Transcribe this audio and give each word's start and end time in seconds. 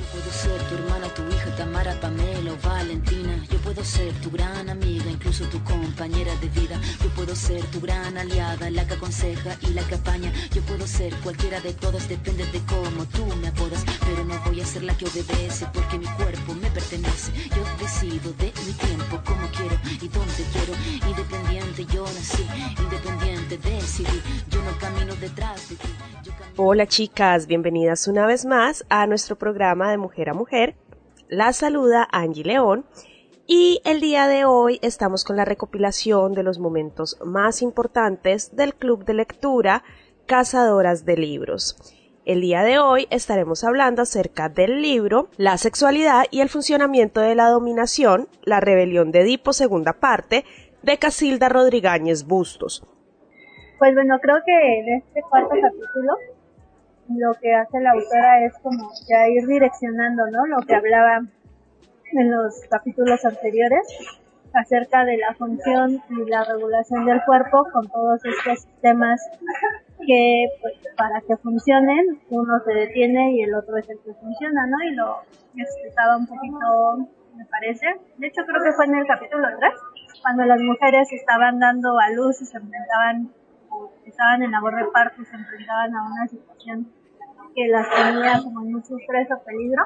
Yo 0.00 0.06
puedo 0.06 0.32
ser 0.32 0.62
tu 0.62 0.74
hermana, 0.76 1.08
tu 1.12 1.22
hija, 1.28 1.54
Tamara, 1.56 1.92
Pamela 2.00 2.52
o 2.52 2.56
Valentina. 2.66 3.36
Yo 3.50 3.58
puedo 3.58 3.84
ser 3.84 4.14
tu 4.22 4.30
gran 4.30 4.70
amiga, 4.70 5.10
incluso 5.10 5.44
tu 5.48 5.62
compañera 5.62 6.34
de 6.36 6.48
vida. 6.48 6.80
Yo 7.04 7.10
puedo 7.10 7.36
ser 7.36 7.62
tu 7.66 7.80
gran 7.80 8.16
aliada, 8.16 8.70
la 8.70 8.86
que 8.86 8.94
aconseja 8.94 9.58
y 9.60 9.74
la 9.74 9.82
que 9.82 9.96
apaña. 9.96 10.32
Yo 10.54 10.62
puedo 10.62 10.86
ser 10.86 11.14
cualquiera 11.16 11.60
de 11.60 11.74
todas, 11.74 12.08
depende 12.08 12.46
de 12.46 12.60
cómo 12.60 13.04
tú 13.14 13.26
me 13.42 13.48
apodas. 13.48 13.84
Pero 14.06 14.24
no 14.24 14.40
voy 14.46 14.62
a 14.62 14.64
ser 14.64 14.84
la 14.84 14.96
que 14.96 15.04
obedece 15.04 15.66
porque 15.74 15.98
mi 15.98 16.06
cuerpo 16.06 16.54
me 16.54 16.70
pertenece. 16.70 17.30
Yo 17.54 17.62
decido 17.78 18.32
de 18.38 18.52
mi 18.66 18.72
tiempo, 18.72 19.20
como 19.22 19.46
quiero 19.48 19.76
y 20.00 20.08
dónde 20.08 20.44
quiero. 20.52 20.72
Independiente 21.10 21.84
yo 21.92 22.04
nací, 22.04 22.46
independiente 22.78 23.58
decidí. 23.58 24.22
Yo 24.48 24.62
no 24.62 24.78
camino 24.78 25.14
detrás 25.16 25.68
de 25.68 25.76
ti. 25.76 25.88
Hola 26.56 26.86
chicas, 26.86 27.46
bienvenidas 27.46 28.06
una 28.06 28.26
vez 28.26 28.44
más 28.44 28.84
a 28.90 29.06
nuestro 29.06 29.36
programa 29.36 29.89
de 29.90 29.98
Mujer 29.98 30.30
a 30.30 30.34
Mujer. 30.34 30.74
La 31.28 31.52
saluda 31.52 32.08
Angie 32.10 32.44
León 32.44 32.84
y 33.46 33.80
el 33.84 34.00
día 34.00 34.28
de 34.28 34.44
hoy 34.44 34.78
estamos 34.82 35.24
con 35.24 35.36
la 35.36 35.44
recopilación 35.44 36.34
de 36.34 36.42
los 36.42 36.58
momentos 36.58 37.18
más 37.24 37.62
importantes 37.62 38.54
del 38.54 38.74
Club 38.74 39.04
de 39.04 39.14
Lectura 39.14 39.82
Cazadoras 40.26 41.04
de 41.04 41.16
Libros. 41.16 41.76
El 42.24 42.42
día 42.42 42.62
de 42.62 42.78
hoy 42.78 43.08
estaremos 43.10 43.64
hablando 43.64 44.02
acerca 44.02 44.48
del 44.48 44.82
libro 44.82 45.30
La 45.36 45.56
sexualidad 45.56 46.26
y 46.30 46.42
el 46.42 46.48
funcionamiento 46.48 47.20
de 47.20 47.34
la 47.34 47.48
dominación, 47.48 48.28
la 48.44 48.60
rebelión 48.60 49.10
de 49.10 49.22
Edipo, 49.22 49.52
segunda 49.52 49.94
parte, 49.94 50.44
de 50.82 50.98
Casilda 50.98 51.48
Rodríguez 51.48 52.26
Bustos. 52.26 52.86
Pues 53.80 53.94
bueno, 53.94 54.18
creo 54.20 54.36
que 54.44 54.52
en 54.52 54.98
este 54.98 55.22
cuarto 55.22 55.56
capítulo 55.60 56.14
lo 57.18 57.34
que 57.40 57.52
hace 57.54 57.80
la 57.80 57.90
autora 57.90 58.44
es 58.44 58.56
como 58.62 58.90
ya 59.08 59.28
ir 59.28 59.46
direccionando, 59.46 60.26
¿no? 60.28 60.46
Lo 60.46 60.58
que 60.66 60.74
hablaba 60.74 61.22
en 62.12 62.30
los 62.30 62.60
capítulos 62.70 63.24
anteriores 63.24 63.86
acerca 64.52 65.04
de 65.04 65.16
la 65.16 65.34
función 65.34 66.02
y 66.08 66.28
la 66.28 66.44
regulación 66.44 67.04
del 67.04 67.22
cuerpo 67.24 67.66
con 67.72 67.88
todos 67.88 68.20
estos 68.24 68.60
sistemas 68.60 69.20
que 70.06 70.48
pues, 70.60 70.74
para 70.96 71.20
que 71.20 71.36
funcionen 71.36 72.20
uno 72.30 72.58
se 72.64 72.72
detiene 72.72 73.32
y 73.32 73.42
el 73.42 73.54
otro 73.54 73.76
es 73.76 73.88
el 73.88 73.98
que 74.00 74.12
funciona, 74.14 74.66
¿no? 74.66 74.76
Y 74.84 74.94
lo 74.94 75.22
explicaba 75.56 76.16
un 76.16 76.26
poquito, 76.26 77.08
me 77.36 77.44
parece. 77.46 77.86
De 78.18 78.26
hecho 78.26 78.42
creo 78.46 78.62
que 78.62 78.72
fue 78.72 78.86
en 78.86 78.96
el 78.96 79.06
capítulo 79.06 79.46
3, 79.58 79.72
cuando 80.22 80.44
las 80.44 80.60
mujeres 80.60 81.12
estaban 81.12 81.58
dando 81.58 81.98
a 81.98 82.10
luz 82.10 82.40
y 82.42 82.46
se 82.46 82.56
enfrentaban, 82.56 83.30
estaban 84.04 84.42
en 84.42 84.50
labor 84.50 84.76
de 84.76 84.90
parto 84.92 85.24
se 85.24 85.36
enfrentaban 85.36 85.94
a 85.94 86.02
una 86.06 86.26
situación 86.26 86.88
que 87.54 87.68
las 87.68 87.88
tenía 87.90 88.40
como 88.42 88.60
mucho 88.60 88.96
estrés 88.96 89.28
o 89.30 89.42
peligro, 89.44 89.82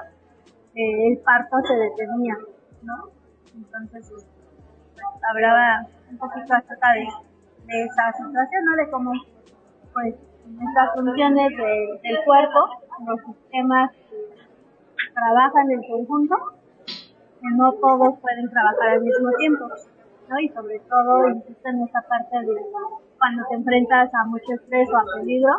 eh, 0.75 1.09
el 1.09 1.19
parto 1.19 1.57
se 1.63 1.75
detenía, 1.75 2.37
¿no? 2.83 3.11
Entonces, 3.55 4.11
pues, 4.11 4.27
hablaba 5.31 5.87
un 6.11 6.19
poquito 6.19 6.55
acerca 6.55 6.93
de, 6.93 7.07
esa 7.85 8.13
situación, 8.13 8.65
¿no? 8.65 8.77
De 8.77 8.91
cómo, 8.91 9.13
pues, 9.93 10.15
estas 10.15 10.95
funciones 10.95 11.57
de, 11.57 12.01
del 12.03 12.25
cuerpo, 12.25 12.59
los 13.07 13.21
sistemas 13.21 13.91
trabajan 15.15 15.71
en 15.71 15.83
conjunto, 15.83 16.37
que 16.87 17.49
no 17.57 17.73
todos 17.73 18.19
pueden 18.21 18.51
trabajar 18.51 18.89
al 18.91 19.01
mismo 19.01 19.31
tiempo, 19.39 19.69
¿no? 20.29 20.39
Y 20.41 20.49
sobre 20.49 20.81
todo, 20.81 21.29
insiste 21.29 21.69
en 21.69 21.83
esa 21.83 22.03
parte 22.03 22.37
de 22.41 22.61
cuando 23.19 23.45
te 23.49 23.55
enfrentas 23.55 24.13
a 24.13 24.25
mucho 24.27 24.53
estrés 24.55 24.89
o 24.91 24.97
a 24.97 25.05
peligro, 25.19 25.53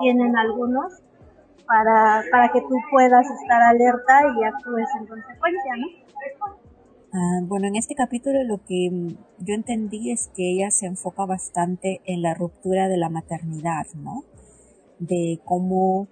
tienen 0.00 0.36
algunos 0.36 1.02
para, 1.66 2.22
para 2.30 2.52
que 2.52 2.60
tú 2.60 2.76
puedas 2.90 3.26
estar 3.28 3.62
alerta 3.62 4.22
y 4.38 4.44
actúes 4.44 4.88
en 5.00 5.06
consecuencia, 5.06 5.72
¿no? 5.76 5.86
Ah, 7.12 7.40
bueno, 7.42 7.66
en 7.66 7.76
este 7.76 7.94
capítulo 7.94 8.42
lo 8.44 8.58
que 8.58 8.90
yo 9.38 9.54
entendí 9.54 10.10
es 10.10 10.30
que 10.36 10.52
ella 10.52 10.70
se 10.70 10.86
enfoca 10.86 11.24
bastante 11.24 12.02
en 12.04 12.20
la 12.22 12.34
ruptura 12.34 12.88
de 12.88 12.98
la 12.98 13.08
maternidad, 13.08 13.86
¿no? 13.94 14.24
De 14.98 15.40
cómo 15.44 16.08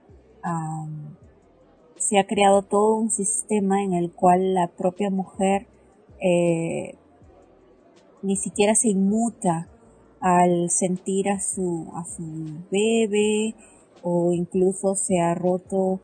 se 1.97 2.19
ha 2.19 2.27
creado 2.27 2.62
todo 2.62 2.97
un 2.97 3.10
sistema 3.10 3.83
en 3.83 3.94
el 3.94 4.12
cual 4.12 4.54
la 4.54 4.69
propia 4.69 5.10
mujer 5.10 5.66
eh, 6.21 6.97
ni 8.22 8.37
siquiera 8.37 8.75
se 8.75 8.88
inmuta 8.88 9.69
al 10.24 10.70
sentir 10.70 11.28
a 11.28 11.38
su, 11.38 11.92
a 11.94 12.02
su 12.06 12.64
bebé 12.70 13.54
o 14.02 14.32
incluso 14.32 14.94
se 14.94 15.20
ha 15.20 15.34
roto 15.34 16.00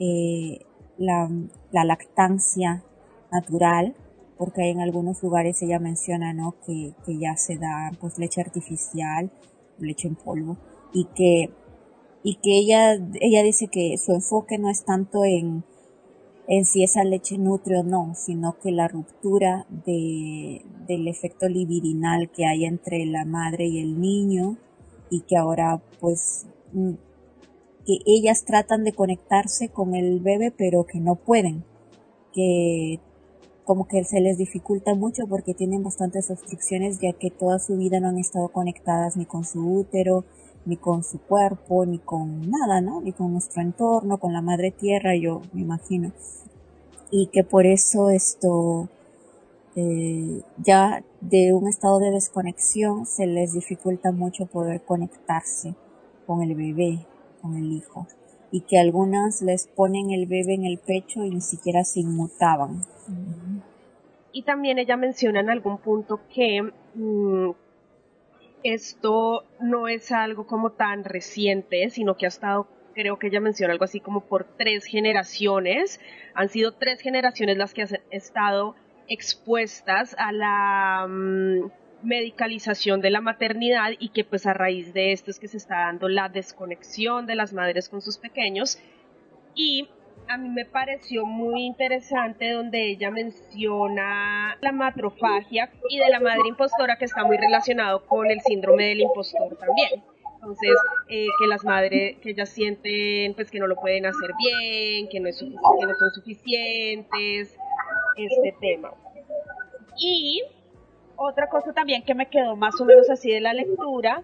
eh, 0.00 0.58
la, 0.98 1.30
la, 1.70 1.84
lactancia 1.84 2.82
natural 3.30 3.94
porque 4.36 4.70
en 4.70 4.80
algunos 4.80 5.22
lugares 5.22 5.62
ella 5.62 5.78
menciona 5.78 6.32
¿no? 6.32 6.56
que, 6.66 6.94
que 7.06 7.16
ya 7.16 7.36
se 7.36 7.58
da 7.58 7.92
pues 8.00 8.18
leche 8.18 8.40
artificial 8.40 9.30
leche 9.78 10.08
en 10.08 10.16
polvo 10.16 10.56
y 10.92 11.04
que 11.14 11.50
y 12.24 12.40
que 12.42 12.58
ella 12.58 12.94
ella 13.20 13.44
dice 13.44 13.68
que 13.68 13.96
su 13.98 14.12
enfoque 14.12 14.58
no 14.58 14.68
es 14.68 14.84
tanto 14.84 15.24
en 15.24 15.62
en 16.52 16.64
si 16.64 16.82
esa 16.82 17.04
leche 17.04 17.38
nutre 17.38 17.78
o 17.78 17.84
no, 17.84 18.12
sino 18.16 18.58
que 18.58 18.72
la 18.72 18.88
ruptura 18.88 19.68
de, 19.86 20.62
del 20.88 21.06
efecto 21.06 21.48
libidinal 21.48 22.28
que 22.28 22.44
hay 22.44 22.64
entre 22.64 23.06
la 23.06 23.24
madre 23.24 23.66
y 23.66 23.78
el 23.78 24.00
niño 24.00 24.58
y 25.10 25.20
que 25.20 25.36
ahora 25.36 25.80
pues 26.00 26.48
mm, 26.72 26.94
que 27.86 27.98
ellas 28.04 28.44
tratan 28.44 28.82
de 28.82 28.92
conectarse 28.92 29.68
con 29.68 29.94
el 29.94 30.18
bebé 30.18 30.50
pero 30.50 30.84
que 30.86 30.98
no 30.98 31.14
pueden, 31.14 31.64
que 32.34 32.98
como 33.64 33.86
que 33.86 34.02
se 34.02 34.20
les 34.20 34.36
dificulta 34.36 34.96
mucho 34.96 35.28
porque 35.28 35.54
tienen 35.54 35.84
bastantes 35.84 36.32
obstrucciones 36.32 36.98
ya 37.00 37.12
que 37.12 37.30
toda 37.30 37.60
su 37.60 37.76
vida 37.76 38.00
no 38.00 38.08
han 38.08 38.18
estado 38.18 38.48
conectadas 38.48 39.16
ni 39.16 39.24
con 39.24 39.44
su 39.44 39.64
útero, 39.64 40.24
ni 40.64 40.76
con 40.76 41.02
su 41.02 41.20
cuerpo, 41.20 41.86
ni 41.86 41.98
con 41.98 42.50
nada, 42.50 42.80
¿no? 42.80 43.00
Ni 43.00 43.12
con 43.12 43.32
nuestro 43.32 43.62
entorno, 43.62 44.18
con 44.18 44.32
la 44.32 44.42
madre 44.42 44.70
tierra, 44.70 45.14
yo 45.16 45.42
me 45.52 45.62
imagino. 45.62 46.12
Y 47.10 47.28
que 47.28 47.44
por 47.44 47.66
eso 47.66 48.10
esto, 48.10 48.88
eh, 49.74 50.42
ya 50.58 51.02
de 51.20 51.52
un 51.52 51.68
estado 51.68 51.98
de 51.98 52.10
desconexión 52.10 53.06
se 53.06 53.26
les 53.26 53.52
dificulta 53.54 54.12
mucho 54.12 54.46
poder 54.46 54.82
conectarse 54.82 55.74
con 56.26 56.42
el 56.42 56.54
bebé, 56.54 57.06
con 57.42 57.56
el 57.56 57.72
hijo. 57.72 58.06
Y 58.52 58.62
que 58.62 58.78
algunas 58.78 59.42
les 59.42 59.66
ponen 59.68 60.10
el 60.10 60.26
bebé 60.26 60.54
en 60.54 60.64
el 60.64 60.78
pecho 60.78 61.24
y 61.24 61.30
ni 61.30 61.40
siquiera 61.40 61.84
se 61.84 62.00
inmutaban. 62.00 62.82
Y 64.32 64.42
también 64.42 64.78
ella 64.78 64.96
menciona 64.96 65.40
en 65.40 65.50
algún 65.50 65.78
punto 65.78 66.20
que 66.32 66.62
mmm, 66.94 67.50
esto 68.62 69.44
no 69.60 69.88
es 69.88 70.12
algo 70.12 70.46
como 70.46 70.72
tan 70.72 71.04
reciente, 71.04 71.90
sino 71.90 72.16
que 72.16 72.26
ha 72.26 72.28
estado, 72.28 72.68
creo 72.94 73.18
que 73.18 73.28
ella 73.28 73.40
menciona 73.40 73.72
algo 73.72 73.84
así 73.84 74.00
como 74.00 74.22
por 74.22 74.44
tres 74.56 74.84
generaciones. 74.84 76.00
Han 76.34 76.48
sido 76.48 76.72
tres 76.72 77.00
generaciones 77.00 77.56
las 77.56 77.74
que 77.74 77.82
han 77.82 77.88
estado 78.10 78.76
expuestas 79.08 80.14
a 80.18 80.32
la 80.32 81.04
um, 81.06 81.70
medicalización 82.02 83.00
de 83.00 83.10
la 83.10 83.20
maternidad 83.20 83.90
y 83.98 84.10
que 84.10 84.24
pues 84.24 84.46
a 84.46 84.54
raíz 84.54 84.94
de 84.94 85.12
esto 85.12 85.30
es 85.30 85.38
que 85.38 85.48
se 85.48 85.56
está 85.56 85.80
dando 85.80 86.08
la 86.08 86.28
desconexión 86.28 87.26
de 87.26 87.34
las 87.34 87.52
madres 87.52 87.88
con 87.88 88.00
sus 88.00 88.18
pequeños 88.18 88.78
y 89.54 89.88
a 90.30 90.36
mí 90.36 90.48
me 90.48 90.64
pareció 90.64 91.26
muy 91.26 91.62
interesante 91.66 92.52
donde 92.52 92.90
ella 92.90 93.10
menciona 93.10 94.56
la 94.60 94.70
matrofagia 94.70 95.70
y 95.88 95.98
de 95.98 96.08
la 96.08 96.20
madre 96.20 96.42
impostora 96.46 96.96
que 96.96 97.06
está 97.06 97.24
muy 97.24 97.36
relacionado 97.36 98.06
con 98.06 98.30
el 98.30 98.40
síndrome 98.40 98.90
del 98.90 99.00
impostor 99.00 99.56
también. 99.56 100.04
Entonces, 100.34 100.76
eh, 101.08 101.26
que 101.38 101.46
las 101.48 101.64
madres, 101.64 102.16
que 102.18 102.30
ellas 102.30 102.48
sienten 102.48 103.34
pues 103.34 103.50
que 103.50 103.58
no 103.58 103.66
lo 103.66 103.74
pueden 103.74 104.06
hacer 104.06 104.30
bien, 104.38 105.08
que 105.08 105.18
no, 105.18 105.28
es, 105.28 105.38
que 105.38 105.86
no 105.86 105.94
son 105.96 106.10
suficientes, 106.12 107.58
este 108.16 108.54
tema. 108.60 108.92
Y 109.98 110.42
otra 111.16 111.48
cosa 111.48 111.72
también 111.72 112.04
que 112.04 112.14
me 112.14 112.30
quedó 112.30 112.54
más 112.54 112.80
o 112.80 112.84
menos 112.84 113.10
así 113.10 113.32
de 113.32 113.40
la 113.40 113.52
lectura 113.52 114.22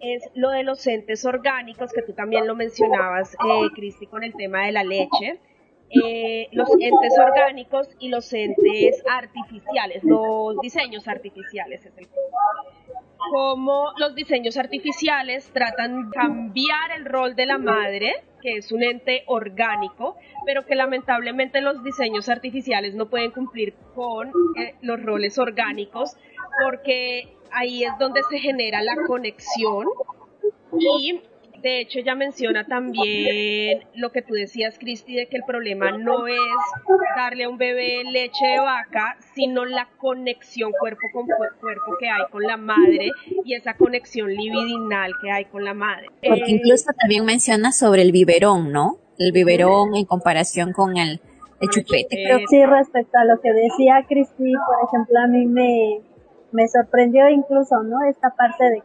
es 0.00 0.22
lo 0.34 0.50
de 0.50 0.62
los 0.62 0.86
entes 0.86 1.24
orgánicos, 1.24 1.92
que 1.92 2.02
tú 2.02 2.12
también 2.12 2.46
lo 2.46 2.54
mencionabas, 2.54 3.34
eh, 3.34 3.68
Cristi, 3.74 4.06
con 4.06 4.24
el 4.24 4.34
tema 4.34 4.66
de 4.66 4.72
la 4.72 4.84
leche. 4.84 5.40
Eh, 5.90 6.48
los 6.52 6.70
entes 6.78 7.18
orgánicos 7.18 7.88
y 7.98 8.10
los 8.10 8.32
entes 8.32 9.02
artificiales, 9.10 10.04
los 10.04 10.56
diseños 10.60 11.08
artificiales 11.08 11.84
es 11.84 11.96
el 11.96 12.08
cómo 13.30 13.92
los 13.96 14.14
diseños 14.14 14.56
artificiales 14.56 15.50
tratan 15.52 16.10
de 16.10 16.16
cambiar 16.16 16.92
el 16.96 17.04
rol 17.04 17.34
de 17.34 17.46
la 17.46 17.58
madre, 17.58 18.24
que 18.40 18.56
es 18.56 18.72
un 18.72 18.82
ente 18.82 19.24
orgánico, 19.26 20.16
pero 20.46 20.64
que 20.64 20.74
lamentablemente 20.74 21.60
los 21.60 21.82
diseños 21.82 22.28
artificiales 22.28 22.94
no 22.94 23.10
pueden 23.10 23.30
cumplir 23.30 23.74
con 23.94 24.28
eh, 24.58 24.74
los 24.80 25.02
roles 25.02 25.38
orgánicos, 25.38 26.16
porque 26.62 27.28
ahí 27.52 27.84
es 27.84 27.92
donde 27.98 28.20
se 28.30 28.38
genera 28.38 28.82
la 28.82 28.96
conexión 29.06 29.86
y 30.78 31.20
de 31.62 31.80
hecho, 31.80 31.98
ella 31.98 32.14
menciona 32.14 32.66
también 32.66 33.84
lo 33.94 34.10
que 34.12 34.22
tú 34.22 34.32
decías, 34.32 34.78
Cristi, 34.78 35.14
de 35.14 35.26
que 35.26 35.36
el 35.36 35.42
problema 35.46 35.90
no 35.90 36.26
es 36.26 36.38
darle 37.16 37.44
a 37.44 37.48
un 37.50 37.58
bebé 37.58 38.02
leche 38.04 38.46
de 38.46 38.60
vaca, 38.60 39.18
sino 39.34 39.66
la 39.66 39.88
conexión 39.98 40.72
cuerpo 40.78 41.02
con 41.12 41.26
cuerpo 41.26 41.96
que 41.98 42.08
hay 42.08 42.22
con 42.30 42.42
la 42.42 42.56
madre 42.56 43.10
y 43.44 43.54
esa 43.54 43.74
conexión 43.74 44.32
libidinal 44.34 45.12
que 45.22 45.30
hay 45.30 45.44
con 45.46 45.64
la 45.64 45.74
madre. 45.74 46.06
Porque 46.26 46.44
eh, 46.44 46.50
incluso 46.50 46.90
también 46.98 47.24
menciona 47.26 47.72
sobre 47.72 48.02
el 48.02 48.12
biberón, 48.12 48.72
¿no? 48.72 48.98
El 49.18 49.32
biberón 49.32 49.94
en 49.94 50.06
comparación 50.06 50.72
con 50.72 50.96
el, 50.96 51.20
chupete. 51.70 52.24
Pero 52.26 52.38
sí, 52.48 52.64
respecto 52.64 53.18
a 53.18 53.24
lo 53.26 53.38
que 53.42 53.52
decía 53.52 54.06
Cristi, 54.08 54.54
por 54.54 54.88
ejemplo, 54.88 55.18
a 55.22 55.26
mí 55.26 55.44
me, 55.44 56.00
me 56.52 56.68
sorprendió 56.68 57.28
incluso, 57.28 57.82
¿no? 57.82 58.02
Esta 58.04 58.30
parte 58.30 58.64
de 58.64 58.82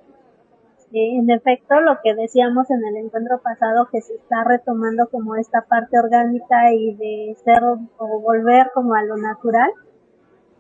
en 0.97 1.29
efecto, 1.29 1.79
lo 1.81 1.99
que 2.01 2.13
decíamos 2.13 2.69
en 2.71 2.85
el 2.85 2.95
encuentro 2.97 3.39
pasado, 3.41 3.89
que 3.91 4.01
se 4.01 4.13
está 4.15 4.43
retomando 4.45 5.09
como 5.09 5.35
esta 5.35 5.61
parte 5.61 5.99
orgánica 5.99 6.71
y 6.73 6.95
de 6.95 7.35
ser 7.43 7.63
o 7.63 8.21
volver 8.21 8.71
como 8.73 8.93
a 8.95 9.03
lo 9.03 9.17
natural. 9.17 9.71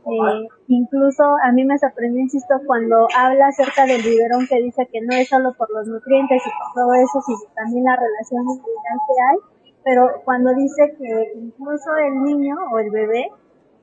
Eh, 0.07 0.47
incluso 0.67 1.23
a 1.41 1.51
mí 1.51 1.65
me 1.65 1.79
sorprendió, 1.79 2.21
insisto, 2.21 2.55
cuando 2.67 3.07
habla 3.17 3.47
acerca 3.47 3.85
del 3.85 4.03
biberón 4.03 4.45
que 4.47 4.61
dice 4.61 4.87
que 4.91 5.01
no 5.01 5.15
es 5.15 5.29
solo 5.29 5.53
por 5.53 5.71
los 5.71 5.87
nutrientes 5.87 6.41
y 6.45 6.49
por 6.49 6.83
todo 6.83 6.93
eso, 6.93 7.21
sino 7.25 7.51
también 7.55 7.85
la 7.85 7.95
relación 7.95 8.45
que 8.61 9.13
hay, 9.31 9.37
pero 9.83 10.21
cuando 10.23 10.53
dice 10.53 10.95
que 10.99 11.33
incluso 11.39 11.95
el 11.95 12.23
niño 12.23 12.55
o 12.71 12.79
el 12.79 12.91
bebé, 12.91 13.31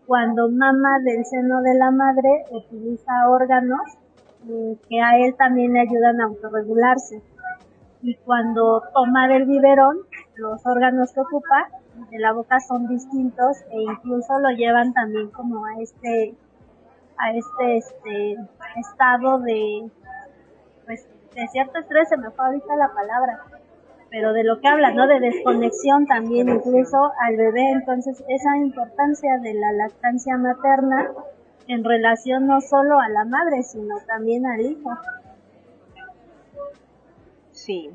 cuando 0.06 0.49
mama 0.50 0.99
del 1.00 1.25
seno 1.25 1.62
de 1.62 1.75
la 1.75 1.90
madre, 1.90 2.44
utiliza 2.50 3.28
órganos 3.28 3.82
que 4.88 5.00
a 5.00 5.19
él 5.19 5.34
también 5.37 5.72
le 5.72 5.81
ayudan 5.81 6.20
a 6.20 6.25
autorregularse. 6.25 7.22
Y 8.02 8.16
cuando 8.16 8.82
toma 8.93 9.28
del 9.28 9.46
biberón, 9.46 9.99
los 10.37 10.66
órganos 10.66 11.12
que 11.12 11.20
ocupa 11.20 11.69
de 12.10 12.19
la 12.19 12.32
boca 12.32 12.58
son 12.60 12.88
distintos 12.88 13.62
e 13.70 13.82
incluso 13.82 14.38
lo 14.38 14.50
llevan 14.50 14.93
también 14.93 15.31
como 15.31 15.64
a 15.66 15.81
este 15.81 16.34
a 17.19 17.32
este 17.32 17.76
este 17.76 18.37
estado 18.76 19.38
de 19.40 19.90
pues 20.87 21.06
de 21.34 21.48
cierto 21.48 21.78
estrés 21.78 22.08
se 22.08 22.16
me 22.16 22.31
fue 22.31 22.46
ahorita 22.46 22.76
la 22.76 22.93
palabra 22.94 23.40
pero 24.12 24.32
de 24.32 24.44
lo 24.44 24.60
que 24.60 24.68
habla 24.68 24.92
no 24.92 25.08
de 25.08 25.18
desconexión 25.18 26.06
también 26.06 26.48
incluso 26.48 27.10
al 27.18 27.36
bebé 27.36 27.70
entonces 27.70 28.22
esa 28.28 28.56
importancia 28.58 29.38
de 29.38 29.54
la 29.54 29.72
lactancia 29.72 30.36
materna 30.36 31.10
en 31.66 31.84
relación 31.84 32.46
no 32.46 32.60
solo 32.60 32.98
a 33.00 33.08
la 33.08 33.24
madre, 33.24 33.62
sino 33.62 33.96
también 34.06 34.46
al 34.46 34.60
hijo. 34.60 34.90
Sí. 37.52 37.90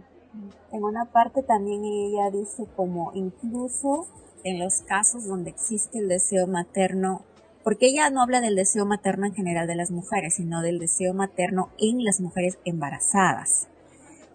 En 0.71 0.83
una 0.83 1.05
parte 1.05 1.43
también 1.43 1.83
ella 1.83 2.29
dice 2.31 2.65
como 2.75 3.11
incluso 3.13 4.07
en 4.43 4.59
los 4.59 4.81
casos 4.81 5.27
donde 5.27 5.49
existe 5.49 5.99
el 5.99 6.07
deseo 6.07 6.47
materno, 6.47 7.23
porque 7.63 7.87
ella 7.87 8.09
no 8.09 8.21
habla 8.21 8.39
del 8.39 8.55
deseo 8.55 8.85
materno 8.85 9.25
en 9.25 9.33
general 9.33 9.67
de 9.67 9.75
las 9.75 9.91
mujeres, 9.91 10.35
sino 10.35 10.61
del 10.61 10.79
deseo 10.79 11.13
materno 11.13 11.69
en 11.79 12.03
las 12.03 12.21
mujeres 12.21 12.59
embarazadas, 12.65 13.67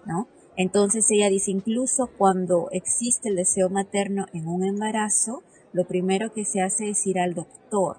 ¿no? 0.04 0.26
Entonces 0.56 1.10
ella 1.10 1.28
dice 1.28 1.50
incluso 1.50 2.08
cuando 2.18 2.68
existe 2.72 3.28
el 3.28 3.36
deseo 3.36 3.70
materno 3.70 4.26
en 4.32 4.46
un 4.46 4.64
embarazo, 4.64 5.42
lo 5.72 5.86
primero 5.86 6.32
que 6.32 6.44
se 6.44 6.60
hace 6.60 6.90
es 6.90 7.06
ir 7.06 7.18
al 7.18 7.34
doctor 7.34 7.96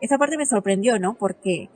esa 0.00 0.18
parte 0.18 0.36
me 0.36 0.46
sorprendió, 0.46 0.98
¿no? 0.98 1.14
Porque, 1.14 1.68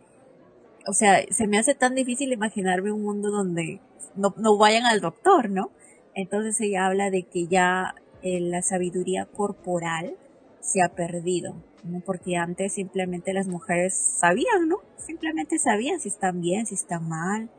o 0.86 0.92
sea, 0.92 1.20
se 1.30 1.46
me 1.46 1.58
hace 1.58 1.74
tan 1.74 1.94
difícil 1.94 2.32
imaginarme 2.32 2.90
un 2.90 3.02
mundo 3.02 3.30
donde 3.30 3.80
no, 4.16 4.34
no 4.38 4.56
vayan 4.56 4.86
al 4.86 5.00
doctor, 5.00 5.50
¿no? 5.50 5.70
Entonces 6.14 6.60
ella 6.60 6.86
habla 6.86 7.10
de 7.10 7.24
que 7.24 7.46
ya 7.46 7.94
eh, 8.22 8.40
la 8.40 8.62
sabiduría 8.62 9.26
corporal 9.26 10.16
se 10.60 10.80
ha 10.80 10.88
perdido, 10.88 11.54
¿no? 11.82 12.00
Porque 12.00 12.36
antes 12.36 12.72
simplemente 12.72 13.34
las 13.34 13.46
mujeres 13.46 13.94
sabían, 13.94 14.68
¿no? 14.68 14.78
Simplemente 14.96 15.58
sabían 15.58 16.00
si 16.00 16.08
están 16.08 16.40
bien, 16.40 16.66
si 16.66 16.74
están 16.74 17.06
mal. 17.08 17.50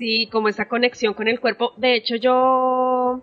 Sí, 0.00 0.30
como 0.32 0.48
esa 0.48 0.66
conexión 0.66 1.12
con 1.12 1.28
el 1.28 1.40
cuerpo. 1.40 1.74
De 1.76 1.94
hecho, 1.94 2.16
yo 2.16 3.22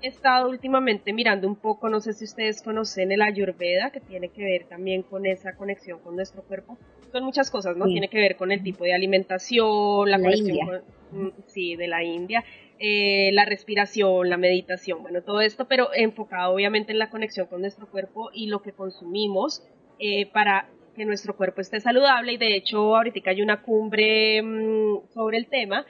he 0.00 0.08
estado 0.08 0.48
últimamente 0.48 1.12
mirando 1.12 1.46
un 1.46 1.54
poco, 1.54 1.90
no 1.90 2.00
sé 2.00 2.14
si 2.14 2.24
ustedes 2.24 2.62
conocen 2.62 3.12
el 3.12 3.20
ayurveda, 3.20 3.90
que 3.90 4.00
tiene 4.00 4.30
que 4.30 4.42
ver 4.42 4.64
también 4.64 5.02
con 5.02 5.26
esa 5.26 5.54
conexión 5.54 5.98
con 5.98 6.16
nuestro 6.16 6.42
cuerpo. 6.42 6.78
Son 7.12 7.24
muchas 7.24 7.50
cosas, 7.50 7.76
¿no? 7.76 7.84
Tiene 7.84 8.08
que 8.08 8.16
ver 8.16 8.36
con 8.36 8.52
el 8.52 8.62
tipo 8.62 8.84
de 8.84 8.94
alimentación, 8.94 10.10
la, 10.10 10.18
conexión 10.18 10.82
mm, 11.12 11.28
sí, 11.46 11.76
de 11.76 11.88
la 11.88 12.02
India, 12.02 12.42
eh, 12.78 13.28
la 13.34 13.44
respiración, 13.44 14.30
la 14.30 14.38
meditación, 14.38 15.02
bueno, 15.02 15.20
todo 15.20 15.42
esto, 15.42 15.68
pero 15.68 15.90
enfocado 15.92 16.54
obviamente 16.54 16.92
en 16.92 17.00
la 17.00 17.10
conexión 17.10 17.48
con 17.48 17.60
nuestro 17.60 17.86
cuerpo 17.86 18.30
y 18.32 18.46
lo 18.46 18.62
que 18.62 18.72
consumimos 18.72 19.62
eh, 19.98 20.24
para 20.32 20.70
que 20.96 21.04
nuestro 21.04 21.36
cuerpo 21.36 21.60
esté 21.60 21.80
saludable 21.80 22.32
y 22.32 22.36
de 22.38 22.56
hecho 22.56 22.96
ahorita 22.96 23.28
hay 23.28 23.42
una 23.42 23.60
cumbre 23.60 24.40
mm, 24.42 25.12
sobre 25.12 25.36
el 25.36 25.48
tema 25.48 25.84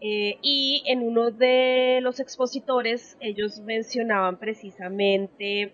eh, 0.00 0.38
y 0.42 0.82
en 0.86 1.02
uno 1.02 1.30
de 1.30 2.00
los 2.02 2.20
expositores 2.20 3.16
ellos 3.20 3.60
mencionaban 3.60 4.38
precisamente 4.38 5.72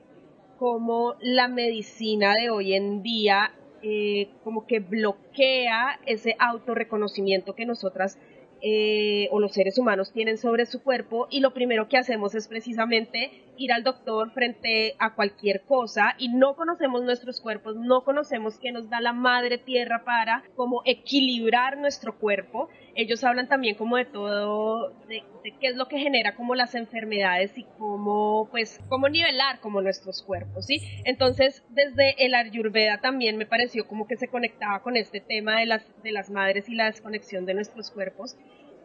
cómo 0.58 1.14
la 1.20 1.48
medicina 1.48 2.34
de 2.34 2.50
hoy 2.50 2.74
en 2.74 3.02
día 3.02 3.52
eh, 3.82 4.30
como 4.42 4.66
que 4.66 4.80
bloquea 4.80 6.00
ese 6.06 6.34
autorreconocimiento 6.40 7.54
que 7.54 7.66
nosotras 7.66 8.18
eh, 8.62 9.28
o 9.30 9.38
los 9.38 9.52
seres 9.52 9.78
humanos 9.78 10.12
tienen 10.12 10.38
sobre 10.38 10.66
su 10.66 10.82
cuerpo 10.82 11.28
y 11.30 11.40
lo 11.40 11.52
primero 11.52 11.88
que 11.88 11.98
hacemos 11.98 12.34
es 12.34 12.48
precisamente 12.48 13.30
ir 13.58 13.72
al 13.72 13.82
doctor 13.82 14.30
frente 14.32 14.94
a 14.98 15.14
cualquier 15.14 15.62
cosa 15.62 16.14
y 16.18 16.28
no 16.28 16.54
conocemos 16.54 17.02
nuestros 17.02 17.40
cuerpos, 17.40 17.76
no 17.76 18.04
conocemos 18.04 18.58
qué 18.58 18.72
nos 18.72 18.88
da 18.88 19.00
la 19.00 19.12
madre 19.12 19.58
tierra 19.58 20.02
para 20.04 20.42
como 20.54 20.82
equilibrar 20.84 21.78
nuestro 21.78 22.18
cuerpo. 22.18 22.68
Ellos 22.94 23.24
hablan 23.24 23.48
también 23.48 23.76
como 23.76 23.96
de 23.96 24.06
todo, 24.06 24.90
de, 25.08 25.22
qué 25.60 25.68
es 25.68 25.76
lo 25.76 25.86
que 25.86 25.98
genera 25.98 26.34
como 26.34 26.54
las 26.54 26.74
enfermedades 26.74 27.56
y 27.56 27.64
cómo 27.78 28.48
pues 28.50 28.80
cómo 28.88 29.08
nivelar 29.08 29.60
como 29.60 29.80
nuestros 29.80 30.22
cuerpos, 30.22 30.66
¿sí? 30.66 30.80
Entonces 31.04 31.62
desde 31.70 32.24
el 32.24 32.34
Ayurveda 32.34 33.00
también 33.00 33.36
me 33.36 33.46
pareció 33.46 33.86
como 33.86 34.06
que 34.06 34.16
se 34.16 34.28
conectaba 34.28 34.82
con 34.82 34.96
este 34.96 35.20
tema 35.20 35.60
de 35.60 35.66
las, 35.66 36.02
de 36.02 36.12
las 36.12 36.30
madres 36.30 36.68
y 36.68 36.74
la 36.74 36.86
desconexión 36.86 37.46
de 37.46 37.54
nuestros 37.54 37.90
cuerpos 37.90 38.36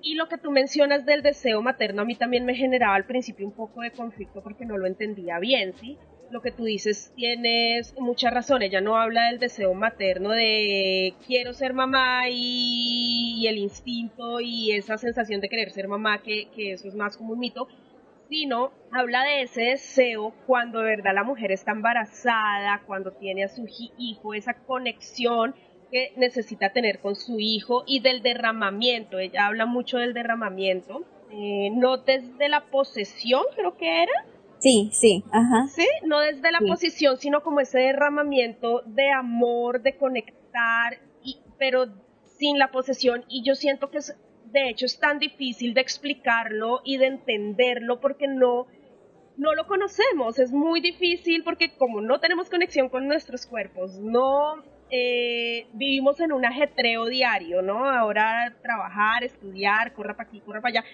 y 0.04 0.16
lo 0.16 0.28
que 0.28 0.38
tú 0.38 0.52
mencionas 0.52 1.06
del 1.06 1.22
deseo 1.22 1.62
materno 1.62 2.02
a 2.02 2.06
mí 2.06 2.16
también 2.16 2.46
me 2.46 2.56
generaba 2.56 2.96
al 2.96 3.06
principio 3.06 3.46
un 3.46 3.54
poco 3.54 3.82
de 3.82 3.92
conflicto 3.92 4.42
porque 4.42 4.66
no 4.66 4.78
lo 4.78 4.88
entendía 4.88 5.40
bien, 5.40 5.74
¿sí? 5.74 5.98
Lo 6.32 6.42
que 6.42 6.52
tú 6.52 6.64
dices 6.64 7.12
tienes 7.16 7.94
mucha 8.00 8.30
razón, 8.30 8.62
ella 8.62 8.80
no 8.80 8.98
habla 8.98 9.28
del 9.28 9.40
deseo 9.40 9.74
materno 9.74 10.30
de 10.32 11.14
quiero 11.28 11.54
ser 11.54 11.74
mamá 11.74 12.30
y, 12.30 13.46
el 13.48 13.58
instinto 13.58 14.40
y 14.40 14.72
esa 14.72 14.98
sensación 14.98 15.42
de 15.42 15.50
querer 15.50 15.72
ser 15.72 15.88
mamá, 15.88 16.22
que, 16.22 16.50
que 16.56 16.74
eso 16.74 16.88
es 16.88 16.96
más 16.96 17.18
como 17.18 17.34
un 17.34 17.40
mito, 17.40 17.68
sino 18.30 18.72
habla 18.94 19.24
de 19.24 19.42
ese 19.42 19.62
deseo 19.62 20.34
cuando 20.48 20.80
de 20.80 20.96
verdad 20.96 21.14
la 21.14 21.26
mujer 21.26 21.52
está 21.52 21.74
embarazada, 21.74 22.82
cuando 22.88 23.12
tiene 23.12 23.44
a 23.44 23.50
su 23.50 23.68
hijo, 23.98 24.34
esa 24.34 24.54
conexión 24.54 25.54
que 25.92 26.14
necesita 26.16 26.72
tener 26.72 27.00
con 27.00 27.16
su 27.16 27.40
hijo 27.40 27.84
y 27.86 28.00
del 28.00 28.22
derramamiento. 28.24 29.20
Ella 29.20 29.48
habla 29.48 29.66
mucho 29.66 29.98
del 29.98 30.14
derramamiento, 30.14 31.06
eh, 31.32 31.70
no 31.72 31.98
desde 31.98 32.50
la 32.50 32.66
posesión, 32.66 33.44
creo 33.56 33.78
que 33.78 34.04
era. 34.04 34.14
Sí, 34.60 34.90
sí, 34.94 35.24
ajá. 35.32 35.68
Sí, 35.68 35.88
no 36.06 36.20
desde 36.20 36.52
la 36.52 36.60
posesión, 36.60 37.18
sino 37.18 37.42
como 37.44 37.60
ese 37.60 37.80
derramamiento 37.80 38.82
de 38.86 39.12
amor, 39.12 39.82
de 39.82 39.98
conectar, 39.98 41.00
y, 41.24 41.40
pero 41.58 41.88
sin 42.38 42.58
la 42.58 42.72
posesión. 42.72 43.26
Y 43.28 43.44
yo 43.44 43.56
siento 43.56 43.90
que 43.90 43.98
es, 43.98 44.16
de 44.46 44.70
hecho 44.70 44.86
es 44.86 45.00
tan 45.00 45.20
difícil 45.20 45.74
de 45.74 45.82
explicarlo 45.82 46.82
y 46.84 46.98
de 46.98 47.08
entenderlo 47.08 48.00
porque 48.00 48.28
no, 48.28 48.68
no 49.38 49.56
lo 49.56 49.68
conocemos. 49.68 50.40
Es 50.40 50.52
muy 50.52 50.80
difícil 50.80 51.44
porque 51.44 51.76
como 51.76 52.02
no 52.02 52.20
tenemos 52.20 52.50
conexión 52.50 52.90
con 52.90 53.08
nuestros 53.08 53.46
cuerpos, 53.48 53.98
no 54.00 54.64
eh, 54.92 55.68
vivimos 55.74 56.20
en 56.20 56.34
un 56.34 56.46
ajetreo 56.46 57.06
diario, 57.06 57.62
¿no? 57.62 57.90
Ahora 57.90 58.54
trabajar, 58.62 59.24
estudiar, 59.24 59.94
corra 59.94 60.16
para 60.16 60.28
aquí, 60.28 60.42
corra 60.42 60.62
para 60.62 60.80
allá. 60.80 60.90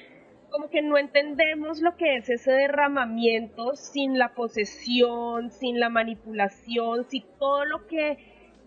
Como 0.51 0.69
que 0.69 0.81
no 0.81 0.97
entendemos 0.97 1.81
lo 1.81 1.97
que 1.97 2.17
es 2.17 2.29
ese 2.29 2.51
derramamiento 2.51 3.75
sin 3.75 4.17
la 4.17 4.33
posesión, 4.33 5.51
sin 5.51 5.79
la 5.79 5.89
manipulación, 5.89 7.05
sin 7.09 7.25
todo 7.39 7.65
lo 7.65 7.87
que 7.87 8.17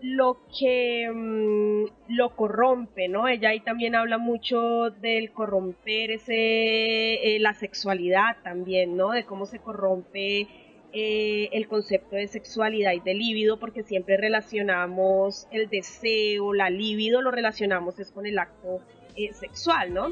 lo 0.02 0.38
que 0.58 1.10
mm, 1.12 1.84
lo 2.08 2.34
corrompe, 2.34 3.08
¿no? 3.08 3.28
Ella 3.28 3.50
ahí 3.50 3.60
también 3.60 3.94
habla 3.94 4.18
mucho 4.18 4.90
del 4.90 5.30
corromper 5.32 6.12
ese, 6.12 7.36
eh, 7.36 7.38
la 7.38 7.54
sexualidad 7.54 8.38
también, 8.42 8.96
¿no? 8.96 9.10
De 9.10 9.24
cómo 9.24 9.46
se 9.46 9.58
corrompe 9.58 10.48
eh, 10.92 11.48
el 11.52 11.68
concepto 11.68 12.16
de 12.16 12.26
sexualidad 12.26 12.92
y 12.92 13.00
de 13.00 13.14
líbido, 13.14 13.58
porque 13.58 13.82
siempre 13.82 14.16
relacionamos 14.16 15.46
el 15.50 15.68
deseo, 15.68 16.52
la 16.52 16.70
líbido, 16.70 17.22
lo 17.22 17.30
relacionamos 17.30 17.98
es 18.00 18.10
con 18.10 18.26
el 18.26 18.38
acto 18.38 18.80
eh, 19.16 19.32
sexual, 19.32 19.94
¿no? 19.94 20.08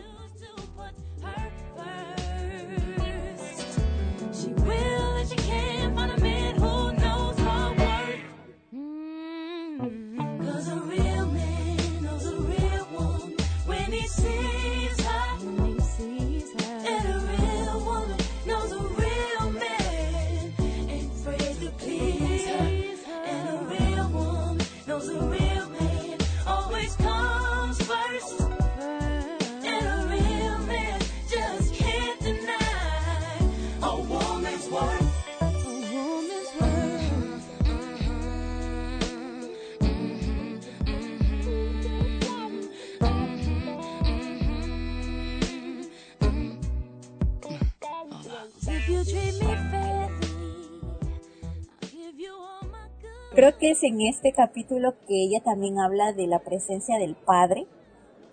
Es 53.60 53.82
en 53.82 54.00
este 54.02 54.32
capítulo 54.32 54.94
que 55.06 55.24
ella 55.24 55.40
también 55.42 55.78
habla 55.78 56.12
de 56.12 56.26
la 56.26 56.38
presencia 56.38 56.98
del 56.98 57.16
padre, 57.16 57.66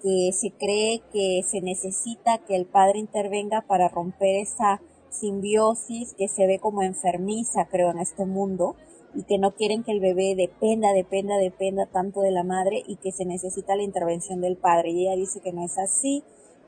que 0.01 0.29
se 0.33 0.51
cree 0.51 1.01
que 1.11 1.41
se 1.43 1.61
necesita 1.61 2.37
que 2.39 2.55
el 2.55 2.65
padre 2.65 2.99
intervenga 2.99 3.61
para 3.61 3.87
romper 3.87 4.35
esa 4.35 4.81
simbiosis 5.09 6.13
que 6.13 6.27
se 6.27 6.45
ve 6.45 6.59
como 6.59 6.83
enfermiza, 6.83 7.65
creo, 7.65 7.89
en 7.89 7.99
este 7.99 8.25
mundo, 8.25 8.75
y 9.15 9.23
que 9.23 9.37
no 9.37 9.55
quieren 9.55 9.83
que 9.83 9.93
el 9.93 9.99
bebé 9.99 10.35
dependa, 10.35 10.93
dependa, 10.93 11.37
dependa 11.37 11.85
tanto 11.87 12.21
de 12.21 12.31
la 12.31 12.43
madre 12.43 12.83
y 12.85 12.97
que 12.97 13.11
se 13.11 13.25
necesita 13.25 13.75
la 13.75 13.83
intervención 13.83 14.41
del 14.41 14.57
padre. 14.57 14.91
Y 14.91 15.07
ella 15.07 15.15
dice 15.15 15.39
que 15.39 15.53
no 15.53 15.63
es 15.63 15.77
así, 15.77 16.23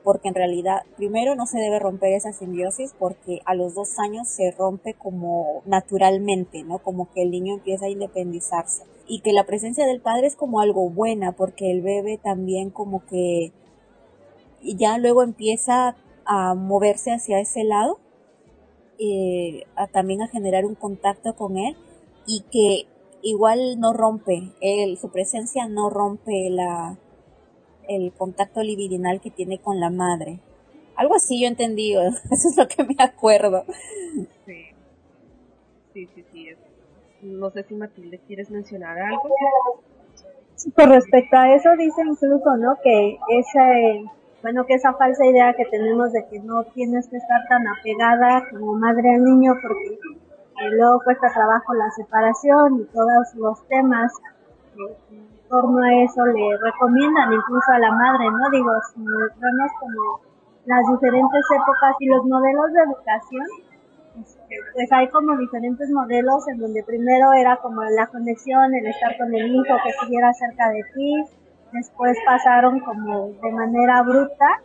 porque 0.08 0.28
en 0.28 0.34
realidad 0.34 0.84
primero 0.96 1.34
no 1.34 1.44
se 1.44 1.58
debe 1.58 1.78
romper 1.78 2.14
esa 2.14 2.32
simbiosis 2.32 2.94
porque 2.98 3.42
a 3.44 3.54
los 3.54 3.74
dos 3.74 3.98
años 3.98 4.26
se 4.26 4.52
rompe 4.52 4.94
como 4.94 5.60
naturalmente, 5.66 6.62
¿no? 6.62 6.78
Como 6.78 7.12
que 7.12 7.20
el 7.20 7.30
niño 7.30 7.52
empieza 7.52 7.84
a 7.84 7.90
independizarse 7.90 8.84
y 9.06 9.20
que 9.20 9.34
la 9.34 9.44
presencia 9.44 9.86
del 9.86 10.00
padre 10.00 10.26
es 10.26 10.34
como 10.34 10.60
algo 10.60 10.88
buena 10.88 11.32
porque 11.32 11.70
el 11.70 11.82
bebé 11.82 12.16
también 12.16 12.70
como 12.70 13.04
que 13.04 13.52
ya 14.62 14.96
luego 14.96 15.22
empieza 15.22 15.94
a 16.24 16.54
moverse 16.54 17.12
hacia 17.12 17.38
ese 17.38 17.64
lado, 17.64 17.98
eh, 18.98 19.64
a, 19.76 19.88
también 19.88 20.22
a 20.22 20.28
generar 20.28 20.64
un 20.64 20.74
contacto 20.74 21.36
con 21.36 21.58
él 21.58 21.76
y 22.26 22.44
que 22.50 22.88
igual 23.20 23.78
no 23.78 23.92
rompe, 23.92 24.54
él, 24.62 24.96
su 24.96 25.10
presencia 25.10 25.68
no 25.68 25.90
rompe 25.90 26.48
la, 26.48 26.96
el 27.88 28.12
contacto 28.12 28.62
libidinal 28.62 29.20
que 29.20 29.30
tiene 29.30 29.58
con 29.58 29.80
la 29.80 29.90
madre. 29.90 30.40
Algo 30.94 31.14
así 31.14 31.40
yo 31.40 31.48
entendí, 31.48 31.94
eso 32.30 32.48
es 32.48 32.56
lo 32.56 32.68
que 32.68 32.84
me 32.84 32.96
acuerdo. 32.98 33.64
Sí, 34.46 34.66
sí, 35.94 36.08
sí, 36.14 36.24
sí. 36.32 36.48
No 37.22 37.50
sé 37.50 37.64
si 37.64 37.74
Matilde 37.74 38.20
quieres 38.26 38.50
mencionar 38.50 38.96
algo. 38.98 39.28
Con 40.74 40.90
respecto 40.90 41.36
a 41.36 41.54
eso 41.54 41.70
dice 41.76 42.02
incluso, 42.02 42.56
¿no? 42.56 42.76
Que 42.82 43.18
esa, 43.30 44.08
bueno, 44.42 44.66
que 44.66 44.74
esa 44.74 44.92
falsa 44.94 45.24
idea 45.24 45.54
que 45.54 45.64
tenemos 45.66 46.12
de 46.12 46.26
que 46.28 46.40
no 46.40 46.64
tienes 46.64 47.08
que 47.08 47.16
estar 47.16 47.40
tan 47.48 47.66
apegada 47.66 48.44
como 48.50 48.74
madre 48.74 49.14
al 49.14 49.24
niño 49.24 49.54
porque 49.62 49.98
luego 50.70 51.00
cuesta 51.04 51.32
trabajo 51.32 51.74
la 51.74 51.90
separación 51.90 52.80
y 52.80 52.84
todos 52.92 53.34
los 53.36 53.66
temas 53.68 54.12
torno 55.48 55.82
a 55.82 56.02
eso 56.02 56.24
le 56.26 56.56
recomiendan 56.58 57.32
incluso 57.32 57.72
a 57.72 57.78
la 57.78 57.90
madre, 57.90 58.30
¿no? 58.30 58.50
Digo, 58.50 58.70
si 58.94 59.00
vemos 59.00 59.70
como 59.80 60.20
las 60.66 60.82
diferentes 60.90 61.44
épocas 61.50 61.96
y 62.00 62.06
los 62.06 62.24
modelos 62.24 62.72
de 62.72 62.82
educación, 62.82 63.46
este, 64.20 64.56
pues 64.74 64.92
hay 64.92 65.08
como 65.08 65.36
diferentes 65.36 65.90
modelos 65.90 66.46
en 66.48 66.58
donde 66.58 66.82
primero 66.82 67.32
era 67.32 67.56
como 67.56 67.82
la 67.82 68.06
conexión, 68.08 68.74
el 68.74 68.86
estar 68.86 69.16
con 69.16 69.34
el 69.34 69.54
hijo 69.54 69.74
que 69.82 69.90
estuviera 69.90 70.32
cerca 70.34 70.68
de 70.70 70.82
ti, 70.94 71.24
después 71.72 72.16
pasaron 72.26 72.80
como 72.80 73.28
de 73.28 73.52
manera 73.52 74.02
bruta 74.02 74.60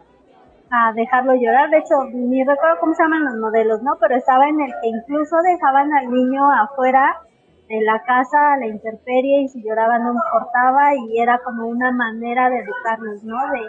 a 0.72 0.92
dejarlo 0.94 1.36
llorar, 1.36 1.70
de 1.70 1.78
hecho 1.78 2.04
ni 2.14 2.44
recuerdo 2.44 2.80
cómo 2.80 2.94
se 2.96 3.04
llaman 3.04 3.26
los 3.26 3.36
modelos, 3.36 3.84
¿no? 3.84 3.96
Pero 4.00 4.16
estaba 4.16 4.48
en 4.48 4.60
el 4.60 4.72
que 4.82 4.88
incluso 4.88 5.38
dejaban 5.44 5.94
al 5.94 6.12
niño 6.12 6.52
afuera 6.52 7.22
en 7.74 7.86
la 7.86 8.04
casa 8.04 8.54
a 8.54 8.58
la 8.58 8.68
intemperie 8.68 9.42
y 9.42 9.50
si 9.50 9.64
lloraba 9.64 9.98
no 9.98 10.14
importaba 10.14 10.94
y 10.94 11.20
era 11.20 11.40
como 11.40 11.68
una 11.68 11.92
manera 11.92 12.50
de 12.50 12.60
educarlos, 12.60 13.24
¿no? 13.24 13.38
De 13.50 13.62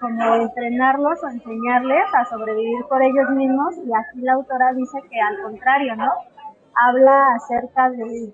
como 0.00 0.34
entrenarlos 0.36 1.22
o 1.22 1.28
enseñarles 1.28 2.14
a 2.14 2.24
sobrevivir 2.24 2.84
por 2.88 3.02
ellos 3.02 3.28
mismos 3.30 3.76
y 3.76 3.90
aquí 3.94 4.20
la 4.22 4.34
autora 4.34 4.72
dice 4.72 4.98
que 5.10 5.20
al 5.20 5.42
contrario, 5.42 5.96
¿no? 5.96 6.10
Habla 6.74 7.34
acerca 7.34 7.90
de, 7.90 8.32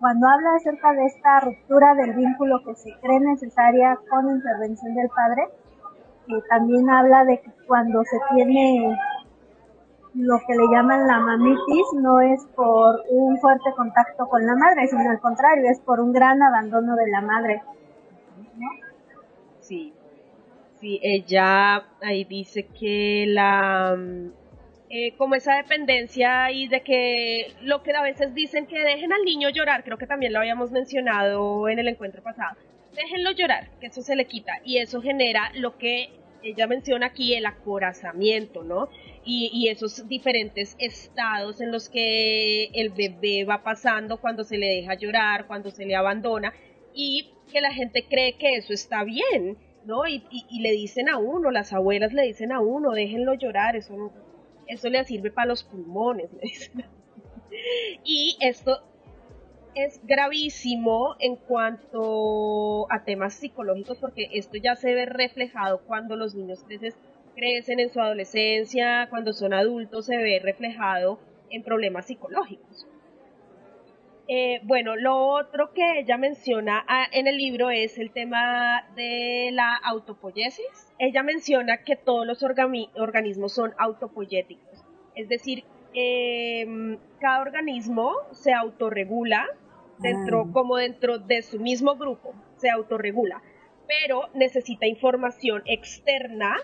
cuando 0.00 0.26
habla 0.26 0.54
acerca 0.56 0.92
de 0.92 1.04
esta 1.04 1.40
ruptura 1.40 1.94
del 1.94 2.14
vínculo 2.14 2.62
que 2.64 2.74
se 2.74 2.90
cree 3.02 3.20
necesaria 3.20 3.98
con 4.08 4.30
intervención 4.30 4.94
del 4.94 5.10
padre, 5.10 5.48
que 6.26 6.40
también 6.48 6.88
habla 6.88 7.24
de 7.24 7.38
que 7.40 7.52
cuando 7.66 8.02
se 8.04 8.18
tiene 8.34 8.98
lo 10.18 10.40
que 10.44 10.54
le 10.54 10.66
llaman 10.72 11.06
la 11.06 11.20
mamitis 11.20 11.86
no 11.94 12.20
es 12.20 12.44
por 12.56 13.04
un 13.08 13.38
fuerte 13.38 13.70
contacto 13.76 14.26
con 14.26 14.44
la 14.44 14.56
madre, 14.56 14.88
sino 14.88 15.08
al 15.08 15.20
contrario, 15.20 15.70
es 15.70 15.78
por 15.78 16.00
un 16.00 16.12
gran 16.12 16.42
abandono 16.42 16.96
de 16.96 17.08
la 17.08 17.20
madre. 17.20 17.62
Sí, 19.60 19.94
sí, 20.80 20.98
ella 21.02 21.84
ahí 22.02 22.24
dice 22.24 22.66
que 22.66 23.26
la... 23.28 23.94
Mm, 23.96 24.32
eh, 24.90 25.14
como 25.18 25.34
esa 25.34 25.54
dependencia 25.54 26.50
y 26.50 26.66
de 26.66 26.80
que 26.80 27.52
lo 27.60 27.82
que 27.82 27.94
a 27.94 28.02
veces 28.02 28.34
dicen 28.34 28.66
que 28.66 28.80
dejen 28.80 29.12
al 29.12 29.22
niño 29.22 29.50
llorar, 29.50 29.84
creo 29.84 29.98
que 29.98 30.06
también 30.06 30.32
lo 30.32 30.38
habíamos 30.38 30.72
mencionado 30.72 31.68
en 31.68 31.78
el 31.78 31.88
encuentro 31.88 32.22
pasado, 32.22 32.56
déjenlo 32.96 33.32
llorar, 33.32 33.68
que 33.80 33.88
eso 33.88 34.00
se 34.00 34.16
le 34.16 34.24
quita 34.24 34.52
y 34.64 34.78
eso 34.78 35.02
genera 35.02 35.52
lo 35.54 35.76
que 35.76 36.08
ella 36.42 36.66
menciona 36.66 37.06
aquí, 37.06 37.34
el 37.34 37.46
acorazamiento, 37.46 38.62
¿no? 38.64 38.88
y, 39.30 39.68
esos 39.68 40.08
diferentes 40.08 40.74
estados 40.78 41.60
en 41.60 41.70
los 41.70 41.88
que 41.88 42.70
el 42.72 42.90
bebé 42.90 43.44
va 43.44 43.62
pasando 43.62 44.18
cuando 44.20 44.42
se 44.42 44.56
le 44.56 44.66
deja 44.66 44.94
llorar, 44.94 45.46
cuando 45.46 45.70
se 45.70 45.84
le 45.84 45.94
abandona 45.94 46.54
y 46.94 47.30
que 47.52 47.60
la 47.60 47.72
gente 47.72 48.06
cree 48.08 48.38
que 48.38 48.56
eso 48.56 48.72
está 48.72 49.04
bien, 49.04 49.58
¿no? 49.84 50.06
Y, 50.06 50.22
le 50.60 50.72
dicen 50.72 51.10
a 51.10 51.18
uno, 51.18 51.50
las 51.50 51.72
abuelas 51.72 52.12
le 52.14 52.22
dicen 52.22 52.52
a 52.52 52.60
uno, 52.60 52.92
déjenlo 52.92 53.34
llorar, 53.34 53.76
eso, 53.76 54.12
eso 54.66 54.88
le 54.88 55.04
sirve 55.04 55.30
para 55.30 55.48
los 55.48 55.62
pulmones, 55.62 56.32
le 56.40 56.40
dicen. 56.40 56.84
Y 58.04 58.36
esto 58.40 58.82
es 59.84 60.00
gravísimo 60.04 61.16
en 61.20 61.36
cuanto 61.36 62.90
a 62.92 63.04
temas 63.04 63.34
psicológicos 63.34 63.98
porque 63.98 64.28
esto 64.32 64.56
ya 64.56 64.76
se 64.76 64.94
ve 64.94 65.06
reflejado 65.06 65.80
cuando 65.86 66.16
los 66.16 66.34
niños 66.34 66.64
crecen 66.66 66.94
crecen 67.38 67.78
en 67.78 67.90
su 67.90 68.00
adolescencia, 68.00 69.06
cuando 69.10 69.32
son 69.32 69.54
adultos, 69.54 70.06
se 70.06 70.16
ve 70.16 70.40
reflejado 70.42 71.20
en 71.50 71.62
problemas 71.62 72.06
psicológicos. 72.06 72.86
Eh, 74.26 74.60
bueno, 74.64 74.96
lo 74.96 75.16
otro 75.16 75.72
que 75.72 76.00
ella 76.00 76.18
menciona 76.18 76.84
ah, 76.86 77.06
en 77.12 77.28
el 77.28 77.38
libro 77.38 77.70
es 77.70 77.96
el 77.98 78.10
tema 78.10 78.84
de 78.94 79.50
la 79.52 79.74
autopoiesis. 79.76 80.92
Ella 80.98 81.22
menciona 81.22 81.84
que 81.84 81.96
todos 81.96 82.26
los 82.26 82.42
organismos 82.42 83.52
son 83.54 83.72
autopoyéticos, 83.78 84.84
es 85.14 85.28
decir, 85.28 85.64
em, 85.94 86.98
cada 87.20 87.40
organismo 87.40 88.12
se 88.32 88.52
autorregula 88.52 89.46
dentro, 90.00 90.46
Ah. 90.48 90.52
como 90.52 90.76
dentro 90.76 91.18
de 91.18 91.42
su 91.42 91.58
mismo 91.60 91.96
grupo, 91.96 92.34
se 92.56 92.70
autorregula, 92.70 93.42
pero 93.86 94.28
necesita 94.34 94.86
información 94.86 95.62
externa 95.66 96.56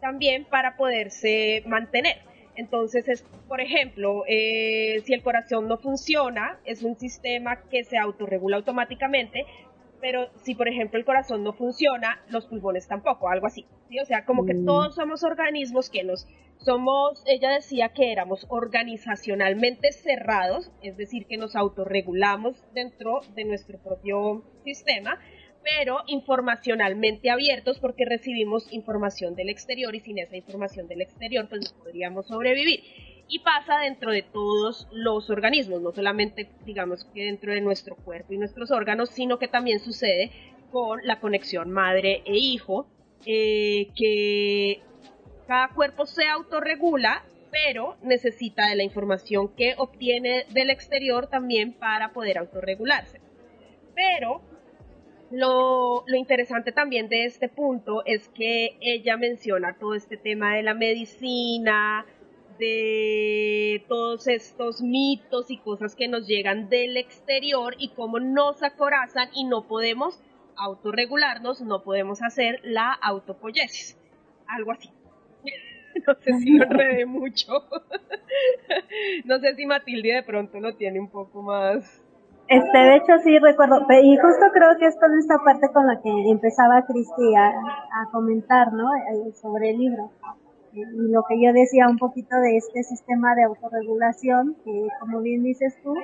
también 0.00 0.44
para 0.44 0.76
poderse 0.76 1.62
mantener. 1.66 2.16
Entonces, 2.56 3.08
es, 3.08 3.22
por 3.48 3.60
ejemplo, 3.60 4.24
eh, 4.28 5.00
si 5.04 5.14
el 5.14 5.22
corazón 5.22 5.68
no 5.68 5.78
funciona, 5.78 6.58
es 6.64 6.82
un 6.82 6.98
sistema 6.98 7.62
que 7.70 7.84
se 7.84 7.96
autorregula 7.96 8.56
automáticamente, 8.56 9.46
pero 10.00 10.28
si, 10.42 10.54
por 10.54 10.68
ejemplo, 10.68 10.98
el 10.98 11.04
corazón 11.04 11.44
no 11.44 11.52
funciona, 11.52 12.20
los 12.28 12.46
pulmones 12.46 12.88
tampoco, 12.88 13.28
algo 13.30 13.46
así. 13.46 13.64
¿sí? 13.88 14.00
O 14.00 14.04
sea, 14.04 14.24
como 14.24 14.44
que 14.44 14.54
Mm. 14.54 14.66
todos 14.66 14.94
somos 14.96 15.22
organismos 15.22 15.88
que 15.88 16.02
nos 16.02 16.26
somos, 16.64 17.22
ella 17.26 17.50
decía 17.50 17.90
que 17.90 18.12
éramos 18.12 18.46
organizacionalmente 18.48 19.92
cerrados, 19.92 20.70
es 20.82 20.96
decir, 20.96 21.26
que 21.26 21.36
nos 21.36 21.56
autorregulamos 21.56 22.56
dentro 22.72 23.20
de 23.34 23.44
nuestro 23.44 23.78
propio 23.78 24.44
sistema, 24.64 25.18
pero 25.62 25.98
informacionalmente 26.06 27.30
abiertos 27.30 27.78
porque 27.78 28.04
recibimos 28.04 28.72
información 28.72 29.34
del 29.34 29.48
exterior 29.48 29.94
y 29.94 30.00
sin 30.00 30.18
esa 30.18 30.36
información 30.36 30.88
del 30.88 31.02
exterior 31.02 31.48
pues 31.48 31.72
no 31.72 31.84
podríamos 31.84 32.26
sobrevivir. 32.26 32.80
Y 33.28 33.38
pasa 33.38 33.78
dentro 33.78 34.10
de 34.10 34.22
todos 34.22 34.88
los 34.92 35.30
organismos, 35.30 35.80
no 35.80 35.92
solamente 35.92 36.50
digamos 36.66 37.04
que 37.14 37.24
dentro 37.24 37.52
de 37.52 37.60
nuestro 37.60 37.96
cuerpo 37.96 38.34
y 38.34 38.38
nuestros 38.38 38.70
órganos, 38.70 39.10
sino 39.10 39.38
que 39.38 39.48
también 39.48 39.80
sucede 39.80 40.30
con 40.70 41.00
la 41.04 41.20
conexión 41.20 41.70
madre 41.70 42.22
e 42.26 42.36
hijo, 42.36 42.86
eh, 43.24 43.88
que 43.96 44.82
cada 45.46 45.68
cuerpo 45.68 46.06
se 46.06 46.26
autorregula, 46.26 47.24
pero 47.50 47.96
necesita 48.02 48.68
de 48.68 48.76
la 48.76 48.82
información 48.82 49.48
que 49.54 49.74
obtiene 49.76 50.46
del 50.50 50.70
exterior 50.70 51.26
también 51.26 51.72
para 51.72 52.12
poder 52.12 52.38
autorregularse. 52.38 53.20
Pero 53.94 54.40
lo, 55.32 56.04
interesante 56.14 56.72
también 56.72 57.08
de 57.08 57.24
este 57.24 57.48
punto 57.48 58.02
es 58.04 58.28
que 58.28 58.76
ella 58.80 59.16
menciona 59.16 59.78
todo 59.78 59.94
este 59.94 60.18
tema 60.18 60.56
de 60.56 60.62
la 60.62 60.74
medicina, 60.74 62.04
de 62.58 63.82
todos 63.88 64.28
estos 64.28 64.82
mitos 64.82 65.50
y 65.50 65.56
cosas 65.56 65.96
que 65.96 66.06
nos 66.06 66.26
llegan 66.26 66.68
del 66.68 66.98
exterior 66.98 67.74
y 67.78 67.88
cómo 67.90 68.20
nos 68.20 68.62
acorazan 68.62 69.30
y 69.34 69.44
no 69.44 69.66
podemos 69.66 70.20
autorregularnos, 70.56 71.62
no 71.62 71.82
podemos 71.82 72.22
hacer 72.22 72.60
la 72.62 72.92
autopoiesis. 72.92 73.96
Algo 74.46 74.72
así. 74.72 74.90
No 76.06 76.14
sé 76.20 76.32
si 76.40 76.50
lo 76.50 76.64
enredé 76.64 77.06
mucho. 77.06 77.52
no 79.24 79.38
sé 79.38 79.54
si 79.54 79.66
Matilde 79.66 80.14
de 80.14 80.22
pronto 80.22 80.58
lo 80.60 80.74
tiene 80.74 80.98
un 80.98 81.08
poco 81.08 81.42
más 81.42 82.02
este, 82.48 82.76
de 82.76 82.96
hecho 82.96 83.18
sí 83.24 83.38
recuerdo, 83.38 83.86
y 84.02 84.16
justo 84.18 84.44
creo 84.52 84.76
que 84.78 84.86
es 84.86 84.96
con 84.96 85.16
esta 85.18 85.38
parte 85.38 85.68
con 85.72 85.86
la 85.86 86.00
que 86.02 86.10
empezaba 86.30 86.84
Cristi 86.84 87.34
a, 87.34 87.48
a, 87.48 88.10
comentar, 88.10 88.72
¿no? 88.74 88.94
Eh, 88.94 89.32
sobre 89.32 89.70
el 89.70 89.78
libro. 89.78 90.10
Y 90.74 90.84
lo 90.84 91.22
que 91.24 91.40
yo 91.42 91.52
decía 91.54 91.88
un 91.88 91.96
poquito 91.96 92.36
de 92.36 92.56
este 92.56 92.82
sistema 92.82 93.34
de 93.34 93.44
autorregulación, 93.44 94.56
que 94.64 94.88
como 95.00 95.20
bien 95.20 95.42
dices 95.42 95.78
tú, 95.82 95.94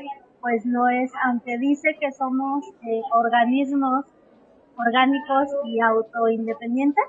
pues 0.40 0.64
no 0.64 0.88
es, 0.88 1.10
aunque 1.26 1.58
dice 1.58 1.96
que 2.00 2.12
somos 2.12 2.64
eh, 2.86 3.02
organismos 3.12 4.06
orgánicos 4.76 5.48
y 5.64 5.80
autoindependientes, 5.80 7.04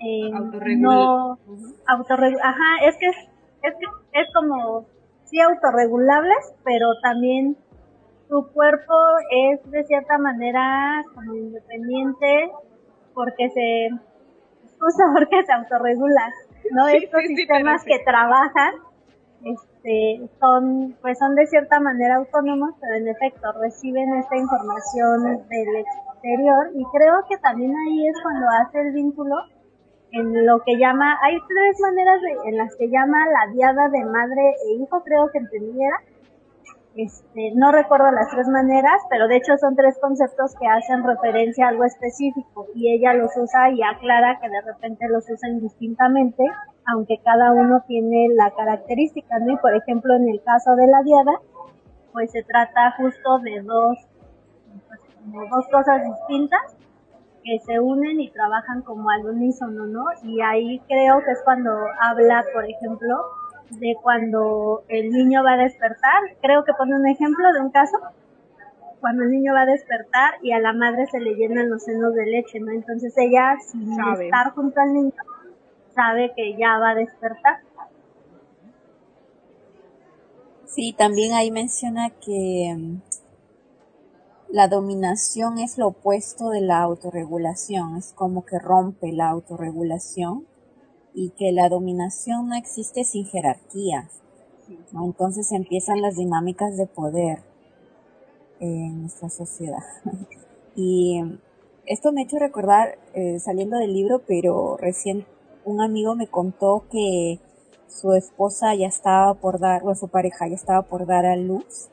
eh, 0.00 0.30
no 0.78 1.38
autorregul 1.86 2.40
ajá, 2.42 2.84
es 2.86 2.96
que 2.98 3.06
es, 3.06 3.16
es 3.62 3.74
que 3.74 4.20
es 4.20 4.28
como 4.34 4.86
sí 5.24 5.40
autorregulables, 5.40 6.54
pero 6.64 6.86
también 7.02 7.56
tu 8.28 8.46
cuerpo 8.52 8.94
es 9.30 9.70
de 9.70 9.84
cierta 9.84 10.18
manera 10.18 11.02
como 11.14 11.34
independiente 11.34 12.50
porque 13.14 13.50
se 13.50 13.90
justo 14.80 15.02
porque 15.12 15.44
se 15.44 15.52
autorregula 15.52 16.32
no 16.72 16.86
Sí, 16.88 16.96
estos 17.04 17.20
sí, 17.26 17.36
sistemas 17.36 17.82
sí. 17.82 17.90
que 17.90 17.98
trabajan 18.04 18.74
este 19.44 20.28
son 20.38 20.96
pues 21.00 21.18
son 21.18 21.34
de 21.34 21.46
cierta 21.46 21.80
manera 21.80 22.16
autónomos 22.16 22.74
pero 22.80 22.94
en 22.96 23.08
efecto 23.08 23.52
reciben 23.60 24.14
esta 24.14 24.36
información 24.36 25.46
del 25.48 25.76
exterior 25.76 26.70
y 26.74 26.84
creo 26.92 27.24
que 27.28 27.36
también 27.38 27.74
ahí 27.76 28.06
es 28.06 28.14
cuando 28.22 28.46
hace 28.60 28.80
el 28.80 28.92
vínculo 28.92 29.36
en 30.12 30.46
lo 30.46 30.60
que 30.60 30.76
llama 30.76 31.18
hay 31.22 31.38
tres 31.48 31.80
maneras 31.80 32.20
en 32.44 32.56
las 32.56 32.74
que 32.76 32.88
llama 32.88 33.18
la 33.26 33.52
diada 33.52 33.88
de 33.88 34.04
madre 34.04 34.54
e 34.66 34.82
hijo 34.82 35.02
creo 35.04 35.30
que 35.30 35.38
entendiera 35.38 35.96
este, 36.96 37.52
no 37.54 37.70
recuerdo 37.70 38.10
las 38.10 38.28
tres 38.30 38.48
maneras, 38.48 39.00
pero 39.08 39.28
de 39.28 39.36
hecho 39.36 39.56
son 39.58 39.76
tres 39.76 39.96
conceptos 40.00 40.54
que 40.58 40.66
hacen 40.66 41.04
referencia 41.04 41.66
a 41.66 41.68
algo 41.68 41.84
específico 41.84 42.66
y 42.74 42.92
ella 42.92 43.14
los 43.14 43.30
usa 43.36 43.70
y 43.70 43.80
aclara 43.82 44.40
que 44.40 44.48
de 44.48 44.60
repente 44.60 45.08
los 45.08 45.28
usa 45.30 45.48
indistintamente, 45.48 46.44
aunque 46.86 47.18
cada 47.24 47.52
uno 47.52 47.84
tiene 47.86 48.28
la 48.34 48.50
característica, 48.50 49.38
¿no? 49.38 49.52
Y 49.52 49.56
por 49.58 49.74
ejemplo, 49.76 50.14
en 50.16 50.28
el 50.28 50.42
caso 50.42 50.74
de 50.74 50.88
la 50.88 51.02
diada, 51.02 51.32
pues 52.12 52.32
se 52.32 52.42
trata 52.42 52.92
justo 52.96 53.38
de 53.38 53.60
dos, 53.62 53.98
pues, 54.88 55.00
como 55.22 55.46
dos 55.46 55.68
cosas 55.68 56.02
distintas 56.02 56.76
que 57.44 57.58
se 57.60 57.80
unen 57.80 58.20
y 58.20 58.30
trabajan 58.30 58.82
como 58.82 59.10
al 59.10 59.24
unísono, 59.24 59.86
¿no? 59.86 60.04
Y 60.22 60.40
ahí 60.40 60.80
creo 60.88 61.22
que 61.24 61.32
es 61.32 61.40
cuando 61.44 61.70
habla, 62.00 62.44
por 62.52 62.64
ejemplo, 62.68 63.24
de 63.70 63.94
cuando 64.02 64.82
el 64.88 65.10
niño 65.10 65.42
va 65.42 65.54
a 65.54 65.56
despertar. 65.56 66.22
Creo 66.42 66.64
que 66.64 66.74
pone 66.74 66.94
un 66.94 67.06
ejemplo 67.06 67.52
de 67.52 67.60
un 67.60 67.70
caso. 67.70 67.98
Cuando 69.00 69.22
el 69.22 69.30
niño 69.30 69.54
va 69.54 69.62
a 69.62 69.66
despertar 69.66 70.34
y 70.42 70.52
a 70.52 70.58
la 70.58 70.74
madre 70.74 71.06
se 71.06 71.20
le 71.20 71.34
llenan 71.34 71.70
los 71.70 71.84
senos 71.84 72.14
de 72.14 72.26
leche, 72.26 72.60
¿no? 72.60 72.70
Entonces 72.70 73.16
ella, 73.16 73.56
sin 73.66 73.96
Sabe. 73.96 74.26
estar 74.26 74.52
junto 74.52 74.78
al 74.78 74.92
niño, 74.92 75.12
sabe 75.94 76.32
que 76.36 76.56
ya 76.58 76.78
va 76.78 76.90
a 76.90 76.94
despertar. 76.94 77.60
Sí, 80.66 80.92
también 80.96 81.32
ahí 81.32 81.50
menciona 81.50 82.10
que 82.10 82.76
la 84.52 84.66
dominación 84.66 85.58
es 85.58 85.78
lo 85.78 85.88
opuesto 85.88 86.50
de 86.50 86.60
la 86.60 86.80
autorregulación, 86.82 87.96
es 87.96 88.12
como 88.12 88.44
que 88.44 88.58
rompe 88.58 89.12
la 89.12 89.28
autorregulación 89.30 90.46
y 91.14 91.30
que 91.30 91.52
la 91.52 91.68
dominación 91.68 92.48
no 92.48 92.56
existe 92.56 93.04
sin 93.04 93.26
jerarquías. 93.26 94.22
¿no? 94.92 95.04
Entonces 95.04 95.52
empiezan 95.52 96.00
las 96.02 96.16
dinámicas 96.16 96.76
de 96.76 96.86
poder 96.86 97.42
en 98.58 99.02
nuestra 99.02 99.30
sociedad. 99.30 99.84
y 100.74 101.22
esto 101.86 102.12
me 102.12 102.22
ha 102.22 102.24
hecho 102.24 102.38
recordar, 102.38 102.98
eh, 103.14 103.38
saliendo 103.38 103.78
del 103.78 103.92
libro, 103.92 104.22
pero 104.26 104.76
recién 104.76 105.26
un 105.64 105.80
amigo 105.80 106.16
me 106.16 106.26
contó 106.26 106.84
que 106.90 107.40
su 107.88 108.14
esposa 108.14 108.74
ya 108.74 108.86
estaba 108.86 109.34
por 109.34 109.60
dar, 109.60 109.82
o 109.84 109.94
su 109.94 110.08
pareja 110.08 110.48
ya 110.48 110.54
estaba 110.54 110.82
por 110.82 111.06
dar 111.06 111.26
a 111.26 111.36
luz. 111.36 111.88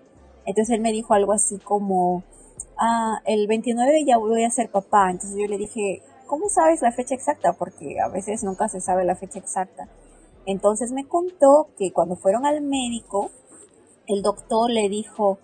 Entonces 0.46 0.76
él 0.76 0.82
me 0.82 0.92
dijo 0.92 1.14
algo 1.14 1.34
así 1.34 1.58
como, 1.58 2.24
ah, 2.78 3.22
el 3.26 3.48
29 3.48 4.06
ya 4.06 4.18
voy 4.18 4.44
a 4.44 4.50
ser 4.50 4.70
papá. 4.70 5.12
Entonces 5.12 5.38
yo 5.40 5.48
le 5.48 5.58
dije, 5.58 6.02
¿cómo 6.26 6.50
sabes 6.50 6.82
la 6.82 6.92
fecha 6.92 7.16
exacta? 7.16 7.54
Porque 7.54 8.00
a 8.00 8.10
veces 8.10 8.44
nunca 8.44 8.68
se 8.70 8.82
sabe 8.82 9.06
la 9.06 9.16
fecha 9.16 9.40
exacta. 9.40 9.90
Entonces 10.46 10.92
me 10.92 11.06
contó 11.08 11.70
que 11.78 11.92
cuando 11.92 12.16
fueron 12.16 12.46
al 12.46 12.62
médico, 12.62 13.32
el 14.08 14.22
doctor 14.22 14.70
le 14.70 14.88
dijo, 14.90 15.40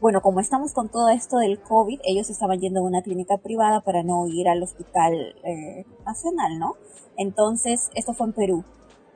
bueno, 0.00 0.20
como 0.20 0.40
estamos 0.40 0.72
con 0.72 0.90
todo 0.90 1.08
esto 1.08 1.38
del 1.38 1.60
COVID, 1.60 2.00
ellos 2.04 2.28
estaban 2.30 2.60
yendo 2.60 2.80
a 2.80 2.82
una 2.82 3.02
clínica 3.02 3.38
privada 3.38 3.80
para 3.80 4.02
no 4.02 4.26
ir 4.28 4.48
al 4.48 4.62
hospital 4.62 5.34
eh, 5.44 5.86
nacional, 6.04 6.58
¿no? 6.58 6.74
Entonces, 7.16 7.90
esto 7.94 8.12
fue 8.12 8.26
en 8.26 8.32
Perú. 8.34 8.64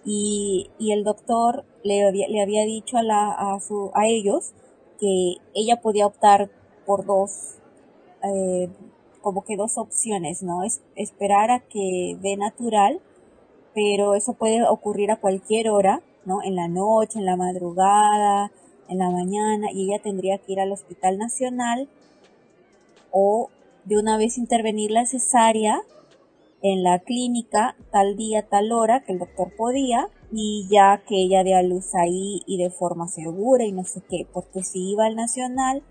Y, 0.04 0.70
y 0.78 0.92
el 0.92 1.04
doctor 1.04 1.66
le 1.82 2.06
había, 2.06 2.28
le 2.28 2.40
había 2.40 2.64
dicho 2.64 2.96
a, 2.96 3.02
la, 3.02 3.36
a, 3.36 4.06
ellos 4.06 4.54
que 4.98 5.34
ella 5.54 5.80
podía 5.82 6.06
optar 6.06 6.50
por 6.88 7.04
dos, 7.04 7.58
eh, 8.24 8.70
como 9.20 9.44
que 9.44 9.58
dos 9.58 9.76
opciones, 9.76 10.42
¿no? 10.42 10.64
Es, 10.64 10.80
esperar 10.96 11.50
a 11.50 11.60
que 11.60 12.16
dé 12.22 12.38
natural, 12.38 13.02
pero 13.74 14.14
eso 14.14 14.32
puede 14.32 14.66
ocurrir 14.66 15.10
a 15.10 15.20
cualquier 15.20 15.68
hora, 15.68 16.00
¿no? 16.24 16.42
En 16.42 16.56
la 16.56 16.66
noche, 16.66 17.18
en 17.18 17.26
la 17.26 17.36
madrugada, 17.36 18.50
en 18.88 18.96
la 18.96 19.10
mañana, 19.10 19.70
y 19.70 19.84
ella 19.84 20.02
tendría 20.02 20.38
que 20.38 20.52
ir 20.52 20.60
al 20.60 20.72
hospital 20.72 21.18
nacional 21.18 21.90
o 23.10 23.50
de 23.84 23.98
una 23.98 24.16
vez 24.16 24.38
intervenir 24.38 24.90
la 24.90 25.04
cesárea 25.04 25.82
en 26.62 26.82
la 26.82 27.00
clínica 27.00 27.76
tal 27.92 28.16
día, 28.16 28.48
tal 28.48 28.72
hora 28.72 29.02
que 29.04 29.12
el 29.12 29.18
doctor 29.18 29.54
podía 29.58 30.08
y 30.32 30.66
ya 30.70 31.02
que 31.06 31.16
ella 31.16 31.44
dé 31.44 31.54
a 31.54 31.62
luz 31.62 31.94
ahí 31.94 32.40
y 32.46 32.56
de 32.56 32.70
forma 32.70 33.08
segura 33.08 33.66
y 33.66 33.72
no 33.72 33.84
sé 33.84 34.00
qué, 34.08 34.26
porque 34.32 34.62
si 34.62 34.92
iba 34.92 35.04
al 35.04 35.16
nacional 35.16 35.82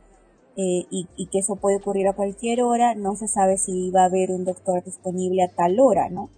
eh, 0.57 0.85
y, 0.89 1.07
y 1.15 1.27
que 1.27 1.39
eso 1.39 1.55
puede 1.55 1.77
ocurrir 1.77 2.07
a 2.07 2.13
cualquier 2.13 2.63
hora, 2.63 2.95
no 2.95 3.15
se 3.15 3.27
sabe 3.27 3.57
si 3.57 3.87
iba 3.87 4.01
a 4.01 4.05
haber 4.05 4.31
un 4.31 4.43
doctor 4.43 4.83
disponible 4.83 5.43
a 5.43 5.55
tal 5.55 5.79
hora, 5.79 6.09
¿no? 6.09 6.29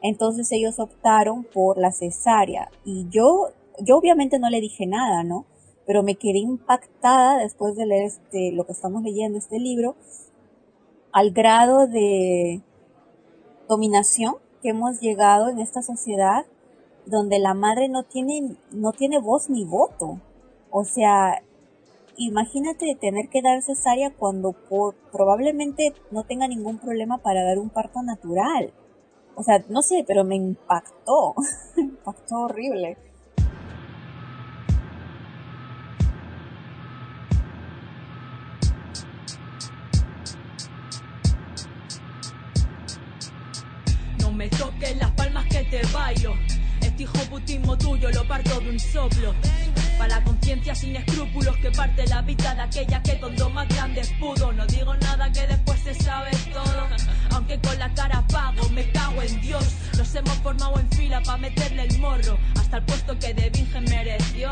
Entonces 0.00 0.50
ellos 0.52 0.78
optaron 0.78 1.44
por 1.44 1.76
la 1.78 1.92
cesárea 1.92 2.70
y 2.84 3.06
yo, 3.10 3.48
yo 3.80 3.98
obviamente 3.98 4.38
no 4.38 4.48
le 4.48 4.60
dije 4.60 4.86
nada, 4.86 5.24
¿no? 5.24 5.46
pero 5.86 6.02
me 6.02 6.16
quedé 6.16 6.38
impactada 6.38 7.38
después 7.38 7.76
de 7.76 7.86
leer 7.86 8.04
este, 8.04 8.52
lo 8.52 8.64
que 8.64 8.72
estamos 8.72 9.02
leyendo, 9.02 9.38
este 9.38 9.58
libro, 9.58 9.96
al 11.12 11.30
grado 11.30 11.86
de 11.86 12.62
dominación 13.68 14.36
que 14.62 14.70
hemos 14.70 15.00
llegado 15.00 15.48
en 15.48 15.58
esta 15.58 15.82
sociedad 15.82 16.46
donde 17.06 17.38
la 17.38 17.54
madre 17.54 17.88
no 17.88 18.04
tiene, 18.04 18.56
no 18.72 18.92
tiene 18.92 19.20
voz 19.20 19.50
ni 19.50 19.64
voto. 19.64 20.20
O 20.70 20.84
sea, 20.84 21.42
imagínate 22.16 22.96
tener 23.00 23.28
que 23.28 23.42
dar 23.42 23.62
cesárea 23.62 24.14
cuando 24.14 24.54
probablemente 25.12 25.94
no 26.10 26.24
tenga 26.24 26.48
ningún 26.48 26.78
problema 26.78 27.18
para 27.18 27.44
dar 27.44 27.58
un 27.58 27.70
parto 27.70 28.02
natural. 28.02 28.72
O 29.36 29.42
sea, 29.42 29.64
no 29.68 29.82
sé, 29.82 30.04
pero 30.06 30.24
me 30.24 30.36
impactó, 30.36 31.34
impactó 31.76 32.40
horrible. 32.42 32.96
me 44.34 44.48
toques 44.48 44.96
las 44.96 45.10
palmas 45.12 45.46
que 45.46 45.64
te 45.64 45.80
bailo. 45.92 46.34
Este 46.80 47.04
hijo 47.04 47.18
putismo 47.30 47.78
tuyo 47.78 48.10
lo 48.10 48.26
parto 48.26 48.60
de 48.60 48.70
un 48.70 48.80
soplo. 48.80 49.32
Para 49.98 50.18
la 50.18 50.24
conciencia 50.24 50.74
sin 50.74 50.96
escrúpulos 50.96 51.56
que 51.58 51.70
parte 51.70 52.06
la 52.06 52.22
vida 52.22 52.54
de 52.54 52.62
aquella 52.62 53.02
que 53.02 53.18
con 53.20 53.34
dos 53.36 53.52
más 53.52 53.68
grandes 53.68 54.12
pudo. 54.20 54.52
No 54.52 54.66
digo 54.66 54.94
nada 54.96 55.30
que 55.32 55.46
después 55.46 55.80
se 55.80 55.94
sabe 55.94 56.30
todo. 56.52 56.86
Aunque 57.30 57.58
con 57.60 57.78
la 57.78 57.92
cara 57.94 58.24
pago, 58.28 58.68
me 58.70 58.90
cago 58.90 59.22
en 59.22 59.40
Dios. 59.40 59.64
Nos 59.96 60.14
hemos 60.14 60.34
formado 60.38 60.78
en 60.80 60.90
fila 60.90 61.22
para 61.22 61.38
meterle 61.38 61.84
el 61.84 61.98
morro. 61.98 62.38
Hasta 62.58 62.78
el 62.78 62.82
puesto 62.84 63.18
que 63.18 63.34
de 63.34 63.50
Virgen 63.50 63.84
mereció. 63.84 64.50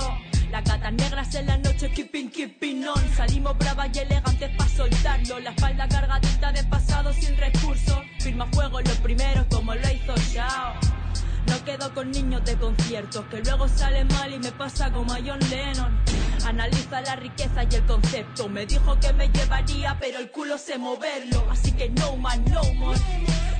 La 0.50 0.62
cata 0.62 0.90
negras 0.90 1.35
en 1.35 1.46
la 1.46 1.57
noche, 1.57 1.90
keeping, 1.90 2.31
keeping 2.31 2.87
on. 2.87 3.14
Salimos 3.16 3.57
bravas 3.59 3.88
y 3.94 3.98
elegantes 4.00 4.50
para 4.57 4.70
soltarlo. 4.70 5.40
La 5.40 5.50
espalda 5.50 5.88
cargadita 5.88 6.52
de 6.52 6.64
pasado 6.64 7.12
sin 7.12 7.37
recurso. 7.37 8.02
Firma 8.20 8.46
fuego 8.52 8.81
en 8.81 8.88
los 8.88 8.98
primeros 8.98 9.46
como 9.50 9.74
lo 9.74 9.90
hizo 9.90 10.14
Shao. 10.16 11.02
No 11.46 11.64
quedo 11.64 11.92
con 11.94 12.11
niños 12.11 12.44
de 12.44 12.57
conciertos, 12.57 13.24
que 13.26 13.40
luego 13.40 13.68
sale 13.68 14.05
mal 14.05 14.33
y 14.33 14.38
me 14.38 14.52
pasa 14.52 14.92
como 14.92 15.12
a 15.12 15.18
John 15.24 15.38
Lennon. 15.50 15.98
Analiza 16.46 17.00
la 17.02 17.16
riqueza 17.16 17.64
y 17.70 17.74
el 17.74 17.85
concepto. 17.87 18.48
Me 18.48 18.66
dijo 18.66 18.98
que 19.00 19.12
me 19.12 19.28
llevaría, 19.28 19.96
pero 20.00 20.18
el 20.18 20.31
culo 20.31 20.59
sé 20.59 20.78
moverlo. 20.78 21.46
Así 21.50 21.72
que 21.72 21.88
no 21.90 22.16
man, 22.16 22.44
no 22.46 22.62
more. 22.74 22.98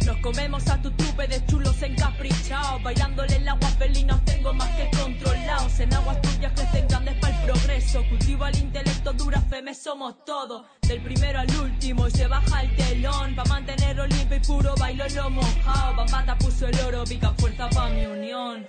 Nos 0.07 0.17
comemos 0.19 0.67
a 0.69 0.81
tu 0.83 0.91
trupe 0.93 1.27
de 1.29 1.45
chulos 1.47 1.81
encaprichados. 1.83 2.83
Bailándole 2.83 3.37
el 3.37 3.49
agua 3.49 3.69
felina 3.79 4.21
tengo 4.25 4.53
más 4.53 4.69
que 4.71 4.91
controlados. 4.97 5.79
En 5.81 5.95
aguas 5.95 6.21
tuyas 6.23 6.53
crecen 6.55 6.88
grandes 6.88 7.15
para 7.21 7.38
el 7.38 7.45
progreso. 7.45 8.05
Cultivo 8.09 8.47
el 8.47 8.59
intelecto, 8.59 9.12
dura 9.12 9.41
fe, 9.43 9.62
me 9.62 9.75
somos 9.75 10.25
todos. 10.25 10.65
Del 10.83 11.01
primero 11.03 11.38
al 11.41 11.51
último 11.57 12.09
y 12.09 12.11
se 12.11 12.27
baja 12.27 12.62
el 12.62 12.77
telón. 12.77 13.35
Pa' 13.37 13.45
mantenerlo 13.45 14.07
limpio 14.07 14.37
y 14.37 14.41
puro, 14.41 14.75
bailo 14.77 15.05
lo 15.15 15.31
mojado. 15.31 15.97
Bambata 15.97 16.37
puso 16.38 16.67
el 16.67 16.81
oro, 16.81 17.05
pica 17.05 17.33
fuerza 17.38 17.69
pa' 17.71 17.88
mi 17.91 18.07
unión. 18.07 18.67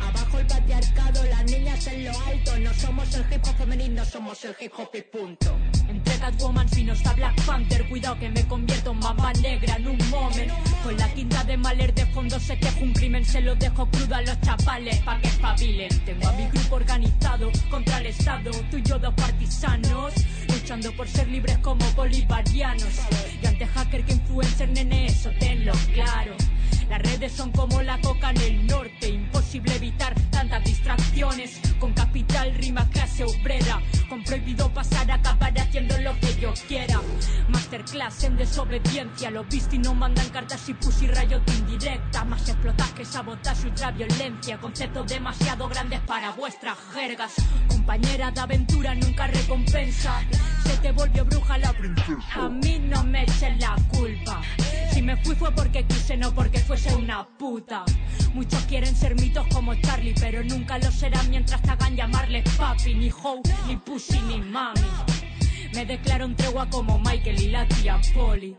Abajo 0.00 0.38
el 0.38 0.46
patriarcado, 0.46 1.24
las 1.24 1.44
niñas 1.44 1.86
en 1.86 2.04
lo 2.04 2.12
alto. 2.26 2.58
No 2.58 2.72
somos 2.74 3.14
el 3.14 3.32
hip 3.32 3.44
hop 3.46 3.56
femenino, 3.56 4.04
somos 4.04 4.44
el 4.44 4.56
hip 4.60 4.72
hop 4.76 4.90
y 4.94 5.02
punto. 5.02 5.56
Catwoman 6.24 6.66
si 6.70 6.84
no 6.84 6.94
está 6.94 7.12
Black 7.12 7.38
Panther, 7.44 7.86
cuidado 7.86 8.18
que 8.18 8.30
me 8.30 8.42
convierto 8.46 8.92
en 8.92 8.98
mamá 9.00 9.30
negra 9.42 9.76
en 9.76 9.88
un 9.88 9.98
moment. 10.08 10.50
Con 10.82 10.96
la 10.96 11.12
quinta 11.12 11.44
de 11.44 11.58
Maler 11.58 11.92
de 11.92 12.06
fondo 12.06 12.40
se 12.40 12.56
queja 12.56 12.80
un 12.80 12.94
crimen, 12.94 13.26
se 13.26 13.42
lo 13.42 13.54
dejo 13.56 13.84
crudo 13.90 14.14
a 14.14 14.22
los 14.22 14.40
chapales 14.40 15.00
pa' 15.00 15.20
que 15.20 15.28
espabilen. 15.28 15.90
Tengo 16.06 16.26
a 16.26 16.32
mi 16.32 16.46
grupo 16.46 16.76
organizado 16.76 17.50
contra 17.68 17.98
el 17.98 18.06
Estado, 18.06 18.52
tú 18.70 18.78
y 18.78 18.82
yo 18.84 18.98
dos 18.98 19.12
partisanos, 19.12 20.14
luchando 20.48 20.96
por 20.96 21.06
ser 21.08 21.28
libres 21.28 21.58
como 21.58 21.84
bolivarianos. 21.90 23.00
Y 23.42 23.46
ante 23.46 23.66
hacker 23.66 24.06
que 24.06 24.14
influencer, 24.14 24.70
nene, 24.70 25.04
eso 25.04 25.30
tenlo 25.38 25.72
claro. 25.92 26.34
Las 26.88 27.02
redes 27.02 27.32
son 27.32 27.50
como 27.52 27.82
la 27.82 28.00
coca 28.00 28.30
en 28.30 28.40
el 28.40 28.66
norte, 28.66 29.08
imposible 29.08 29.74
evitar 29.76 30.14
tantas 30.30 30.62
distracciones. 30.64 31.60
Con 31.78 31.92
capital 31.92 32.54
rima 32.54 32.88
clase 32.90 33.24
obrera, 33.24 33.80
con 34.08 34.22
prohibido 34.24 34.72
pasar 34.72 35.10
acabar 35.10 35.52
haciendo 35.58 35.98
lo 35.98 36.18
que 36.20 36.40
yo 36.40 36.52
quiera. 36.68 37.00
Masterclass 37.48 38.24
en 38.24 38.36
desobediencia, 38.36 39.30
los 39.30 39.46
y 39.72 39.78
no 39.78 39.94
mandan 39.94 40.28
cartas 40.30 40.68
y 40.68 40.74
pussy 40.74 41.06
rayo 41.06 41.40
indirecta. 41.58 42.24
Más 42.24 42.48
explotaje, 42.48 43.04
sabotaje, 43.04 43.66
ultraviolencia, 43.68 44.58
conceptos 44.58 45.06
demasiado 45.06 45.68
grandes 45.68 46.00
para 46.00 46.30
vuestras 46.32 46.76
jergas. 46.92 47.34
Compañera 47.68 48.30
de 48.30 48.40
aventura 48.40 48.94
nunca 48.94 49.26
recompensa, 49.26 50.22
se 50.64 50.76
te 50.78 50.92
volvió 50.92 51.24
bruja 51.24 51.58
la 51.58 51.72
princesa. 51.72 52.34
A 52.34 52.48
mí 52.48 52.78
no 52.78 53.04
me 53.04 53.22
echen 53.22 53.58
la 53.60 53.76
culpa. 53.88 54.40
Si 54.94 55.02
me 55.02 55.16
fui 55.16 55.34
fue 55.34 55.50
porque 55.50 55.82
quise, 55.82 56.16
no 56.16 56.32
porque 56.32 56.60
fuese 56.60 56.94
una 56.94 57.26
puta. 57.36 57.84
Muchos 58.32 58.62
quieren 58.66 58.94
ser 58.94 59.16
mitos 59.16 59.44
como 59.52 59.74
Charlie, 59.74 60.14
pero 60.20 60.44
nunca 60.44 60.78
lo 60.78 60.88
serán 60.92 61.28
mientras 61.30 61.60
te 61.62 61.70
hagan 61.70 61.96
llamarles 61.96 62.44
papi, 62.56 62.94
ni 62.94 63.10
hoe, 63.10 63.42
ni 63.66 63.76
pussy, 63.76 64.20
ni 64.28 64.40
mami. 64.40 64.80
Me 65.74 65.84
declaro 65.84 66.26
un 66.26 66.36
tregua 66.36 66.70
como 66.70 67.00
Michael 67.00 67.42
y 67.42 67.48
la 67.48 67.66
tía 67.66 68.00
Polly. 68.14 68.56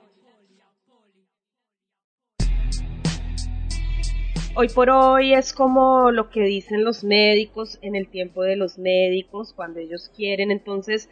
Hoy 4.56 4.68
por 4.68 4.90
hoy 4.90 5.34
es 5.34 5.54
como 5.54 6.12
lo 6.12 6.30
que 6.30 6.42
dicen 6.42 6.84
los 6.84 7.06
médicos 7.06 7.80
en 7.82 7.96
el 7.96 8.10
tiempo 8.10 8.44
de 8.44 8.58
los 8.58 8.78
médicos, 8.78 9.54
cuando 9.54 9.80
ellos 9.80 10.12
quieren. 10.14 10.52
Entonces, 10.52 11.10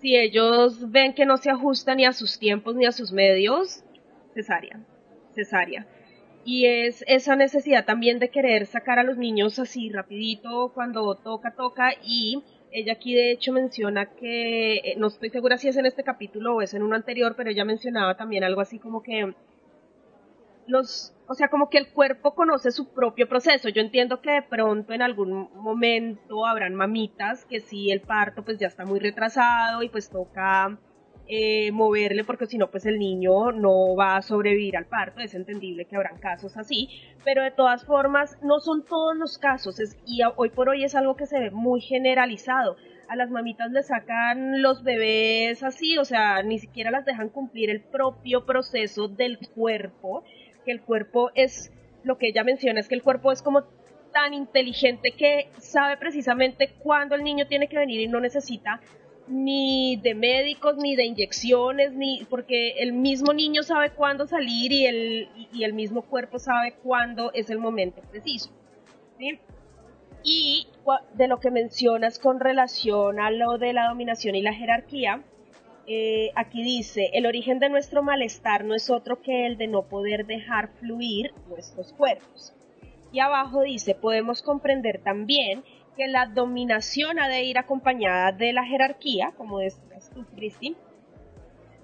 si 0.00 0.16
ellos 0.16 0.90
ven 0.90 1.14
que 1.14 1.26
no 1.26 1.36
se 1.36 1.50
ajustan 1.50 1.98
ni 1.98 2.06
a 2.06 2.12
sus 2.12 2.40
tiempos 2.40 2.74
ni 2.74 2.86
a 2.86 2.92
sus 2.92 3.12
medios, 3.12 3.83
cesárea, 4.34 4.80
cesárea. 5.34 5.86
Y 6.44 6.66
es 6.66 7.02
esa 7.06 7.36
necesidad 7.36 7.86
también 7.86 8.18
de 8.18 8.28
querer 8.28 8.66
sacar 8.66 8.98
a 8.98 9.02
los 9.04 9.16
niños 9.16 9.58
así 9.58 9.90
rapidito 9.90 10.72
cuando 10.74 11.14
toca, 11.14 11.54
toca 11.54 11.94
y 12.02 12.42
ella 12.70 12.94
aquí 12.94 13.14
de 13.14 13.30
hecho 13.30 13.52
menciona 13.52 14.14
que, 14.14 14.76
eh, 14.76 14.94
no 14.98 15.06
estoy 15.06 15.30
segura 15.30 15.56
si 15.56 15.68
es 15.68 15.76
en 15.76 15.86
este 15.86 16.02
capítulo 16.02 16.56
o 16.56 16.60
es 16.60 16.74
en 16.74 16.82
uno 16.82 16.96
anterior, 16.96 17.34
pero 17.36 17.48
ella 17.48 17.64
mencionaba 17.64 18.16
también 18.16 18.44
algo 18.44 18.60
así 18.60 18.78
como 18.78 19.02
que 19.02 19.32
los, 20.66 21.14
o 21.28 21.34
sea, 21.34 21.48
como 21.48 21.70
que 21.70 21.78
el 21.78 21.88
cuerpo 21.88 22.34
conoce 22.34 22.72
su 22.72 22.92
propio 22.92 23.28
proceso. 23.28 23.68
Yo 23.68 23.80
entiendo 23.80 24.20
que 24.20 24.32
de 24.32 24.42
pronto 24.42 24.92
en 24.92 25.02
algún 25.02 25.50
momento 25.54 26.46
habrán 26.46 26.74
mamitas 26.74 27.44
que 27.44 27.60
si 27.60 27.90
el 27.90 28.00
parto 28.00 28.44
pues 28.44 28.58
ya 28.58 28.66
está 28.66 28.84
muy 28.84 28.98
retrasado 28.98 29.82
y 29.82 29.88
pues 29.88 30.10
toca 30.10 30.78
eh, 31.26 31.72
moverle 31.72 32.22
porque 32.24 32.46
si 32.46 32.58
no 32.58 32.70
pues 32.70 32.84
el 32.84 32.98
niño 32.98 33.50
no 33.52 33.96
va 33.96 34.16
a 34.16 34.22
sobrevivir 34.22 34.76
al 34.76 34.84
parto, 34.84 35.20
es 35.20 35.34
entendible 35.34 35.86
que 35.86 35.96
habrán 35.96 36.18
casos 36.18 36.56
así, 36.56 36.88
pero 37.24 37.42
de 37.42 37.50
todas 37.50 37.84
formas 37.84 38.38
no 38.42 38.60
son 38.60 38.84
todos 38.84 39.16
los 39.16 39.38
casos 39.38 39.80
y 40.06 40.20
hoy 40.36 40.50
por 40.50 40.68
hoy 40.68 40.84
es 40.84 40.94
algo 40.94 41.16
que 41.16 41.26
se 41.26 41.38
ve 41.38 41.50
muy 41.50 41.80
generalizado. 41.80 42.76
A 43.08 43.16
las 43.16 43.30
mamitas 43.30 43.70
le 43.70 43.82
sacan 43.82 44.62
los 44.62 44.82
bebés 44.82 45.62
así, 45.62 45.98
o 45.98 46.04
sea, 46.04 46.42
ni 46.42 46.58
siquiera 46.58 46.90
las 46.90 47.04
dejan 47.04 47.28
cumplir 47.28 47.70
el 47.70 47.80
propio 47.80 48.44
proceso 48.44 49.08
del 49.08 49.38
cuerpo, 49.54 50.24
que 50.64 50.72
el 50.72 50.82
cuerpo 50.82 51.30
es, 51.34 51.72
lo 52.02 52.18
que 52.18 52.28
ella 52.28 52.44
menciona 52.44 52.80
es 52.80 52.88
que 52.88 52.94
el 52.94 53.02
cuerpo 53.02 53.32
es 53.32 53.42
como 53.42 53.64
tan 54.12 54.32
inteligente 54.32 55.12
que 55.12 55.48
sabe 55.58 55.96
precisamente 55.96 56.72
cuándo 56.78 57.14
el 57.14 57.24
niño 57.24 57.46
tiene 57.46 57.68
que 57.68 57.76
venir 57.76 58.00
y 58.00 58.08
no 58.08 58.20
necesita 58.20 58.80
ni 59.26 59.96
de 59.96 60.14
médicos, 60.14 60.76
ni 60.76 60.96
de 60.96 61.04
inyecciones, 61.04 61.92
ni 61.92 62.24
porque 62.28 62.72
el 62.78 62.92
mismo 62.92 63.32
niño 63.32 63.62
sabe 63.62 63.90
cuándo 63.90 64.26
salir 64.26 64.72
y 64.72 64.86
el, 64.86 65.28
y 65.52 65.64
el 65.64 65.72
mismo 65.72 66.02
cuerpo 66.02 66.38
sabe 66.38 66.74
cuándo 66.82 67.32
es 67.32 67.50
el 67.50 67.58
momento 67.58 68.02
preciso. 68.10 68.50
Y 70.22 70.68
de 71.14 71.28
lo 71.28 71.38
que 71.38 71.50
mencionas 71.50 72.18
con 72.18 72.40
relación 72.40 73.20
a 73.20 73.30
lo 73.30 73.58
de 73.58 73.72
la 73.72 73.88
dominación 73.88 74.34
y 74.34 74.42
la 74.42 74.54
jerarquía, 74.54 75.22
eh, 75.86 76.30
aquí 76.34 76.62
dice, 76.62 77.10
el 77.12 77.26
origen 77.26 77.58
de 77.58 77.68
nuestro 77.68 78.02
malestar 78.02 78.64
no 78.64 78.74
es 78.74 78.88
otro 78.88 79.20
que 79.20 79.46
el 79.46 79.58
de 79.58 79.66
no 79.66 79.82
poder 79.82 80.26
dejar 80.26 80.70
fluir 80.80 81.32
nuestros 81.48 81.92
cuerpos. 81.92 82.54
Y 83.12 83.20
abajo 83.20 83.62
dice, 83.62 83.94
podemos 83.94 84.42
comprender 84.42 85.00
también 85.02 85.62
que 85.96 86.08
la 86.08 86.26
dominación 86.26 87.18
ha 87.18 87.28
de 87.28 87.44
ir 87.44 87.58
acompañada 87.58 88.32
de 88.32 88.52
la 88.52 88.64
jerarquía, 88.64 89.32
como 89.36 89.58
decías 89.58 90.10
tú, 90.12 90.24
Cristi, 90.34 90.76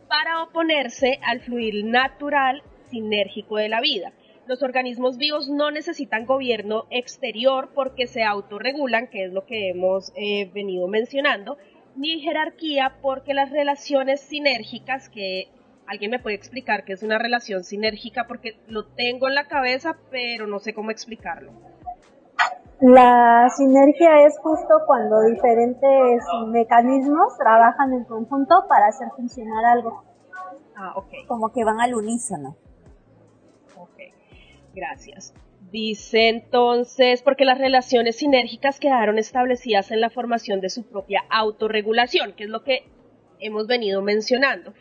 para 0.08 0.42
oponerse 0.42 1.20
al 1.22 1.40
fluir 1.40 1.84
natural 1.84 2.62
sinérgico 2.90 3.56
de 3.56 3.68
la 3.68 3.80
vida. 3.80 4.12
Los 4.46 4.62
organismos 4.62 5.16
vivos 5.16 5.48
no 5.48 5.70
necesitan 5.70 6.26
gobierno 6.26 6.86
exterior 6.90 7.70
porque 7.74 8.08
se 8.08 8.24
autorregulan, 8.24 9.06
que 9.06 9.24
es 9.24 9.32
lo 9.32 9.46
que 9.46 9.70
hemos 9.70 10.12
eh, 10.16 10.50
venido 10.52 10.88
mencionando, 10.88 11.56
ni 11.94 12.20
jerarquía 12.20 12.96
porque 13.00 13.34
las 13.34 13.50
relaciones 13.50 14.20
sinérgicas, 14.20 15.08
que 15.08 15.48
alguien 15.86 16.10
me 16.10 16.18
puede 16.18 16.36
explicar 16.36 16.84
qué 16.84 16.94
es 16.94 17.02
una 17.02 17.18
relación 17.18 17.62
sinérgica 17.62 18.26
porque 18.26 18.56
lo 18.66 18.86
tengo 18.86 19.28
en 19.28 19.34
la 19.34 19.46
cabeza, 19.46 19.96
pero 20.10 20.46
no 20.46 20.58
sé 20.58 20.74
cómo 20.74 20.90
explicarlo. 20.90 21.52
La 22.80 23.50
sinergia 23.54 24.26
es 24.26 24.38
justo 24.38 24.82
cuando 24.86 25.20
diferentes 25.24 26.24
mecanismos 26.46 27.36
trabajan 27.36 27.92
en 27.92 28.04
conjunto 28.04 28.54
para 28.68 28.86
hacer 28.86 29.08
funcionar 29.14 29.64
algo. 29.66 30.02
Ah, 30.74 30.94
ok. 30.96 31.26
Como 31.28 31.52
que 31.52 31.62
van 31.62 31.78
al 31.80 31.94
unísono. 31.94 32.56
Ok, 33.76 33.98
gracias. 34.74 35.34
Dice 35.70 36.28
entonces, 36.28 37.20
porque 37.22 37.44
las 37.44 37.58
relaciones 37.58 38.16
sinérgicas 38.16 38.80
quedaron 38.80 39.18
establecidas 39.18 39.90
en 39.90 40.00
la 40.00 40.08
formación 40.08 40.62
de 40.62 40.70
su 40.70 40.84
propia 40.84 41.22
autorregulación, 41.28 42.32
que 42.32 42.44
es 42.44 42.50
lo 42.50 42.64
que 42.64 42.84
hemos 43.40 43.66
venido 43.66 44.00
mencionando. 44.00 44.72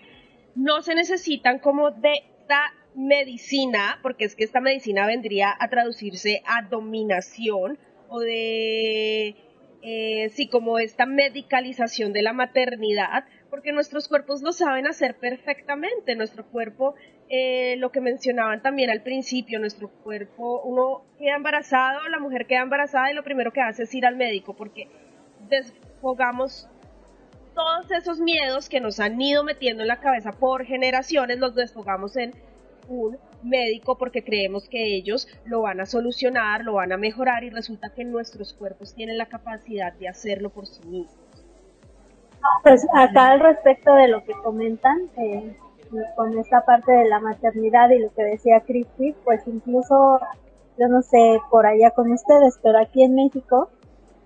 No 0.56 0.82
se 0.84 0.96
necesitan 0.96 1.60
como 1.60 1.92
de 1.92 2.14
esta 2.40 2.62
medicina, 2.96 4.00
porque 4.02 4.24
es 4.24 4.36
que 4.36 4.46
esta 4.46 4.62
medicina 4.62 5.06
vendría 5.06 5.54
a 5.60 5.68
traducirse 5.68 6.42
a 6.46 6.68
dominación 6.68 7.78
o 8.10 8.20
de, 8.20 9.36
eh, 9.82 10.30
sí, 10.34 10.48
como 10.48 10.80
esta 10.80 11.06
medicalización 11.06 12.12
de 12.14 12.22
la 12.22 12.34
maternidad, 12.34 13.26
porque 13.50 13.72
nuestros 13.72 14.08
cuerpos 14.08 14.42
lo 14.42 14.52
saben 14.52 14.88
hacer 14.88 15.16
perfectamente. 15.18 16.16
Nuestro 16.16 16.46
cuerpo, 16.46 16.96
eh, 17.30 17.76
lo 17.78 17.92
que 17.92 18.02
mencionaban 18.02 18.62
también 18.62 18.90
al 18.90 19.02
principio, 19.02 19.60
nuestro 19.60 19.90
cuerpo, 19.90 20.62
uno 20.64 21.06
queda 21.18 21.36
embarazado, 21.36 22.08
la 22.10 22.20
mujer 22.20 22.46
queda 22.46 22.62
embarazada 22.62 23.12
y 23.12 23.16
lo 23.16 23.24
primero 23.24 23.52
que 23.54 23.62
hace 23.62 23.84
es 23.84 23.94
ir 23.94 24.06
al 24.06 24.16
médico, 24.16 24.56
porque 24.56 24.88
desfogamos 25.50 26.68
todos 27.56 27.92
esos 27.92 28.20
miedos 28.20 28.70
que 28.70 28.80
nos 28.80 29.00
han 29.00 29.20
ido 29.22 29.44
metiendo 29.44 29.82
en 29.84 29.88
la 29.88 30.00
cabeza 30.00 30.32
por 30.32 30.66
generaciones, 30.66 31.40
los 31.40 31.56
desfogamos 31.56 32.16
en 32.16 32.34
un 32.88 33.18
médico 33.44 33.98
porque 33.98 34.24
creemos 34.24 34.68
que 34.68 34.96
ellos 34.96 35.28
lo 35.46 35.62
van 35.62 35.80
a 35.80 35.86
solucionar, 35.86 36.64
lo 36.64 36.74
van 36.74 36.92
a 36.92 36.98
mejorar 36.98 37.44
y 37.44 37.50
resulta 37.50 37.90
que 37.94 38.06
nuestros 38.06 38.54
cuerpos 38.54 38.94
tienen 38.94 39.18
la 39.18 39.28
capacidad 39.28 39.94
de 39.94 40.08
hacerlo 40.08 40.50
por 40.50 40.68
sí 40.68 40.82
mismos. 40.86 41.30
Pues 42.64 42.86
acá 42.94 43.30
al 43.32 43.40
respecto 43.40 43.94
de 43.94 44.08
lo 44.08 44.24
que 44.24 44.34
comentan, 44.34 45.10
eh, 45.18 45.58
con 46.16 46.38
esta 46.38 46.64
parte 46.66 46.92
de 46.92 47.10
la 47.10 47.20
maternidad 47.20 47.90
y 47.90 48.00
lo 48.00 48.14
que 48.14 48.24
decía 48.24 48.62
Cristi, 48.62 49.16
pues 49.24 49.42
incluso, 49.48 50.20
yo 50.78 50.88
no 50.88 51.02
sé 51.02 51.40
por 51.50 51.66
allá 51.66 51.92
con 51.92 52.12
ustedes, 52.12 52.60
pero 52.62 52.80
aquí 52.80 53.04
en 53.04 53.16
México, 53.16 53.70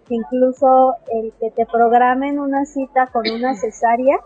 incluso 0.09 0.95
el 1.11 1.33
que 1.39 1.51
te 1.51 1.65
programen 1.65 2.39
una 2.39 2.65
cita 2.65 3.07
con 3.07 3.29
una 3.29 3.55
cesárea 3.55 4.17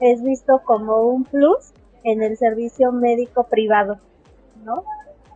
es 0.00 0.22
visto 0.22 0.62
como 0.64 1.02
un 1.02 1.24
plus 1.24 1.72
en 2.04 2.22
el 2.22 2.36
servicio 2.36 2.90
médico 2.90 3.44
privado, 3.44 3.98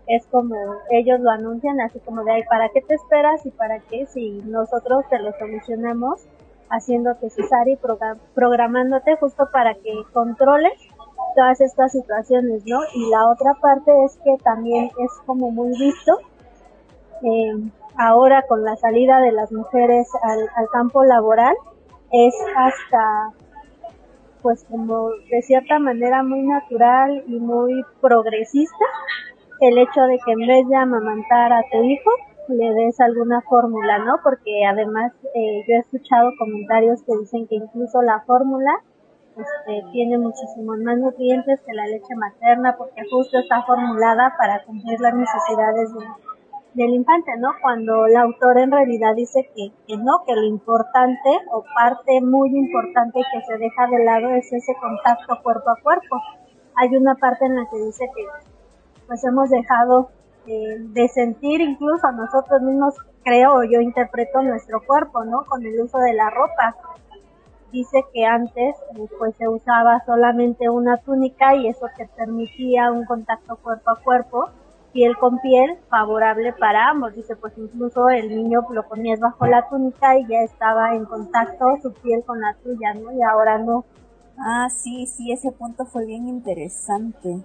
Es 0.06 0.24
como 0.26 0.54
ellos 0.90 1.20
lo 1.20 1.30
anuncian 1.30 1.80
así 1.80 1.98
como 2.00 2.22
de, 2.22 2.32
ay, 2.32 2.42
¿para 2.44 2.68
qué 2.68 2.80
te 2.80 2.94
esperas 2.94 3.44
y 3.44 3.50
para 3.50 3.80
qué 3.80 4.06
si 4.06 4.40
nosotros 4.44 5.04
te 5.10 5.18
lo 5.18 5.32
solucionamos 5.32 6.26
haciéndote 6.70 7.30
cesárea 7.30 7.74
y 7.74 7.78
programándote 8.34 9.16
justo 9.16 9.48
para 9.52 9.74
que 9.74 9.92
controles 10.12 10.72
todas 11.34 11.60
estas 11.60 11.92
situaciones, 11.92 12.62
¿no? 12.66 12.80
Y 12.94 13.10
la 13.10 13.28
otra 13.28 13.54
parte 13.60 13.92
es 14.04 14.16
que 14.24 14.36
también 14.42 14.90
es 14.98 15.12
como 15.26 15.50
muy 15.50 15.70
visto 15.78 16.18
eh, 17.22 17.70
ahora 17.98 18.42
con 18.46 18.64
la 18.64 18.76
salida 18.76 19.20
de 19.20 19.32
las 19.32 19.52
mujeres 19.52 20.08
al 20.22 20.68
campo 20.70 21.04
laboral, 21.04 21.54
es 22.12 22.34
hasta 22.56 23.32
pues 24.46 24.64
como 24.70 25.10
de 25.28 25.42
cierta 25.42 25.80
manera 25.80 26.22
muy 26.22 26.40
natural 26.42 27.24
y 27.26 27.40
muy 27.40 27.84
progresista 28.00 28.84
el 29.60 29.76
hecho 29.76 30.02
de 30.02 30.20
que 30.24 30.30
en 30.30 30.46
vez 30.46 30.68
de 30.68 30.76
amamantar 30.76 31.52
a 31.52 31.64
tu 31.72 31.82
hijo 31.82 32.10
le 32.46 32.72
des 32.74 33.00
alguna 33.00 33.40
fórmula, 33.40 33.98
¿no? 33.98 34.20
Porque 34.22 34.64
además 34.64 35.12
eh, 35.34 35.64
yo 35.66 35.74
he 35.74 35.78
escuchado 35.78 36.30
comentarios 36.38 37.02
que 37.02 37.18
dicen 37.18 37.48
que 37.48 37.56
incluso 37.56 38.02
la 38.02 38.20
fórmula 38.20 38.70
este, 39.36 39.82
tiene 39.90 40.16
muchísimos 40.16 40.78
más 40.78 40.96
nutrientes 40.96 41.60
que 41.66 41.72
la 41.72 41.86
leche 41.86 42.14
materna 42.14 42.76
porque 42.78 43.02
justo 43.10 43.40
está 43.40 43.64
formulada 43.64 44.32
para 44.38 44.62
cumplir 44.62 45.00
las 45.00 45.14
necesidades 45.14 45.92
de, 45.92 46.06
del 46.76 46.90
infante, 46.90 47.32
¿no? 47.38 47.48
Cuando 47.62 48.06
la 48.06 48.22
autora 48.22 48.62
en 48.62 48.70
realidad 48.70 49.14
dice 49.16 49.48
que, 49.56 49.72
que 49.88 49.96
no, 49.96 50.22
que 50.26 50.34
lo 50.34 50.44
importante 50.44 51.30
o 51.50 51.64
parte 51.74 52.20
muy 52.20 52.50
importante 52.50 53.20
que 53.32 53.40
se 53.42 53.56
deja 53.56 53.86
de 53.86 54.04
lado 54.04 54.30
es 54.30 54.52
ese 54.52 54.74
contacto 54.78 55.42
cuerpo 55.42 55.70
a 55.70 55.80
cuerpo. 55.82 56.20
Hay 56.76 56.94
una 56.94 57.14
parte 57.14 57.46
en 57.46 57.56
la 57.56 57.66
que 57.70 57.78
dice 57.78 58.04
que 58.14 58.24
pues 59.06 59.24
hemos 59.24 59.48
dejado 59.48 60.10
eh, 60.46 60.76
de 60.78 61.08
sentir 61.08 61.62
incluso 61.62 62.12
nosotros 62.12 62.60
mismos, 62.60 62.94
creo 63.24 63.64
yo 63.64 63.80
interpreto 63.80 64.42
nuestro 64.42 64.82
cuerpo, 64.82 65.24
¿no? 65.24 65.46
Con 65.46 65.64
el 65.64 65.80
uso 65.80 65.98
de 65.98 66.12
la 66.12 66.28
ropa. 66.28 66.76
Dice 67.72 68.04
que 68.12 68.26
antes 68.26 68.76
eh, 68.96 69.08
pues 69.18 69.34
se 69.36 69.48
usaba 69.48 70.04
solamente 70.04 70.68
una 70.68 70.98
túnica 70.98 71.54
y 71.54 71.68
eso 71.68 71.86
te 71.96 72.06
permitía 72.06 72.92
un 72.92 73.06
contacto 73.06 73.56
cuerpo 73.56 73.90
a 73.90 74.00
cuerpo 74.02 74.50
piel 74.96 75.14
con 75.18 75.38
piel 75.40 75.76
favorable 75.90 76.54
para 76.54 76.88
ambos. 76.88 77.14
Dice, 77.14 77.36
pues 77.36 77.52
incluso 77.58 78.08
el 78.08 78.34
niño 78.34 78.62
lo 78.70 78.88
ponías 78.88 79.20
bajo 79.20 79.46
la 79.46 79.68
túnica 79.68 80.18
y 80.18 80.26
ya 80.26 80.40
estaba 80.40 80.94
en 80.94 81.04
contacto 81.04 81.66
su 81.82 81.92
piel 81.92 82.24
con 82.24 82.40
la 82.40 82.56
tuya, 82.64 82.94
¿no? 82.94 83.12
Y 83.12 83.22
ahora 83.22 83.58
no. 83.58 83.84
Ah, 84.38 84.68
sí, 84.70 85.06
sí, 85.06 85.32
ese 85.32 85.52
punto 85.52 85.84
fue 85.84 86.06
bien 86.06 86.28
interesante. 86.28 87.42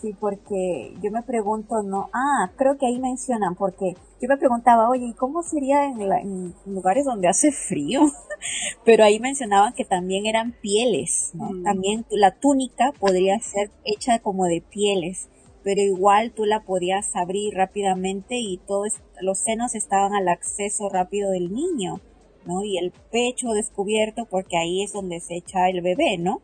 Sí, 0.00 0.14
porque 0.18 0.94
yo 1.02 1.10
me 1.10 1.22
pregunto, 1.22 1.82
no, 1.82 2.08
ah, 2.12 2.50
creo 2.56 2.76
que 2.76 2.86
ahí 2.86 2.98
mencionan, 2.98 3.54
porque 3.54 3.94
yo 4.20 4.28
me 4.28 4.36
preguntaba, 4.36 4.88
oye, 4.90 5.06
¿y 5.06 5.14
cómo 5.14 5.42
sería 5.42 5.84
en, 5.84 6.00
en 6.00 6.54
lugares 6.66 7.04
donde 7.04 7.28
hace 7.28 7.52
frío? 7.52 8.00
Pero 8.84 9.04
ahí 9.04 9.20
mencionaban 9.20 9.72
que 9.74 9.84
también 9.84 10.26
eran 10.26 10.52
pieles, 10.60 11.30
¿no? 11.34 11.50
Mm. 11.50 11.62
También 11.62 12.06
la 12.10 12.30
túnica 12.30 12.92
podría 12.98 13.38
ser 13.40 13.70
hecha 13.84 14.18
como 14.18 14.44
de 14.44 14.62
pieles 14.62 15.28
pero 15.66 15.80
igual 15.80 16.30
tú 16.30 16.44
la 16.44 16.60
podías 16.60 17.16
abrir 17.16 17.54
rápidamente 17.54 18.36
y 18.36 18.58
todos 18.68 19.02
los 19.20 19.38
senos 19.38 19.74
estaban 19.74 20.14
al 20.14 20.28
acceso 20.28 20.88
rápido 20.88 21.32
del 21.32 21.52
niño, 21.52 22.00
¿no? 22.44 22.62
Y 22.62 22.78
el 22.78 22.92
pecho 23.10 23.48
descubierto 23.48 24.26
porque 24.30 24.56
ahí 24.56 24.84
es 24.84 24.92
donde 24.92 25.18
se 25.18 25.34
echa 25.34 25.68
el 25.68 25.80
bebé, 25.80 26.18
¿no? 26.18 26.40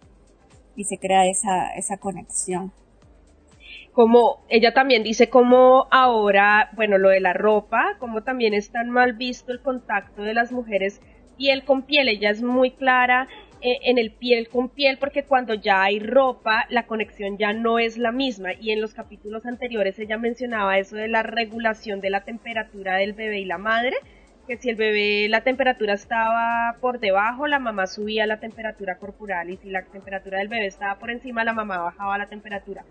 Y 0.75 0.87
se 0.87 0.99
crea 0.99 1.29
esa, 1.29 1.73
esa 1.77 1.99
conexión. 1.99 2.73
Como 3.93 4.41
ella 4.49 4.75
también 4.75 5.05
dice 5.05 5.31
como 5.31 5.87
ahora, 5.93 6.71
bueno, 6.75 6.99
lo 6.99 7.11
de 7.11 7.21
la 7.21 7.33
ropa, 7.33 7.97
como 8.01 8.25
también 8.25 8.55
es 8.55 8.73
tan 8.73 8.91
mal 8.91 9.13
visto 9.13 9.53
el 9.53 9.63
contacto 9.63 10.23
de 10.23 10.35
las 10.35 10.51
mujeres 10.51 11.01
piel 11.37 11.63
con 11.63 11.83
piel, 11.83 12.09
ella 12.09 12.31
es 12.31 12.43
muy 12.43 12.73
clara 12.73 13.29
en 13.63 13.99
el 13.99 14.11
piel 14.11 14.49
con 14.49 14.69
piel 14.69 14.99
porque 14.99 15.25
cuando 15.25 15.55
ya 15.55 15.83
hay 15.83 16.01
ropa 16.01 16.67
la 16.69 16.87
conexión 16.87 17.39
ya 17.39 17.53
no 17.53 17.79
es 17.79 17.97
la 17.99 18.13
misma. 18.13 18.55
Y 18.55 18.71
en 18.71 18.81
los 18.81 18.95
capítulos 18.95 19.47
anteriores 19.47 19.99
ella 19.99 20.19
mencionaba 20.19 20.79
eso 20.79 20.97
de 20.97 21.09
la 21.09 21.23
regulación 21.23 22.01
de 22.01 22.11
la 22.11 22.25
temperatura 22.25 22.97
del 22.97 23.13
bebé 23.13 23.41
y 23.41 23.45
la 23.45 23.59
madre 23.59 23.97
que 24.47 24.57
si 24.57 24.71
el 24.71 24.77
bebé 24.77 25.29
la 25.29 25.43
temperatura 25.43 25.95
estaba 25.95 26.77
por 26.81 26.99
debajo 26.99 27.47
la 27.47 27.61
mamá 27.61 27.87
subía 27.87 28.27
la 28.27 28.41
temperatura 28.41 28.99
corporal 28.99 29.51
y 29.51 29.57
si 29.57 29.71
la 29.71 29.85
temperatura 29.85 30.39
del 30.39 30.49
bebé 30.49 30.67
estaba 30.67 30.99
por 30.99 31.11
encima 31.11 31.45
la 31.45 31.53
mamá 31.53 31.79
bajaba 31.79 32.19
la 32.19 32.29
temperatura. 32.29 32.85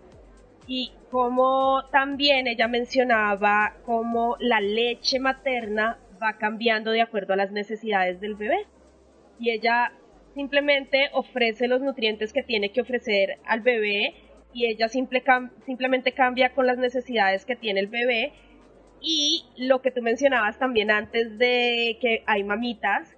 Y 0.66 0.92
como 1.10 1.84
también 1.90 2.46
ella 2.46 2.68
mencionaba 2.68 3.74
cómo 3.84 4.36
la 4.38 4.60
leche 4.60 5.18
materna 5.18 5.98
va 6.22 6.34
cambiando 6.38 6.92
de 6.92 7.02
acuerdo 7.02 7.32
a 7.32 7.36
las 7.36 7.50
necesidades 7.50 8.20
del 8.20 8.36
bebé. 8.36 8.66
Y 9.40 9.50
ella 9.50 9.92
simplemente 10.34 11.10
ofrece 11.12 11.68
los 11.68 11.80
nutrientes 11.80 12.32
que 12.32 12.42
tiene 12.42 12.72
que 12.72 12.80
ofrecer 12.80 13.38
al 13.44 13.60
bebé 13.60 14.14
y 14.52 14.66
ella 14.66 14.88
simple 14.88 15.22
simplemente 15.64 16.12
cambia 16.12 16.52
con 16.54 16.66
las 16.66 16.78
necesidades 16.78 17.44
que 17.44 17.56
tiene 17.56 17.80
el 17.80 17.86
bebé 17.86 18.32
y 19.00 19.44
lo 19.56 19.82
que 19.82 19.90
tú 19.90 20.02
mencionabas 20.02 20.58
también 20.58 20.90
antes 20.90 21.38
de 21.38 21.98
que 22.00 22.22
hay 22.26 22.44
mamitas 22.44 23.14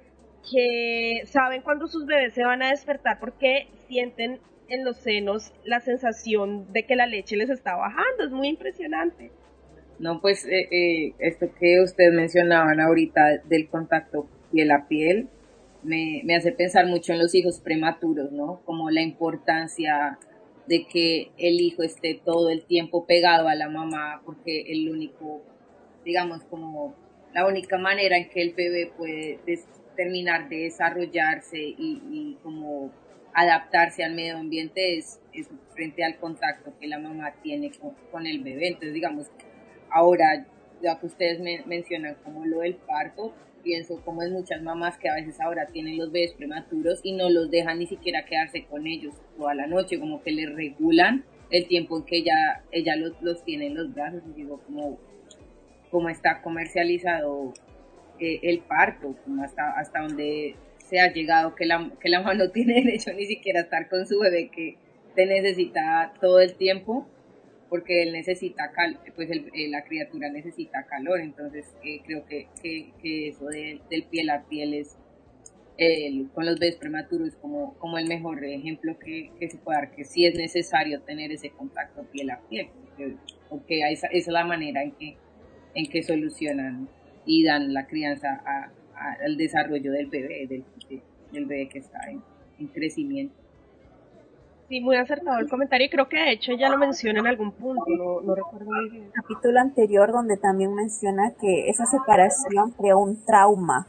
que 0.51 1.23
saben 1.27 1.63
cuando 1.63 1.87
sus 1.87 2.07
bebés 2.07 2.35
se 2.35 2.45
van 2.45 2.63
a 2.63 2.71
despertar 2.71 3.19
porque 3.19 3.69
sienten 3.89 4.41
en 4.69 4.85
los 4.85 4.97
senos 4.99 5.53
la 5.65 5.81
sensación 5.81 6.73
de 6.73 6.85
que 6.85 6.97
la 6.97 7.07
leche 7.07 7.37
les 7.37 7.51
está 7.51 7.77
bajando, 7.77 8.25
es 8.25 8.31
muy 8.31 8.49
impresionante. 8.49 9.31
No, 9.99 10.21
pues 10.21 10.45
eh, 10.47 10.69
eh, 10.71 11.15
esto 11.19 11.47
que 11.59 11.81
ustedes 11.81 12.13
mencionaban 12.13 12.81
ahorita 12.81 13.39
del 13.45 13.69
contacto 13.69 14.27
piel 14.51 14.71
a 14.71 14.89
piel, 14.89 15.29
me, 15.85 16.23
me 16.25 16.37
hace 16.37 16.53
pensar 16.53 16.87
mucho 16.87 17.13
en 17.13 17.19
los 17.21 17.35
hijos 17.35 17.61
prematuros, 17.61 18.33
¿no? 18.33 18.63
Como 18.65 18.91
la 18.91 19.03
importancia 19.03 20.19
de 20.67 20.87
que 20.87 21.31
el 21.39 21.61
hijo 21.61 21.83
esté 21.83 22.21
todo 22.25 22.51
el 22.51 22.65
tiempo 22.65 23.07
pegado 23.07 23.49
a 23.49 23.55
la 23.55 23.69
mamá, 23.69 24.23
porque 24.25 24.63
el 24.73 24.89
único, 24.89 25.43
digamos, 26.05 26.43
como 26.45 26.95
la 27.35 27.47
única 27.47 27.79
manera 27.79 28.17
en 28.17 28.29
que 28.31 28.43
el 28.43 28.55
bebé 28.55 28.93
puede 28.97 29.41
terminar 29.97 30.49
de 30.49 30.59
desarrollarse 30.59 31.59
y, 31.59 32.03
y, 32.11 32.39
como 32.43 32.93
adaptarse 33.33 34.05
al 34.05 34.15
medio 34.15 34.39
ambiente 34.39 34.99
es, 34.99 35.21
frente 35.75 36.05
al 36.05 36.17
contacto 36.19 36.73
que 36.79 36.87
la 36.87 36.99
mamá 36.99 37.35
tiene 37.43 37.73
con, 38.13 38.27
el 38.27 38.43
bebé. 38.43 38.69
Entonces, 38.69 38.95
digamos, 38.95 39.27
ahora 39.91 40.47
ya 40.81 40.99
que 41.01 41.07
ustedes 41.07 41.41
me 41.41 41.65
mencionan 41.67 42.17
como 42.23 42.47
lo 42.47 42.61
del 42.61 42.77
parto, 42.77 43.35
pienso 43.65 44.01
como 44.05 44.23
es 44.23 44.31
muchas 44.31 44.63
mamás 44.63 44.99
que 44.99 45.09
a 45.09 45.15
veces 45.15 45.41
ahora 45.41 45.67
tienen 45.67 45.99
los 45.99 46.13
bebés 46.13 46.35
prematuros 46.35 47.01
y 47.03 47.13
no 47.13 47.31
los 47.31 47.51
dejan 47.51 47.79
ni 47.81 47.87
siquiera 47.87 48.25
quedarse 48.25 48.65
con 48.67 48.87
ellos 48.87 49.15
toda 49.37 49.55
la 49.55 49.67
noche, 49.67 49.99
como 49.99 50.23
que 50.23 50.31
les 50.31 50.55
regulan 50.55 51.25
el 51.51 51.67
tiempo 51.67 51.97
en 51.97 52.05
que 52.05 52.19
ella, 52.19 52.63
ella 52.71 52.95
los, 52.97 53.21
los 53.23 53.45
tiene 53.45 53.67
en 53.67 53.75
los 53.75 53.93
brazos 53.93 54.23
y 54.31 54.43
digo 54.43 54.61
como, 54.67 54.99
como 55.91 56.09
está 56.09 56.43
comercializado 56.43 57.55
eh, 58.21 58.41
el 58.43 58.61
parto, 58.61 59.17
como 59.25 59.43
hasta, 59.43 59.71
hasta 59.79 60.03
donde 60.03 60.55
se 60.79 61.01
ha 61.01 61.13
llegado 61.13 61.55
que 61.55 61.67
la, 61.67 61.91
que 62.01 62.09
la 62.09 62.21
mamá 62.21 62.35
no 62.35 62.51
tiene 62.51 62.75
derecho 62.85 63.13
ni 63.13 63.27
siquiera 63.27 63.61
a 63.61 63.63
estar 63.65 63.89
con 63.89 64.07
su 64.07 64.21
bebé 64.21 64.51
que 64.51 64.77
te 65.15 65.27
necesita 65.27 66.13
todo 66.21 66.41
el 66.41 66.55
tiempo 66.55 67.09
porque 67.75 68.05
él 68.05 68.13
necesita 68.13 68.71
pues 69.17 69.29
eh, 69.33 69.69
la 69.69 69.83
criatura 69.83 70.31
necesita 70.31 70.85
calor 70.85 71.21
entonces 71.21 71.67
eh, 71.83 72.03
creo 72.07 72.25
que, 72.25 72.47
que, 72.63 73.29
eso 73.29 73.47
del 73.47 74.05
piel 74.09 74.31
a 74.31 74.45
piel 74.45 74.75
es 74.75 74.97
con 76.35 76.47
los 76.47 76.61
bebés 76.61 76.77
prematuros 76.77 77.35
como, 77.35 77.75
como 77.79 77.99
el 77.99 78.07
mejor 78.07 78.45
ejemplo 78.45 78.97
que, 78.97 79.33
se 79.51 79.59
puede 79.59 79.79
dar 79.79 79.91
que 79.91 80.05
sí 80.05 80.25
es 80.25 80.37
necesario 80.37 81.01
tener 81.01 81.33
ese 81.33 81.51
contacto 81.51 82.05
piel 82.13 82.31
a 82.31 82.41
piel 82.49 82.69
porque, 83.49 83.81
esa, 83.91 84.07
es 84.07 84.29
la 84.29 84.45
manera 84.45 84.85
en 84.85 84.93
que 84.93 85.17
en 85.75 85.91
que 85.91 86.05
solucionan 86.05 86.89
y 87.27 87.43
dan 87.43 87.75
la 87.75 87.89
crianza 87.89 88.41
al 88.95 89.37
desarrollo 89.37 89.91
del 89.91 90.07
bebé 90.07 90.47
del, 90.47 90.65
del 91.33 91.47
bebé 91.47 91.69
que 91.69 91.81
está 91.81 91.99
en, 92.09 92.23
en 92.61 92.69
crecimiento 92.69 93.44
Sí, 94.69 94.81
muy 94.81 94.97
acertado 94.97 95.39
el 95.39 95.49
comentario 95.49 95.87
y 95.87 95.91
creo 95.91 96.09
que 96.09 96.17
de 96.17 96.33
hecho 96.33 96.53
ya 96.53 96.71
lo 96.71 96.79
menciona 96.79 97.21
en 97.21 97.27
algún 97.27 97.53
punto, 97.53 97.85
no, 97.87 98.35
recuerdo 98.35 98.71
muy 98.71 98.91
bien. 98.91 99.11
Capítulo 99.13 99.61
anterior 99.61 100.11
donde 100.11 100.39
también 100.39 100.75
menciona 100.75 101.35
que 101.39 101.69
esa 101.69 101.85
separación 101.85 102.71
creó 102.71 102.99
un 102.99 103.23
trauma 103.25 103.87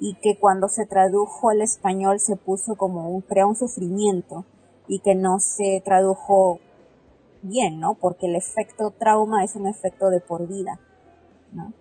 y 0.00 0.14
que 0.14 0.36
cuando 0.36 0.68
se 0.68 0.84
tradujo 0.84 1.50
al 1.50 1.62
español 1.62 2.18
se 2.18 2.36
puso 2.36 2.74
como 2.74 3.08
un, 3.08 3.22
creó 3.22 3.48
un 3.48 3.54
sufrimiento 3.54 4.44
y 4.88 4.98
que 4.98 5.14
no 5.14 5.38
se 5.38 5.80
tradujo 5.84 6.58
bien, 7.42 7.78
¿no? 7.78 7.94
Porque 7.94 8.26
el 8.26 8.34
efecto 8.34 8.90
trauma 8.90 9.44
es 9.44 9.54
un 9.54 9.68
efecto 9.68 10.10
de 10.10 10.20
por 10.20 10.48
vida, 10.48 10.80
¿no? 11.52 11.72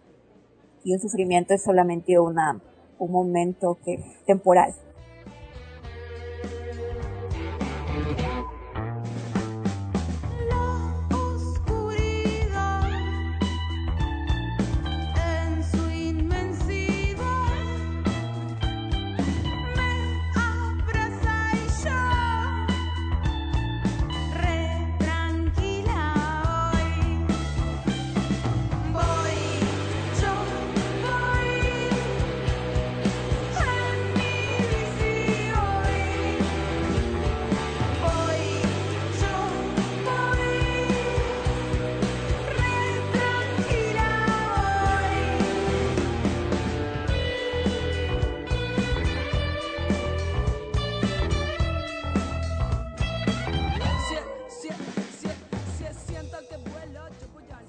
Y 0.84 0.94
un 0.94 1.00
sufrimiento 1.00 1.56
es 1.56 1.64
solamente 1.64 2.20
una, 2.20 2.62
un 3.00 3.12
momento 3.12 3.80
que, 3.84 4.04
temporal. 4.28 4.74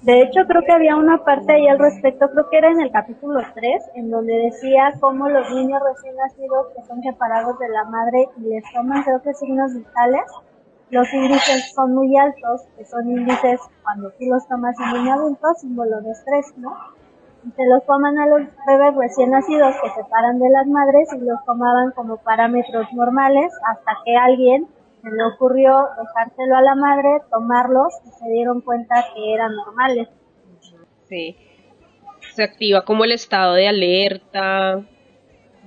De 0.07 0.21
hecho, 0.21 0.39
creo 0.47 0.61
que 0.61 0.71
había 0.71 0.95
una 0.95 1.21
parte 1.25 1.51
ahí 1.51 1.67
al 1.67 1.79
respecto, 1.79 2.31
creo 2.31 2.49
que 2.49 2.57
era 2.59 2.71
en 2.71 2.79
el 2.79 2.91
capítulo 2.93 3.41
3, 3.53 3.91
en 3.95 4.09
donde 4.09 4.31
decía 4.37 4.93
cómo 5.01 5.27
los 5.27 5.51
niños 5.51 5.81
recién 5.83 6.15
nacidos 6.15 6.67
que 6.73 6.81
son 6.83 7.03
separados 7.03 7.59
de 7.59 7.67
la 7.67 7.83
madre 7.83 8.29
y 8.37 8.41
les 8.43 8.63
toman, 8.71 9.03
creo 9.03 9.21
que 9.21 9.33
signos 9.33 9.75
vitales, 9.75 10.23
los 10.91 11.13
índices 11.13 11.73
son 11.75 11.93
muy 11.93 12.15
altos, 12.15 12.61
que 12.77 12.85
son 12.85 13.11
índices 13.11 13.59
cuando 13.83 14.09
tú 14.11 14.23
los 14.31 14.47
tomas 14.47 14.77
en 14.79 15.01
un 15.01 15.09
adulto, 15.09 15.45
símbolo 15.57 15.99
de 15.99 16.11
estrés, 16.11 16.53
¿no? 16.55 16.73
Y 17.45 17.51
se 17.51 17.65
los 17.65 17.85
toman 17.85 18.17
a 18.17 18.27
los 18.27 18.47
bebés 18.65 18.95
recién 18.95 19.31
nacidos 19.31 19.75
que 19.83 19.89
se 19.89 20.03
separan 20.03 20.39
de 20.39 20.49
las 20.49 20.67
madres 20.67 21.09
y 21.15 21.19
los 21.19 21.43
tomaban 21.43 21.91
como 21.91 22.15
parámetros 22.15 22.87
normales 22.93 23.51
hasta 23.67 23.91
que 24.05 24.15
alguien 24.15 24.69
se 25.07 25.15
le 25.15 25.23
ocurrió 25.23 25.87
dejárselo 25.97 26.55
a 26.55 26.61
la 26.61 26.75
madre, 26.75 27.21
tomarlos 27.29 27.93
y 28.05 28.09
se 28.11 28.29
dieron 28.29 28.61
cuenta 28.61 28.95
que 29.13 29.33
eran 29.33 29.55
normales. 29.55 30.09
Sí. 31.05 31.37
Se 32.33 32.43
activa 32.43 32.83
como 32.83 33.03
el 33.05 33.13
estado 33.13 33.53
de 33.53 33.67
alerta 33.67 34.83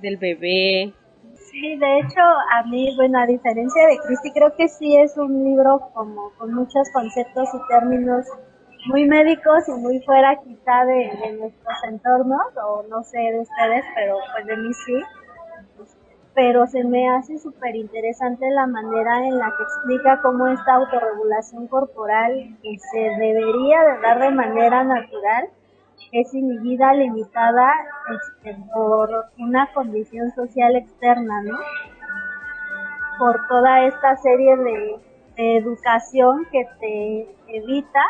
del 0.01 0.17
bebé. 0.17 0.93
Sí, 1.35 1.75
de 1.77 1.99
hecho, 1.99 2.21
a 2.21 2.63
mí, 2.63 2.95
bueno, 2.95 3.19
a 3.19 3.25
diferencia 3.25 3.87
de 3.87 3.97
Cristi, 4.05 4.31
creo 4.31 4.55
que 4.55 4.69
sí 4.69 4.95
es 4.97 5.17
un 5.17 5.43
libro 5.43 5.81
como 5.93 6.31
con 6.37 6.53
muchos 6.53 6.89
conceptos 6.93 7.49
y 7.53 7.67
términos 7.67 8.25
muy 8.87 9.05
médicos 9.05 9.67
y 9.67 9.71
muy 9.73 9.99
fuera 9.99 10.39
quizá 10.43 10.85
de, 10.85 11.11
de 11.21 11.37
nuestros 11.37 11.83
entornos, 11.87 12.41
o 12.65 12.83
no 12.89 13.03
sé 13.03 13.17
de 13.17 13.41
ustedes, 13.41 13.83
pero 13.95 14.17
pues 14.33 14.45
de 14.45 14.57
mí 14.57 14.73
sí 14.85 14.93
pero 16.33 16.65
se 16.67 16.83
me 16.83 17.09
hace 17.09 17.37
súper 17.39 17.75
interesante 17.75 18.49
la 18.51 18.65
manera 18.65 19.27
en 19.27 19.37
la 19.37 19.53
que 19.57 19.63
explica 19.63 20.21
cómo 20.21 20.47
esta 20.47 20.75
autorregulación 20.75 21.67
corporal 21.67 22.57
que 22.63 22.77
se 22.79 22.99
debería 22.99 23.83
de 23.83 24.01
dar 24.01 24.19
de 24.19 24.31
manera 24.31 24.83
natural 24.83 25.49
es 26.11 26.33
inhibida, 26.33 26.93
limitada 26.93 27.71
este, 28.15 28.57
por 28.73 29.25
una 29.37 29.71
condición 29.73 30.31
social 30.31 30.75
externa, 30.75 31.41
¿no? 31.43 31.57
Por 33.19 33.47
toda 33.47 33.85
esta 33.85 34.15
serie 34.17 34.57
de, 34.57 34.99
de 35.35 35.57
educación 35.57 36.47
que 36.51 36.67
te 36.79 37.35
evita 37.47 38.03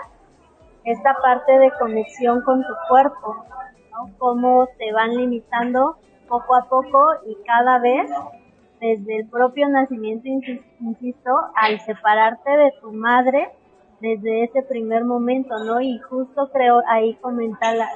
esta 0.83 1.13
parte 1.21 1.57
de 1.59 1.71
conexión 1.79 2.41
con 2.43 2.61
tu 2.61 2.73
cuerpo, 2.87 3.45
¿no? 3.91 4.09
Cómo 4.17 4.67
te 4.77 4.91
van 4.93 5.15
limitando 5.15 5.97
poco 6.31 6.55
a 6.55 6.63
poco 6.69 7.05
y 7.27 7.35
cada 7.45 7.77
vez 7.79 8.09
desde 8.79 9.17
el 9.19 9.27
propio 9.27 9.67
nacimiento, 9.67 10.27
insisto, 10.79 11.29
al 11.55 11.79
separarte 11.81 12.49
de 12.49 12.71
tu 12.81 12.93
madre 12.93 13.49
desde 13.99 14.45
ese 14.45 14.63
primer 14.63 15.03
momento, 15.03 15.53
¿no? 15.63 15.81
Y 15.81 15.99
justo 15.99 16.49
creo, 16.51 16.81
ahí 16.87 17.13
comenta 17.15 17.75
la, 17.75 17.87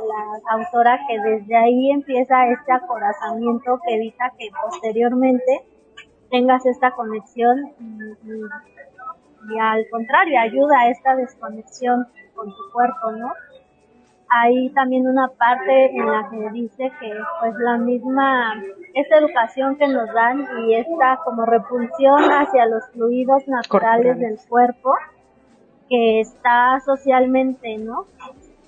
autora 0.52 1.00
que 1.08 1.20
desde 1.20 1.56
ahí 1.56 1.92
empieza 1.92 2.48
este 2.50 2.74
acorazamiento 2.74 3.80
que 3.88 3.96
evita 3.96 4.32
que 4.38 4.50
posteriormente 4.64 5.66
tengas 6.30 6.66
esta 6.66 6.92
conexión 6.92 7.72
y 9.48 9.60
al 9.60 9.86
contrario, 9.90 10.40
ayuda 10.42 10.82
a 10.82 10.90
esta 10.90 11.16
desconexión 11.16 12.08
con 12.36 12.50
tu 12.50 12.72
cuerpo, 12.74 13.12
¿no? 13.12 13.32
Hay 14.30 14.70
también 14.70 15.08
una 15.08 15.28
parte 15.28 15.96
en 15.96 16.06
la 16.06 16.30
que 16.30 16.50
dice 16.52 16.92
que 17.00 17.14
pues 17.42 17.54
la 17.60 17.78
misma 17.78 18.62
esta 18.94 19.18
educación 19.18 19.76
que 19.78 19.88
nos 19.88 20.12
dan 20.14 20.48
y 20.60 20.76
esta 20.76 21.20
como 21.24 21.46
repulsión 21.46 22.20
hacia 22.20 22.66
los 22.66 22.88
fluidos 22.92 23.48
naturales 23.48 24.18
del 24.20 24.38
cuerpo 24.50 24.96
que 25.90 26.22
está 26.22 26.80
socialmente 26.86 27.78
no 27.78 28.08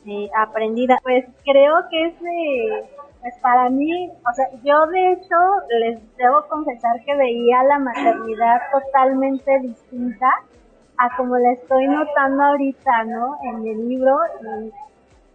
eh, 0.06 0.30
aprendida. 0.38 1.00
Pues 1.04 1.26
creo 1.44 1.76
que 1.90 2.06
es 2.06 2.14
pues 3.22 3.34
para 3.42 3.70
mí 3.70 4.10
o 4.10 4.34
sea 4.36 4.46
yo 4.64 4.86
de 4.88 5.14
hecho 5.14 5.36
les 5.80 6.18
debo 6.18 6.48
confesar 6.50 7.04
que 7.04 7.16
veía 7.16 7.64
la 7.64 7.80
maternidad 7.80 8.62
totalmente 8.72 9.60
distinta 9.62 10.28
a 10.98 11.16
como 11.18 11.38
la 11.38 11.54
estoy 11.54 11.88
notando 11.88 12.44
ahorita 12.44 13.04
no 13.06 13.38
en 13.44 13.68
el 13.68 13.90
libro 13.90 14.18
y 14.42 14.72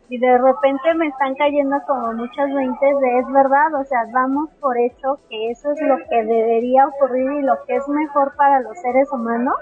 y 0.09 0.19
de 0.19 0.39
repente 0.39 0.95
me 0.95 1.07
están 1.09 1.35
cayendo 1.37 1.77
como 1.87 2.13
muchas 2.13 2.53
veintes 2.53 3.01
de 3.01 3.19
es 3.19 3.33
verdad, 3.33 3.75
o 3.75 3.85
sea, 3.85 4.05
damos 4.13 4.51
por 4.61 4.77
hecho 4.79 5.19
que 5.29 5.51
eso 5.51 5.73
es 5.73 5.81
lo 5.81 5.97
que 6.09 6.25
debería 6.25 6.87
ocurrir 6.87 7.33
y 7.33 7.43
lo 7.43 7.55
que 7.67 7.77
es 7.77 7.89
mejor 7.89 8.35
para 8.37 8.61
los 8.61 8.79
seres 8.81 9.11
humanos 9.11 9.55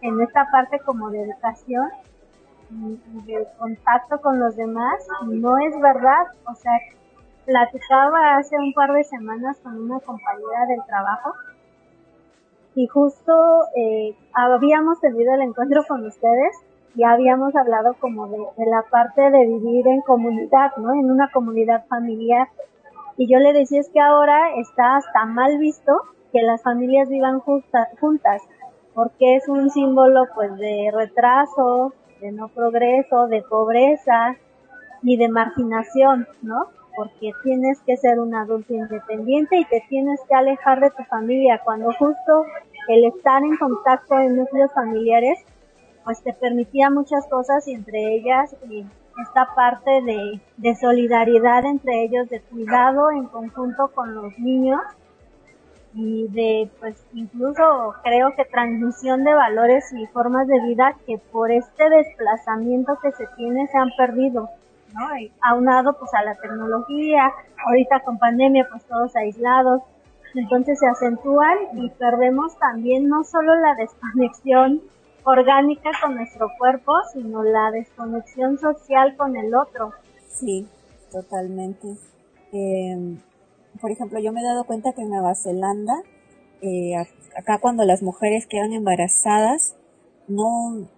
en 0.00 0.20
esta 0.20 0.46
parte 0.50 0.78
como 0.80 1.10
de 1.10 1.22
educación 1.22 1.88
y, 2.70 3.22
de 3.26 3.46
contacto 3.58 4.20
con 4.20 4.40
los 4.40 4.56
demás, 4.56 5.06
no 5.26 5.58
es 5.58 5.78
verdad, 5.80 6.26
o 6.46 6.54
sea, 6.54 6.72
platicaba 7.44 8.36
hace 8.36 8.56
un 8.58 8.72
par 8.72 8.92
de 8.92 9.04
semanas 9.04 9.58
con 9.62 9.78
una 9.78 10.00
compañera 10.00 10.66
del 10.68 10.84
trabajo 10.86 11.34
y 12.74 12.86
justo 12.86 13.66
eh, 13.76 14.16
habíamos 14.32 15.00
tenido 15.00 15.34
el 15.34 15.42
encuentro 15.42 15.84
con 15.86 16.06
ustedes 16.06 16.56
ya 16.94 17.12
habíamos 17.12 17.54
hablado 17.56 17.94
como 18.00 18.28
de, 18.28 18.38
la 18.66 18.82
parte 18.90 19.22
de 19.30 19.46
vivir 19.46 19.86
en 19.88 20.00
comunidad, 20.02 20.72
¿no? 20.76 20.94
En 20.94 21.10
una 21.10 21.30
comunidad 21.30 21.86
familiar. 21.88 22.48
Y 23.16 23.32
yo 23.32 23.38
le 23.38 23.52
decía 23.52 23.80
es 23.80 23.88
que 23.90 24.00
ahora 24.00 24.54
está 24.56 24.96
hasta 24.96 25.24
mal 25.26 25.58
visto 25.58 25.92
que 26.32 26.42
las 26.42 26.62
familias 26.62 27.08
vivan 27.08 27.40
juntas, 27.40 28.42
porque 28.94 29.36
es 29.36 29.48
un 29.48 29.70
símbolo 29.70 30.26
pues 30.34 30.56
de 30.56 30.90
retraso, 30.92 31.92
de 32.20 32.32
no 32.32 32.48
progreso, 32.48 33.26
de 33.28 33.42
pobreza 33.42 34.36
y 35.02 35.16
de 35.16 35.28
marginación, 35.28 36.26
¿no? 36.42 36.66
Porque 36.96 37.32
tienes 37.42 37.80
que 37.82 37.96
ser 37.96 38.20
un 38.20 38.34
adulto 38.34 38.72
independiente 38.72 39.56
y 39.58 39.64
te 39.64 39.82
tienes 39.88 40.20
que 40.28 40.34
alejar 40.34 40.80
de 40.80 40.90
tu 40.90 41.02
familia 41.04 41.60
cuando 41.64 41.92
justo 41.92 42.46
el 42.88 43.04
estar 43.04 43.42
en 43.42 43.56
contacto 43.56 44.18
en 44.18 44.36
núcleos 44.36 44.72
familiares 44.72 45.44
pues 46.04 46.22
te 46.22 46.32
permitía 46.32 46.90
muchas 46.90 47.26
cosas 47.28 47.66
y 47.68 47.72
entre 47.72 48.16
ellas 48.16 48.54
eh, 48.70 48.84
esta 49.22 49.54
parte 49.54 49.90
de, 50.56 50.74
solidaridad 50.76 51.64
entre 51.64 52.04
ellos, 52.04 52.28
de 52.28 52.40
cuidado 52.40 53.10
en 53.10 53.26
conjunto 53.26 53.88
con 53.94 54.14
los 54.14 54.38
niños 54.38 54.80
y 55.94 56.26
de 56.28 56.68
pues 56.80 57.04
incluso 57.12 57.94
creo 58.02 58.34
que 58.34 58.44
transmisión 58.46 59.22
de 59.22 59.32
valores 59.32 59.92
y 59.92 60.06
formas 60.08 60.48
de 60.48 60.60
vida 60.60 60.96
que 61.06 61.18
por 61.18 61.52
este 61.52 61.88
desplazamiento 61.88 62.98
que 63.00 63.12
se 63.12 63.28
tiene 63.36 63.68
se 63.68 63.78
han 63.78 63.90
perdido, 63.96 64.50
¿no? 64.92 65.16
Y 65.16 65.30
aunado 65.40 65.96
pues 65.96 66.12
a 66.14 66.24
la 66.24 66.34
tecnología, 66.34 67.32
ahorita 67.64 68.00
con 68.00 68.18
pandemia 68.18 68.66
pues 68.68 68.82
todos 68.84 69.14
aislados, 69.14 69.82
entonces 70.34 70.80
se 70.80 70.88
acentúan 70.88 71.56
y 71.74 71.90
perdemos 71.90 72.58
también 72.58 73.08
no 73.08 73.22
solo 73.22 73.54
la 73.54 73.74
desconexión 73.78 74.82
orgánica 75.24 75.90
con 76.02 76.16
nuestro 76.16 76.48
cuerpo, 76.58 76.92
sino 77.12 77.42
la 77.42 77.70
desconexión 77.70 78.58
social 78.58 79.16
con 79.16 79.36
el 79.36 79.54
otro. 79.54 79.92
Sí, 80.28 80.66
totalmente. 81.10 81.96
Eh, 82.52 83.16
por 83.80 83.90
ejemplo, 83.90 84.18
yo 84.20 84.32
me 84.32 84.40
he 84.40 84.44
dado 84.44 84.64
cuenta 84.64 84.92
que 84.92 85.02
en 85.02 85.10
Nueva 85.10 85.34
Zelanda, 85.34 85.94
eh, 86.62 86.94
acá 87.36 87.58
cuando 87.58 87.84
las 87.84 88.02
mujeres 88.02 88.46
quedan 88.46 88.72
embarazadas, 88.72 89.76
no, 90.28 90.88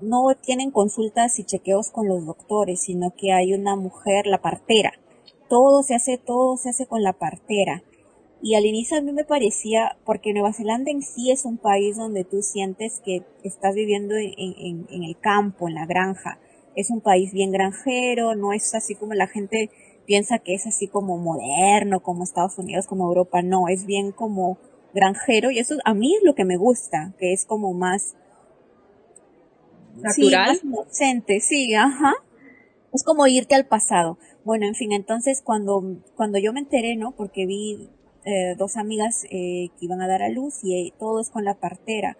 no 0.00 0.34
tienen 0.40 0.70
consultas 0.70 1.38
y 1.38 1.44
chequeos 1.44 1.90
con 1.90 2.08
los 2.08 2.24
doctores, 2.26 2.82
sino 2.82 3.12
que 3.16 3.32
hay 3.32 3.54
una 3.54 3.76
mujer, 3.76 4.26
la 4.26 4.40
partera. 4.40 4.92
Todo 5.48 5.82
se 5.82 5.94
hace, 5.94 6.18
todo 6.18 6.56
se 6.56 6.70
hace 6.70 6.86
con 6.86 7.02
la 7.02 7.12
partera. 7.12 7.82
Y 8.44 8.56
al 8.56 8.66
inicio 8.66 8.98
a 8.98 9.00
mí 9.00 9.10
me 9.10 9.24
parecía, 9.24 9.96
porque 10.04 10.34
Nueva 10.34 10.52
Zelanda 10.52 10.90
en 10.90 11.00
sí 11.00 11.30
es 11.30 11.46
un 11.46 11.56
país 11.56 11.96
donde 11.96 12.24
tú 12.24 12.42
sientes 12.42 13.00
que 13.02 13.22
estás 13.42 13.74
viviendo 13.74 14.16
en, 14.16 14.86
el 14.90 15.18
campo, 15.18 15.66
en 15.66 15.76
la 15.76 15.86
granja. 15.86 16.38
Es 16.76 16.90
un 16.90 17.00
país 17.00 17.32
bien 17.32 17.52
granjero, 17.52 18.34
no 18.34 18.52
es 18.52 18.74
así 18.74 18.96
como 18.96 19.14
la 19.14 19.28
gente 19.28 19.70
piensa 20.04 20.40
que 20.40 20.52
es 20.52 20.66
así 20.66 20.88
como 20.88 21.16
moderno, 21.16 22.02
como 22.02 22.22
Estados 22.22 22.58
Unidos, 22.58 22.86
como 22.86 23.06
Europa, 23.06 23.40
no, 23.40 23.68
es 23.68 23.86
bien 23.86 24.12
como 24.12 24.58
granjero 24.92 25.50
y 25.50 25.58
eso 25.58 25.76
a 25.86 25.94
mí 25.94 26.14
es 26.14 26.22
lo 26.22 26.34
que 26.34 26.44
me 26.44 26.58
gusta, 26.58 27.14
que 27.18 27.32
es 27.32 27.46
como 27.46 27.72
más 27.72 28.14
natural, 29.96 30.56
sí, 30.58 30.66
más 30.66 30.84
inocente, 30.84 31.40
sí, 31.40 31.74
ajá. 31.74 32.12
Es 32.92 33.04
como 33.04 33.26
irte 33.26 33.54
al 33.54 33.66
pasado. 33.66 34.18
Bueno, 34.44 34.66
en 34.66 34.74
fin, 34.74 34.92
entonces 34.92 35.40
cuando 35.40 36.02
cuando 36.14 36.38
yo 36.38 36.52
me 36.52 36.60
enteré, 36.60 36.94
¿no? 36.94 37.12
Porque 37.12 37.46
vi 37.46 37.88
eh, 38.24 38.54
dos 38.56 38.76
amigas 38.76 39.24
eh, 39.24 39.68
que 39.78 39.84
iban 39.84 40.00
a 40.00 40.08
dar 40.08 40.22
a 40.22 40.28
luz 40.28 40.60
y 40.62 40.74
eh, 40.74 40.94
todo 40.98 41.20
es 41.20 41.30
con 41.30 41.44
la 41.44 41.54
partera. 41.54 42.16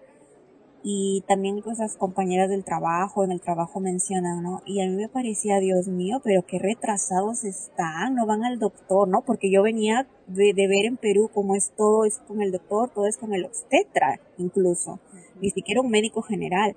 Y 0.86 1.24
también 1.26 1.62
cosas 1.62 1.96
compañeras 1.96 2.50
del 2.50 2.62
trabajo, 2.62 3.24
en 3.24 3.32
el 3.32 3.40
trabajo 3.40 3.80
mencionan, 3.80 4.42
¿no? 4.42 4.61
Y 4.66 4.82
a 4.82 4.86
mí 4.86 4.94
me 4.94 5.09
parecía, 5.09 5.59
Dios 5.59 5.88
mío, 5.88 6.20
pero 6.22 6.42
qué 6.42 6.59
retrasados 6.59 7.44
están, 7.44 8.14
no 8.14 8.26
van 8.26 8.44
al 8.44 8.59
doctor, 8.59 9.09
¿no? 9.09 9.22
Porque 9.22 9.50
yo 9.50 9.62
venía 9.62 10.07
de, 10.26 10.52
de 10.52 10.68
ver 10.68 10.84
en 10.84 10.98
Perú 10.98 11.30
cómo 11.32 11.55
es 11.55 11.72
todo, 11.74 12.05
es 12.05 12.18
con 12.18 12.42
el 12.42 12.52
doctor, 12.52 12.90
todo 12.90 13.07
es 13.07 13.16
con 13.16 13.32
el 13.32 13.46
obstetra, 13.46 14.20
incluso, 14.36 15.00
ni 15.40 15.48
siquiera 15.48 15.80
un 15.80 15.90
médico 15.90 16.20
general. 16.20 16.76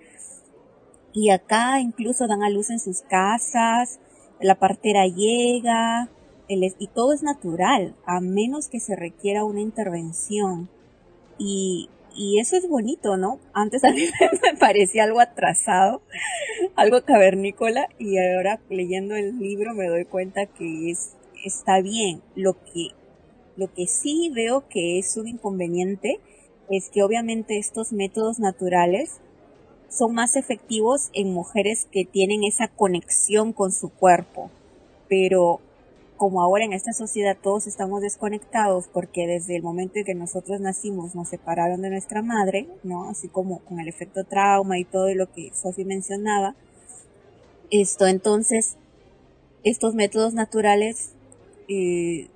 Y 1.12 1.32
acá 1.32 1.82
incluso 1.82 2.28
dan 2.28 2.44
a 2.44 2.50
luz 2.50 2.70
en 2.70 2.80
sus 2.80 3.02
casas, 3.02 4.00
la 4.40 4.56
partera 4.56 5.06
llega, 5.08 6.10
y 6.50 6.88
todo 6.88 7.14
es 7.14 7.24
natural, 7.24 7.96
a 8.06 8.22
menos 8.22 8.68
que 8.68 8.80
se 8.80 8.96
requiera 8.96 9.44
una 9.44 9.62
intervención. 9.62 10.70
Y, 11.38 11.90
eso 12.40 12.56
es 12.56 12.68
bonito, 12.68 13.16
¿no? 13.16 13.40
Antes 13.54 13.84
a 13.84 13.92
mí 13.92 14.02
me 14.42 14.58
parecía 14.58 15.04
algo 15.04 15.20
atrasado, 15.20 16.02
algo 16.76 17.04
cavernícola, 17.04 17.90
y 18.00 18.18
ahora 18.18 18.60
leyendo 18.70 19.16
el 19.16 19.38
libro 19.38 19.76
me 19.76 19.88
doy 19.88 20.06
cuenta 20.06 20.48
que 20.48 20.90
es, 20.90 21.16
está 21.46 21.80
bien. 21.82 22.24
Lo 22.36 22.54
que, 22.54 22.90
lo 23.56 23.72
que 23.72 23.86
sí 23.86 24.32
veo 24.34 24.68
que 24.68 24.98
es 24.98 25.16
un 25.16 25.28
inconveniente 25.28 26.20
es 26.72 26.90
que 26.90 27.04
obviamente 27.04 27.60
estos 27.60 27.94
métodos 27.94 28.40
naturales 28.40 29.20
son 29.90 30.16
más 30.16 30.36
efectivos 30.36 31.10
en 31.14 31.34
mujeres 31.34 31.88
que 31.92 32.04
tienen 32.04 32.44
esa 32.44 32.68
conexión 32.68 33.54
con 33.54 33.72
su 33.72 33.90
cuerpo, 33.90 34.50
pero 35.08 35.62
como 36.18 36.42
ahora 36.42 36.66
en 36.66 36.74
esta 36.74 36.94
sociedad 36.94 37.38
todos 37.42 37.68
estamos 37.68 38.02
desconectados 38.02 38.88
porque 38.88 39.28
desde 39.28 39.56
el 39.56 39.64
momento 39.64 40.00
en 40.00 40.06
que 40.06 40.16
nosotros 40.16 40.60
nacimos 40.60 41.16
nos 41.16 41.30
separaron 41.30 41.82
de 41.82 41.90
nuestra 41.90 42.22
madre, 42.22 42.68
¿no? 42.84 43.10
Así 43.10 43.30
como 43.30 43.60
con 43.60 43.80
el 43.80 43.88
efecto 43.88 44.24
trauma 44.26 44.80
y 44.80 44.84
todo 44.84 45.14
lo 45.14 45.32
que 45.32 45.52
Sophie 45.54 45.86
mencionaba. 45.86 46.56
Esto 47.70 48.08
entonces, 48.08 48.78
estos 49.64 49.94
métodos 49.94 50.34
naturales, 50.34 51.14
eh, 51.70 52.28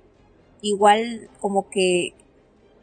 igual 0.62 1.28
como 1.40 1.68
que 1.68 2.14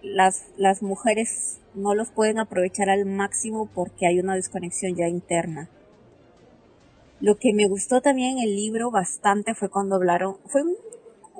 las, 0.01 0.47
las 0.57 0.81
mujeres 0.81 1.59
no 1.73 1.95
los 1.95 2.11
pueden 2.11 2.39
aprovechar 2.39 2.89
al 2.89 3.05
máximo 3.05 3.69
porque 3.73 4.07
hay 4.07 4.19
una 4.19 4.35
desconexión 4.35 4.95
ya 4.95 5.07
interna. 5.07 5.69
Lo 7.21 7.37
que 7.37 7.53
me 7.53 7.67
gustó 7.67 8.01
también 8.01 8.37
en 8.37 8.43
el 8.45 8.55
libro 8.55 8.91
bastante 8.91 9.53
fue 9.53 9.69
cuando 9.69 9.95
hablaron, 9.95 10.37
fue 10.45 10.63
un 10.63 10.75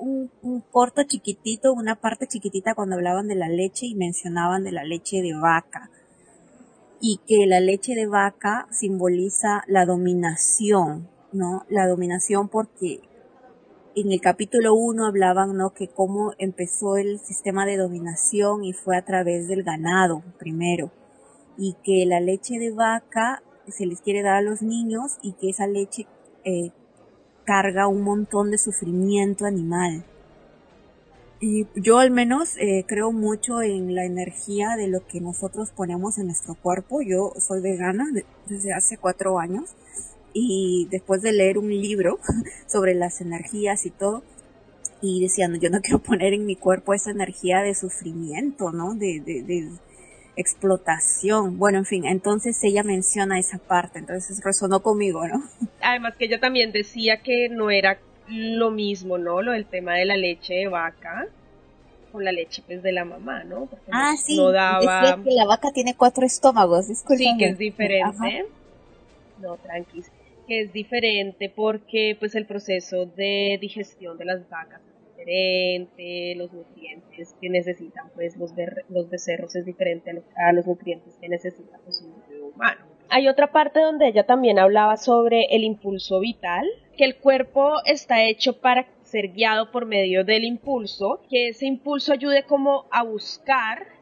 un, 0.00 0.62
corto 0.70 1.02
chiquitito, 1.04 1.72
una 1.72 1.96
parte 1.96 2.26
chiquitita 2.26 2.74
cuando 2.74 2.96
hablaban 2.96 3.28
de 3.28 3.34
la 3.34 3.48
leche 3.48 3.86
y 3.86 3.94
mencionaban 3.94 4.64
de 4.64 4.72
la 4.72 4.84
leche 4.84 5.22
de 5.22 5.34
vaca. 5.34 5.90
Y 7.00 7.20
que 7.26 7.46
la 7.46 7.60
leche 7.60 7.94
de 7.94 8.06
vaca 8.06 8.66
simboliza 8.70 9.62
la 9.66 9.86
dominación, 9.86 11.08
¿no? 11.32 11.64
La 11.68 11.86
dominación 11.86 12.48
porque 12.48 13.00
en 13.94 14.12
el 14.12 14.20
capítulo 14.20 14.74
1 14.74 15.06
hablaban, 15.06 15.56
¿no? 15.56 15.70
Que 15.70 15.88
cómo 15.88 16.32
empezó 16.38 16.96
el 16.96 17.18
sistema 17.18 17.66
de 17.66 17.76
dominación 17.76 18.64
y 18.64 18.72
fue 18.72 18.96
a 18.96 19.04
través 19.04 19.48
del 19.48 19.62
ganado 19.62 20.22
primero. 20.38 20.92
Y 21.56 21.76
que 21.84 22.04
la 22.06 22.20
leche 22.20 22.58
de 22.58 22.70
vaca 22.70 23.42
se 23.70 23.86
les 23.86 24.00
quiere 24.00 24.22
dar 24.22 24.36
a 24.36 24.42
los 24.42 24.62
niños 24.62 25.18
y 25.22 25.32
que 25.32 25.50
esa 25.50 25.66
leche 25.66 26.06
eh, 26.44 26.70
carga 27.44 27.86
un 27.86 28.02
montón 28.02 28.50
de 28.50 28.58
sufrimiento 28.58 29.46
animal. 29.46 30.04
Y 31.40 31.66
yo 31.74 31.98
al 31.98 32.10
menos 32.10 32.56
eh, 32.58 32.84
creo 32.86 33.12
mucho 33.12 33.62
en 33.62 33.94
la 33.94 34.04
energía 34.04 34.76
de 34.76 34.88
lo 34.88 35.06
que 35.06 35.20
nosotros 35.20 35.70
ponemos 35.70 36.18
en 36.18 36.26
nuestro 36.26 36.54
cuerpo. 36.54 37.00
Yo 37.00 37.32
soy 37.38 37.62
vegana 37.62 38.06
desde 38.46 38.74
hace 38.74 38.98
cuatro 38.98 39.38
años 39.38 39.70
y 40.34 40.86
después 40.90 41.22
de 41.22 41.32
leer 41.32 41.58
un 41.58 41.70
libro 41.70 42.18
sobre 42.66 42.94
las 42.94 43.20
energías 43.20 43.86
y 43.86 43.90
todo, 43.90 44.22
y 45.02 45.22
decía, 45.22 45.48
yo 45.60 45.70
no 45.70 45.80
quiero 45.80 45.98
poner 45.98 46.34
en 46.34 46.44
mi 46.44 46.56
cuerpo 46.56 46.92
esa 46.94 47.10
energía 47.10 47.60
de 47.62 47.74
sufrimiento, 47.74 48.70
¿no? 48.70 48.94
De, 48.94 49.20
de, 49.24 49.42
de 49.42 49.70
explotación. 50.36 51.58
Bueno, 51.58 51.78
en 51.78 51.84
fin, 51.84 52.04
entonces 52.06 52.62
ella 52.64 52.82
menciona 52.82 53.38
esa 53.38 53.58
parte, 53.58 53.98
entonces 53.98 54.40
resonó 54.44 54.80
conmigo, 54.80 55.26
¿no? 55.26 55.42
Además 55.80 56.14
que 56.16 56.26
ella 56.26 56.40
también 56.40 56.72
decía 56.72 57.18
que 57.22 57.48
no 57.48 57.70
era 57.70 57.98
lo 58.28 58.70
mismo, 58.70 59.18
¿no? 59.18 59.42
Lo 59.42 59.52
del 59.52 59.66
tema 59.66 59.94
de 59.94 60.04
la 60.04 60.16
leche 60.16 60.54
de 60.54 60.68
vaca 60.68 61.26
con 62.10 62.24
la 62.24 62.32
leche 62.32 62.62
pues 62.66 62.82
de 62.82 62.92
la 62.92 63.04
mamá, 63.04 63.44
¿no? 63.44 63.68
ah, 63.92 64.14
sí, 64.16 64.36
no 64.36 64.50
daba... 64.50 64.80
decía 64.80 65.22
que 65.22 65.30
la 65.30 65.44
vaca 65.46 65.70
tiene 65.72 65.94
cuatro 65.96 66.26
estómagos, 66.26 66.86
Sí, 66.86 67.36
que 67.38 67.50
es 67.50 67.58
diferente. 67.58 68.46
No, 69.40 69.56
tranqui, 69.56 70.02
que 70.46 70.62
es 70.62 70.72
diferente 70.72 71.52
porque 71.54 72.16
pues 72.18 72.34
el 72.34 72.46
proceso 72.46 73.06
de 73.06 73.58
digestión 73.60 74.18
de 74.18 74.24
las 74.24 74.48
vacas 74.50 74.80
los 76.36 76.52
nutrientes 76.52 77.36
que 77.40 77.48
necesitan 77.48 78.10
pues 78.14 78.36
los, 78.36 78.52
los 78.88 79.08
becerros 79.08 79.54
es 79.56 79.64
diferente 79.64 80.10
a, 80.36 80.52
los 80.52 80.66
nutrientes 80.66 81.16
que 81.20 81.28
necesita 81.28 81.78
pues, 81.84 82.02
un 82.02 82.52
humano. 82.52 82.86
Hay 83.08 83.26
otra 83.26 83.50
parte 83.50 83.80
donde 83.80 84.06
ella 84.06 84.24
también 84.24 84.58
hablaba 84.58 84.96
sobre 84.96 85.46
el 85.50 85.64
impulso 85.64 86.20
vital, 86.20 86.64
que 86.96 87.04
el 87.04 87.16
cuerpo 87.16 87.72
está 87.84 88.22
hecho 88.24 88.60
para 88.60 88.86
ser 89.02 89.32
guiado 89.32 89.72
por 89.72 89.84
medio 89.84 90.24
del 90.24 90.44
impulso, 90.44 91.20
que 91.28 91.48
ese 91.48 91.66
impulso 91.66 92.12
ayude 92.12 92.44
como 92.44 92.86
a 92.92 93.02
buscar 93.02 93.99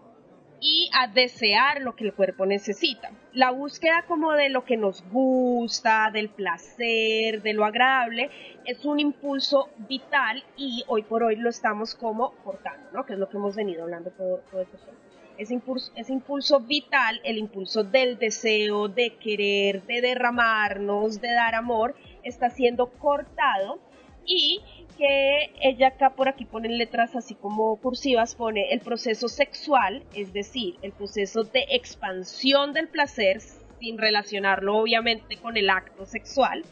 y 0.61 0.91
a 0.93 1.07
desear 1.07 1.81
lo 1.83 1.95
que 1.95 2.05
el 2.05 2.15
cuerpo 2.15 2.47
necesita. 2.47 3.11
La 3.33 3.51
búsqueda 3.51 4.05
como 4.09 4.33
de 4.33 4.49
lo 4.49 4.65
que 4.65 4.77
nos 4.77 5.05
gusta, 5.11 6.11
del 6.13 6.29
placer, 6.29 7.43
de 7.43 7.53
lo 7.53 7.65
agradable, 7.65 8.31
es 8.65 8.85
un 8.85 8.99
impulso 8.99 9.69
vital 9.89 10.45
y 10.57 10.85
hoy 10.89 11.03
por 11.03 11.23
hoy 11.23 11.37
lo 11.37 11.51
estamos 11.51 11.95
como 11.95 12.33
cortando, 12.45 12.91
¿no? 12.93 13.07
Que 13.07 13.13
es 13.13 13.19
lo 13.19 13.29
que 13.29 13.37
hemos 13.37 13.55
venido 13.55 13.85
hablando 13.85 14.11
todo, 14.11 14.39
todo 14.51 14.63
este 14.63 14.77
tiempo. 14.77 14.99
Impulso, 15.51 15.93
ese 15.95 16.13
impulso 16.13 16.59
vital, 16.59 17.21
el 17.23 17.39
impulso 17.39 17.85
del 17.85 18.19
deseo, 18.19 18.89
de 18.89 19.15
querer, 19.19 19.85
de 19.85 20.01
derramarnos, 20.01 21.21
de 21.21 21.33
dar 21.33 21.55
amor, 21.55 21.95
está 22.25 22.51
siendo 22.51 22.89
cortado 22.89 23.79
y 24.27 24.61
que 24.99 25.53
ella 25.63 25.89
acá 25.89 26.11
por 26.11 26.29
aquí 26.29 26.45
pone 26.45 26.69
letras 26.69 27.15
así 27.15 27.37
como 27.37 27.77
cursivas, 27.77 28.35
pone 28.35 28.73
el 28.73 28.81
proceso 28.81 29.29
sexual, 29.29 30.03
es 30.15 30.33
decir, 30.33 30.77
el 30.83 30.93
proceso 30.93 31.45
de 31.45 31.65
expansión 31.71 32.73
del 32.73 32.89
placer, 32.89 33.41
sin 33.41 33.97
relacionarlo 33.97 34.77
obviamente 34.77 35.37
con 35.37 35.57
el 35.57 35.71
acto 35.71 36.05
sexual, 36.05 36.65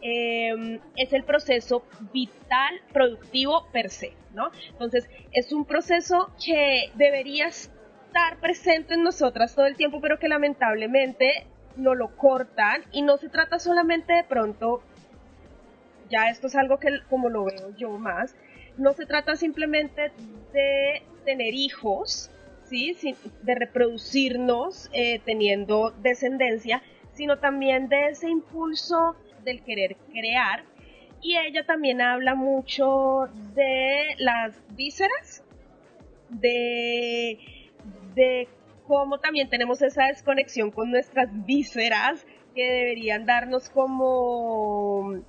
em, 0.00 0.78
es 0.94 1.12
el 1.12 1.24
proceso 1.24 1.82
vital 2.12 2.80
productivo 2.92 3.66
per 3.72 3.90
se, 3.90 4.12
¿no? 4.32 4.52
Entonces, 4.70 5.10
es 5.32 5.52
un 5.52 5.64
proceso 5.64 6.30
que 6.42 6.92
debería 6.94 7.48
estar 7.48 8.38
presente 8.40 8.94
en 8.94 9.02
nosotras 9.02 9.56
todo 9.56 9.66
el 9.66 9.76
tiempo, 9.76 10.00
pero 10.00 10.20
que 10.20 10.28
lamentablemente 10.28 11.46
no 11.76 11.94
lo 11.94 12.16
cortan 12.16 12.84
y 12.92 13.02
no 13.02 13.16
se 13.16 13.28
trata 13.28 13.58
solamente 13.58 14.12
de 14.12 14.24
pronto 14.24 14.82
ya 16.08 16.28
esto 16.28 16.46
es 16.46 16.56
algo 16.56 16.78
que 16.78 16.88
como 17.08 17.28
lo 17.28 17.44
veo 17.44 17.74
yo 17.76 17.90
más, 17.98 18.34
no 18.76 18.92
se 18.92 19.06
trata 19.06 19.36
simplemente 19.36 20.12
de 20.52 21.02
tener 21.24 21.54
hijos, 21.54 22.30
¿sí? 22.64 22.96
de 23.42 23.54
reproducirnos 23.54 24.90
eh, 24.92 25.20
teniendo 25.24 25.90
descendencia, 26.02 26.82
sino 27.12 27.38
también 27.38 27.88
de 27.88 28.08
ese 28.08 28.28
impulso 28.28 29.16
del 29.44 29.62
querer 29.62 29.96
crear. 30.12 30.64
Y 31.22 31.36
ella 31.36 31.64
también 31.64 32.02
habla 32.02 32.34
mucho 32.34 33.28
de 33.54 34.14
las 34.18 34.60
vísceras, 34.76 35.42
de, 36.28 37.38
de 38.14 38.48
cómo 38.86 39.18
también 39.18 39.48
tenemos 39.48 39.80
esa 39.82 40.04
desconexión 40.06 40.70
con 40.70 40.90
nuestras 40.90 41.28
vísceras 41.46 42.26
que 42.54 42.62
deberían 42.62 43.26
darnos 43.26 43.70
como 43.70 45.22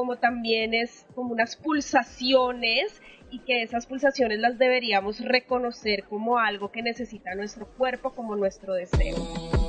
como 0.00 0.16
también 0.16 0.72
es 0.72 1.04
como 1.14 1.34
unas 1.34 1.56
pulsaciones 1.56 3.02
y 3.30 3.40
que 3.40 3.62
esas 3.62 3.84
pulsaciones 3.84 4.38
las 4.38 4.56
deberíamos 4.56 5.20
reconocer 5.20 6.04
como 6.04 6.38
algo 6.38 6.72
que 6.72 6.80
necesita 6.80 7.34
nuestro 7.34 7.66
cuerpo, 7.66 8.14
como 8.14 8.34
nuestro 8.34 8.72
deseo. 8.72 9.59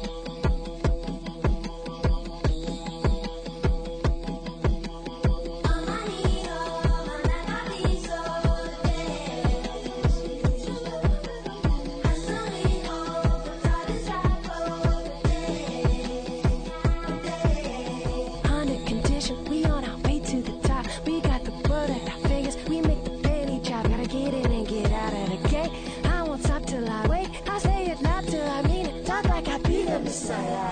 Ella 29.92 30.71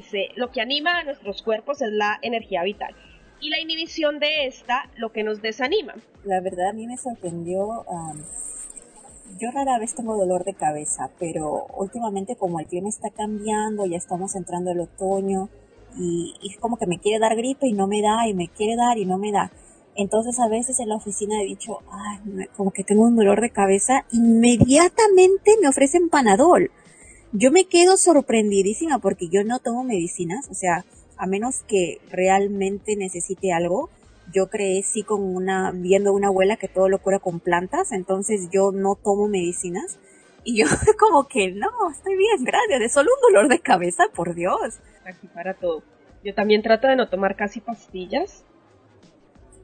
dice, 0.00 0.28
lo 0.36 0.50
que 0.50 0.60
anima 0.60 0.98
a 0.98 1.04
nuestros 1.04 1.42
cuerpos 1.42 1.82
es 1.82 1.92
la 1.92 2.18
energía 2.22 2.62
vital. 2.62 2.94
y 3.40 3.50
la 3.50 3.60
inhibición 3.60 4.18
de 4.18 4.46
esta 4.46 4.90
lo 4.96 5.12
que 5.12 5.22
nos 5.22 5.40
desanima. 5.42 5.94
La 6.24 6.40
verdad 6.40 6.70
a 6.70 6.72
mí 6.72 6.86
me 6.86 6.96
sorprendió, 6.96 7.84
yo 9.38 9.50
rara 9.52 9.78
vez 9.78 9.94
tengo 9.94 10.16
dolor 10.16 10.44
de 10.44 10.54
cabeza, 10.54 11.10
pero 11.18 11.66
últimamente 11.76 12.36
como 12.36 12.58
el 12.60 12.66
clima 12.66 12.88
está 12.88 13.10
cambiando, 13.10 13.86
ya 13.86 13.96
estamos 13.96 14.34
entrando 14.34 14.72
el 14.72 14.80
otoño 14.80 15.48
y 15.96 16.34
es 16.48 16.58
como 16.58 16.76
que 16.76 16.86
me 16.86 16.98
quiere 16.98 17.18
dar 17.18 17.36
gripe 17.36 17.66
y 17.66 17.72
no 17.72 17.86
me 17.86 18.02
da 18.02 18.26
y 18.26 18.34
me 18.34 18.48
quiere 18.48 18.76
dar 18.76 18.98
y 18.98 19.06
no 19.06 19.18
me 19.18 19.32
da. 19.32 19.52
Entonces 19.94 20.38
a 20.38 20.48
veces 20.48 20.78
en 20.80 20.88
la 20.88 20.96
oficina 20.96 21.40
he 21.42 21.44
dicho, 21.44 21.80
ay, 21.90 22.46
como 22.56 22.70
que 22.70 22.84
tengo 22.84 23.02
un 23.02 23.16
dolor 23.16 23.40
de 23.40 23.50
cabeza, 23.50 24.04
inmediatamente 24.12 25.52
me 25.60 25.68
ofrecen 25.68 26.08
panadol. 26.08 26.70
Yo 27.32 27.50
me 27.50 27.66
quedo 27.66 27.96
sorprendidísima 27.96 28.98
porque 29.00 29.28
yo 29.28 29.44
no 29.44 29.58
tomo 29.58 29.84
medicinas, 29.84 30.48
o 30.50 30.54
sea, 30.54 30.84
a 31.18 31.26
menos 31.26 31.62
que 31.66 32.00
realmente 32.10 32.96
necesite 32.96 33.52
algo. 33.52 33.90
Yo 34.32 34.48
crecí 34.48 35.02
con 35.02 35.22
una, 35.22 35.72
viendo 35.72 36.12
una 36.12 36.28
abuela 36.28 36.56
que 36.56 36.68
todo 36.68 36.88
lo 36.88 37.00
cura 37.00 37.18
con 37.18 37.40
plantas, 37.40 37.92
entonces 37.92 38.48
yo 38.50 38.72
no 38.72 38.94
tomo 38.94 39.28
medicinas. 39.28 39.98
Y 40.44 40.58
yo 40.58 40.66
como 40.98 41.28
que 41.28 41.50
no, 41.52 41.68
estoy 41.90 42.16
bien, 42.16 42.44
gracias, 42.44 42.80
de 42.80 42.88
solo 42.88 43.10
un 43.14 43.32
dolor 43.32 43.48
de 43.48 43.60
cabeza, 43.60 44.04
por 44.14 44.34
Dios. 44.34 44.78
Aquí 45.04 45.26
para 45.28 45.54
todo. 45.54 45.82
Yo 46.24 46.34
también 46.34 46.62
trato 46.62 46.88
de 46.88 46.96
no 46.96 47.08
tomar 47.08 47.36
casi 47.36 47.60
pastillas. 47.60 48.44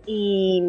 Y, 0.06 0.62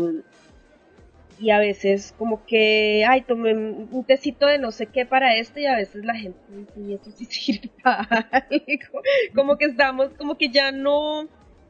y 1.40 1.52
a 1.52 1.60
veces 1.60 2.14
como 2.18 2.46
que, 2.46 3.04
ay, 3.08 3.22
tomé 3.22 3.54
un 3.54 4.04
tecito 4.06 4.48
de 4.48 4.58
no 4.58 4.72
sé 4.72 4.88
qué 4.88 5.06
para 5.06 5.36
esto 5.38 5.60
y 5.60 5.66
a 5.66 5.76
veces 5.76 6.06
la 6.06 6.16
gente 6.16 6.40
dice, 6.50 6.80
y 6.80 6.94
esto 6.94 7.12
sí 7.12 7.26
sirve 7.26 7.72
para 7.84 8.30
algo. 8.32 9.02
Como 9.34 9.58
que 9.58 9.66
estamos, 9.66 10.10
como 10.18 10.38
que 10.38 10.50
ya 10.50 10.72
no, 10.72 11.28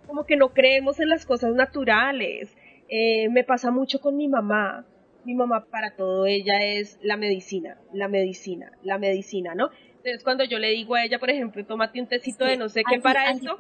como 0.08 0.26
que 0.26 0.38
no 0.38 0.54
creemos 0.54 1.00
en 1.00 1.10
las 1.10 1.26
cosas 1.26 1.54
naturales. 1.56 2.56
Eh, 2.90 3.30
me 3.30 3.44
pasa 3.44 3.72
mucho 3.72 4.00
con 4.00 4.16
mi 4.18 4.28
mamá. 4.28 4.86
Mi 5.24 5.34
mamá 5.34 5.66
para 5.66 5.96
todo 5.96 6.28
ella 6.28 6.64
es 6.64 7.00
la 7.02 7.18
medicina, 7.18 7.80
la 7.92 8.08
medicina, 8.08 8.72
la 8.84 9.00
medicina, 9.00 9.56
¿no? 9.56 9.72
Entonces 9.98 10.24
cuando 10.24 10.44
yo 10.44 10.60
le 10.60 10.70
digo 10.70 10.94
a 10.94 11.04
ella, 11.04 11.18
por 11.18 11.32
ejemplo, 11.32 11.66
tómate 11.66 12.00
un 12.00 12.06
tecito 12.06 12.46
de 12.46 12.58
no 12.58 12.70
sé 12.70 12.84
qué 12.88 13.00
para 13.00 13.32
esto. 13.32 13.58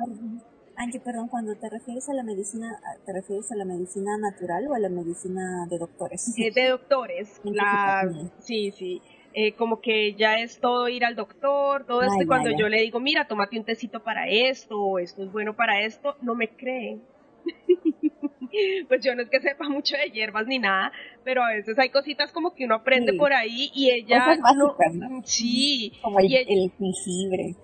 Angie, 0.77 0.99
perdón, 0.99 1.27
cuando 1.27 1.55
te 1.55 1.69
refieres 1.69 2.09
a 2.09 2.13
la 2.13 2.23
medicina, 2.23 2.79
¿te 3.05 3.13
refieres 3.13 3.51
a 3.51 3.55
la 3.55 3.65
medicina 3.65 4.17
natural 4.17 4.67
o 4.67 4.73
a 4.73 4.79
la 4.79 4.89
medicina 4.89 5.65
de 5.69 5.77
doctores? 5.77 6.33
Eh, 6.37 6.51
de 6.53 6.69
doctores. 6.69 7.41
La, 7.43 8.09
sí, 8.39 8.71
sí. 8.71 9.01
Eh, 9.33 9.53
como 9.53 9.81
que 9.81 10.13
ya 10.15 10.39
es 10.39 10.59
todo 10.59 10.87
ir 10.87 11.03
al 11.03 11.15
doctor, 11.15 11.85
todo 11.85 12.01
esto, 12.03 12.21
y 12.21 12.25
cuando 12.25 12.51
yo 12.57 12.69
le 12.69 12.81
digo, 12.81 13.01
mira, 13.01 13.27
tómate 13.27 13.59
un 13.59 13.65
tecito 13.65 14.01
para 14.01 14.29
esto, 14.29 14.79
o 14.79 14.97
esto 14.97 15.23
es 15.23 15.31
bueno 15.31 15.55
para 15.55 15.81
esto, 15.81 16.15
no 16.21 16.35
me 16.35 16.49
creen. 16.49 17.03
pues 18.87 19.03
yo 19.03 19.13
no 19.13 19.23
es 19.23 19.29
que 19.29 19.41
sepa 19.41 19.67
mucho 19.67 19.97
de 19.97 20.09
hierbas 20.11 20.47
ni 20.47 20.57
nada, 20.57 20.93
pero 21.25 21.43
a 21.43 21.49
veces 21.49 21.77
hay 21.77 21.89
cositas 21.89 22.31
como 22.31 22.55
que 22.55 22.63
uno 22.63 22.75
aprende 22.75 23.13
por 23.13 23.33
ahí 23.33 23.71
y 23.73 23.89
ella 23.89 24.37
no, 24.55 24.77
sí, 25.25 25.91
como 26.01 26.19
el, 26.19 26.33
el 26.33 26.71
jengibre 26.77 27.55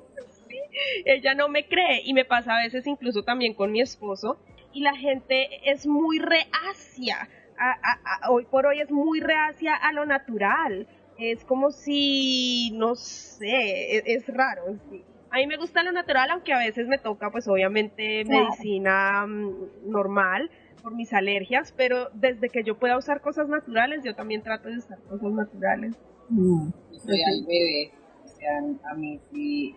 ella 1.05 1.33
no 1.35 1.49
me 1.49 1.67
cree 1.67 2.01
y 2.03 2.13
me 2.13 2.25
pasa 2.25 2.57
a 2.57 2.63
veces 2.63 2.87
incluso 2.87 3.23
también 3.23 3.53
con 3.53 3.71
mi 3.71 3.81
esposo 3.81 4.39
y 4.73 4.81
la 4.81 4.95
gente 4.95 5.69
es 5.69 5.85
muy 5.85 6.19
reacia, 6.19 7.29
hoy 8.29 8.45
por 8.45 8.65
hoy 8.65 8.79
es 8.81 8.91
muy 8.91 9.19
reacia 9.19 9.75
a 9.75 9.91
lo 9.93 10.05
natural, 10.05 10.87
es 11.17 11.43
como 11.45 11.71
si, 11.71 12.71
no 12.75 12.95
sé, 12.95 13.97
e, 13.97 14.03
es, 14.05 14.27
raro. 14.27 14.77
A 15.29 15.37
mí 15.37 15.47
me 15.47 15.57
gusta 15.57 15.83
lo 15.83 15.91
natural, 15.91 16.29
aunque 16.31 16.53
a 16.53 16.57
veces 16.57 16.87
me 16.87 16.97
toca 16.97 17.31
pues 17.31 17.47
obviamente 17.47 18.25
medicina 18.25 19.25
mm, 19.27 19.89
normal 19.89 20.49
por 20.81 20.95
mis 20.95 21.13
alergias, 21.13 21.73
pero 21.77 22.09
desde 22.13 22.49
que 22.49 22.63
yo 22.63 22.77
pueda 22.79 22.97
usar 22.97 23.21
cosas 23.21 23.47
naturales, 23.47 24.03
yo 24.03 24.15
también 24.15 24.41
trato 24.41 24.69
de 24.69 24.77
usar 24.77 24.99
cosas 25.03 25.31
naturales. 25.31 25.95
Mm. 26.29 26.69
Soy 26.91 27.21
al 27.21 27.45
bebé, 27.45 27.91
o 28.23 28.27
sea, 28.27 28.57
a 28.91 28.95
mí 28.95 29.19
sí 29.31 29.75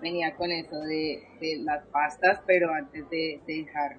venía 0.00 0.34
con 0.34 0.50
eso 0.52 0.78
de, 0.80 1.22
las 1.60 1.84
pastas, 1.86 2.40
pero 2.46 2.72
antes 2.72 3.08
de, 3.10 3.40
dejar 3.46 3.96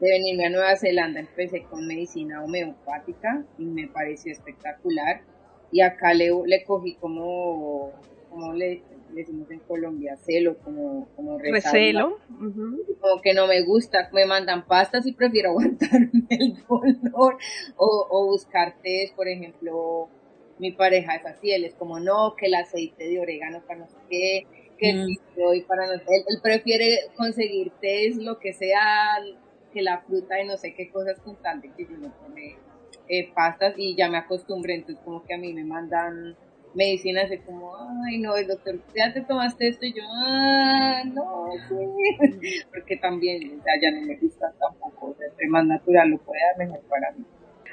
de 0.00 0.10
venirme 0.10 0.46
a 0.46 0.50
Nueva 0.50 0.76
Zelanda 0.76 1.20
empecé 1.20 1.62
con 1.64 1.86
medicina 1.86 2.42
homeopática 2.42 3.44
y 3.58 3.64
me 3.64 3.88
pareció 3.88 4.32
espectacular. 4.32 5.22
Y 5.70 5.82
acá 5.82 6.14
le, 6.14 6.30
le 6.46 6.64
cogí 6.64 6.94
como, 6.94 7.92
como 8.30 8.54
le, 8.54 8.82
decimos 9.12 9.50
en 9.50 9.60
Colombia, 9.60 10.16
celo, 10.16 10.58
como, 10.58 11.08
como 11.14 11.38
recelo. 11.38 12.18
Como 12.28 13.22
que 13.22 13.34
no 13.34 13.46
me 13.46 13.62
gusta, 13.62 14.08
me 14.12 14.26
mandan 14.26 14.66
pastas 14.66 15.06
y 15.06 15.12
prefiero 15.12 15.50
aguantarme 15.50 16.26
el 16.30 16.54
dolor 16.68 17.38
o, 17.76 18.06
o 18.10 18.26
buscar 18.26 18.76
por 19.14 19.28
ejemplo, 19.28 20.08
mi 20.58 20.72
pareja 20.72 21.16
es 21.16 21.26
así, 21.26 21.52
él 21.52 21.64
es 21.64 21.74
como 21.74 22.00
no, 22.00 22.34
que 22.36 22.46
el 22.46 22.54
aceite 22.54 23.08
de 23.08 23.20
orégano 23.20 23.62
para 23.66 23.80
no 23.80 23.86
sé 23.86 23.96
qué, 24.08 24.46
que 24.78 24.94
mm. 24.94 25.66
para 25.66 25.84
él, 25.86 26.40
prefiere 26.42 27.10
conseguir 27.16 27.72
es 27.82 28.16
lo 28.16 28.38
que 28.38 28.52
sea 28.52 29.18
que 29.72 29.82
la 29.82 30.00
fruta 30.00 30.40
y 30.40 30.46
no 30.46 30.56
sé 30.56 30.74
qué 30.74 30.90
cosas 30.90 31.20
constantes 31.20 31.72
que 31.76 31.84
yo 31.84 31.96
no 31.98 32.12
pone 32.18 32.56
eh, 33.08 33.30
pastas 33.34 33.74
y 33.76 33.96
ya 33.96 34.08
me 34.08 34.18
acostumbré 34.18 34.74
entonces 34.74 35.02
como 35.04 35.24
que 35.24 35.34
a 35.34 35.38
mí 35.38 35.52
me 35.52 35.64
mandan 35.64 36.36
medicinas 36.74 37.28
de 37.28 37.40
como 37.40 37.74
ay 38.06 38.18
no 38.18 38.36
el 38.36 38.46
doctor 38.46 38.80
ya 38.96 39.12
te 39.12 39.22
tomaste 39.22 39.68
esto 39.68 39.86
y 39.86 39.94
yo 39.94 40.02
ah 40.06 41.02
no 41.12 41.48
sí 41.68 42.50
porque 42.70 42.96
también 42.96 43.58
o 43.58 43.62
sea, 43.62 43.74
ya 43.80 43.90
no 43.90 44.06
me 44.06 44.16
gusta 44.16 44.52
tampoco 44.58 45.08
o 45.08 45.14
sea, 45.16 45.28
más 45.48 45.64
natural 45.66 46.10
lo 46.10 46.18
puede 46.18 46.40
dar 46.40 46.66
mejor 46.66 46.80
para 46.88 47.12
mí 47.12 47.24